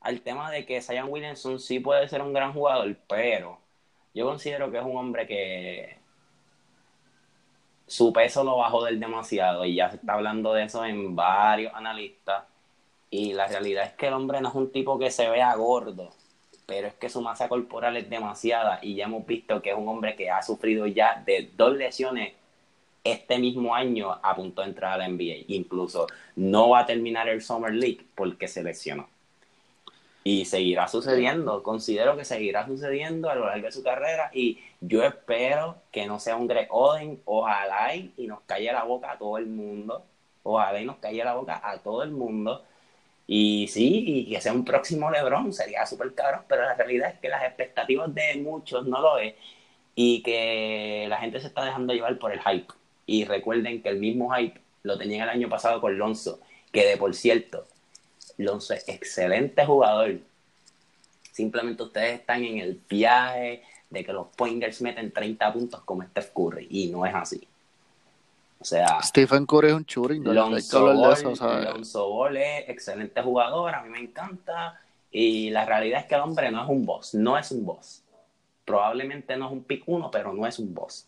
al 0.00 0.20
tema 0.20 0.50
de 0.50 0.66
que 0.66 0.82
Zion 0.82 1.08
Williamson 1.08 1.58
sí 1.58 1.80
puede 1.80 2.06
ser 2.06 2.20
un 2.20 2.34
gran 2.34 2.52
jugador, 2.52 2.94
pero 3.08 3.58
yo 4.12 4.26
considero 4.26 4.70
que 4.70 4.76
es 4.76 4.84
un 4.84 4.98
hombre 4.98 5.26
que 5.26 5.96
su 7.86 8.12
peso 8.12 8.44
lo 8.44 8.58
bajó 8.58 8.84
del 8.84 9.00
demasiado 9.00 9.64
y 9.64 9.76
ya 9.76 9.88
se 9.88 9.96
está 9.96 10.12
hablando 10.12 10.52
de 10.52 10.64
eso 10.64 10.84
en 10.84 11.16
varios 11.16 11.72
analistas 11.74 12.44
y 13.10 13.32
la 13.32 13.46
realidad 13.46 13.84
es 13.84 13.92
que 13.92 14.08
el 14.08 14.14
hombre 14.14 14.40
no 14.40 14.48
es 14.48 14.54
un 14.54 14.72
tipo 14.72 14.98
que 14.98 15.10
se 15.10 15.28
vea 15.28 15.54
gordo 15.54 16.12
pero 16.66 16.88
es 16.88 16.94
que 16.94 17.08
su 17.08 17.20
masa 17.20 17.48
corporal 17.48 17.96
es 17.96 18.08
demasiada 18.08 18.78
y 18.82 18.94
ya 18.94 19.04
hemos 19.04 19.26
visto 19.26 19.60
que 19.60 19.70
es 19.70 19.76
un 19.76 19.88
hombre 19.88 20.16
que 20.16 20.30
ha 20.30 20.42
sufrido 20.42 20.86
ya 20.86 21.22
de 21.24 21.50
dos 21.56 21.76
lesiones 21.76 22.32
este 23.02 23.38
mismo 23.38 23.74
año 23.74 24.18
a 24.22 24.34
punto 24.34 24.62
de 24.62 24.68
entrar 24.68 24.92
a 24.94 24.98
la 24.98 25.08
NBA. 25.08 25.44
Incluso 25.48 26.06
no 26.36 26.70
va 26.70 26.80
a 26.80 26.86
terminar 26.86 27.28
el 27.28 27.42
Summer 27.42 27.72
League 27.72 28.06
porque 28.14 28.48
se 28.48 28.62
lesionó. 28.62 29.08
Y 30.26 30.46
seguirá 30.46 30.88
sucediendo, 30.88 31.62
considero 31.62 32.16
que 32.16 32.24
seguirá 32.24 32.66
sucediendo 32.66 33.28
a 33.28 33.34
lo 33.34 33.44
largo 33.44 33.66
de 33.66 33.72
su 33.72 33.82
carrera 33.82 34.30
y 34.32 34.58
yo 34.80 35.02
espero 35.02 35.76
que 35.92 36.06
no 36.06 36.18
sea 36.18 36.36
un 36.36 36.46
Greg 36.46 36.68
Oden, 36.70 37.20
ojalá 37.26 37.94
y, 37.94 38.10
nos 38.26 38.40
calle 38.46 38.72
la 38.72 38.84
boca 38.84 39.12
a 39.12 39.18
todo 39.18 39.36
el 39.36 39.46
mundo, 39.46 40.02
ojalá 40.42 40.80
y 40.80 40.86
nos 40.86 40.96
calle 40.96 41.22
la 41.22 41.34
boca 41.34 41.60
a 41.62 41.76
todo 41.76 42.02
el 42.02 42.10
mundo 42.10 42.64
y 43.26 43.68
sí, 43.68 44.04
y 44.06 44.30
que 44.30 44.40
sea 44.40 44.52
un 44.52 44.64
próximo 44.64 45.10
LeBron 45.10 45.52
sería 45.52 45.86
súper 45.86 46.14
caro, 46.14 46.44
pero 46.48 46.62
la 46.62 46.74
realidad 46.74 47.10
es 47.10 47.20
que 47.20 47.28
las 47.28 47.42
expectativas 47.44 48.14
de 48.14 48.36
muchos 48.36 48.86
no 48.86 49.00
lo 49.00 49.18
es 49.18 49.34
y 49.94 50.22
que 50.22 51.06
la 51.08 51.18
gente 51.18 51.40
se 51.40 51.46
está 51.46 51.64
dejando 51.64 51.94
llevar 51.94 52.18
por 52.18 52.32
el 52.32 52.40
hype. 52.40 52.72
Y 53.06 53.24
recuerden 53.24 53.82
que 53.82 53.88
el 53.88 53.98
mismo 53.98 54.30
hype 54.34 54.60
lo 54.82 54.98
tenían 54.98 55.22
el 55.22 55.30
año 55.30 55.48
pasado 55.48 55.80
con 55.80 55.96
Lonzo, 55.96 56.40
que 56.72 56.86
de 56.86 56.96
por 56.96 57.14
cierto, 57.14 57.66
Lonzo 58.38 58.74
es 58.74 58.88
excelente 58.88 59.64
jugador. 59.64 60.18
Simplemente 61.32 61.82
ustedes 61.82 62.20
están 62.20 62.44
en 62.44 62.58
el 62.58 62.80
viaje 62.88 63.62
de 63.90 64.04
que 64.04 64.12
los 64.12 64.28
pointers 64.28 64.82
meten 64.82 65.12
30 65.12 65.52
puntos 65.52 65.80
como 65.82 66.02
Steph 66.02 66.32
Curry 66.34 66.66
y 66.70 66.88
no 66.88 67.06
es 67.06 67.14
así. 67.14 67.48
O 68.64 68.66
sea, 68.66 69.02
Stephen 69.02 69.44
Curry 69.44 69.68
es 69.68 69.74
un 69.74 69.84
churri, 69.84 70.18
no 70.18 70.32
Lonzo, 70.32 72.08
Ball, 72.08 72.38
es 72.38 72.66
excelente 72.70 73.20
jugador, 73.20 73.74
a 73.74 73.82
mí 73.82 73.90
me 73.90 73.98
encanta. 73.98 74.80
Y 75.10 75.50
la 75.50 75.66
realidad 75.66 76.00
es 76.00 76.06
que 76.06 76.14
el 76.14 76.22
hombre 76.22 76.50
no 76.50 76.62
es 76.62 76.70
un 76.70 76.86
boss, 76.86 77.12
no 77.12 77.36
es 77.36 77.52
un 77.52 77.66
boss. 77.66 78.02
Probablemente 78.64 79.36
no 79.36 79.48
es 79.48 79.52
un 79.52 79.64
pick 79.64 79.82
uno, 79.84 80.10
pero 80.10 80.32
no 80.32 80.46
es 80.46 80.58
un 80.58 80.72
boss. 80.72 81.06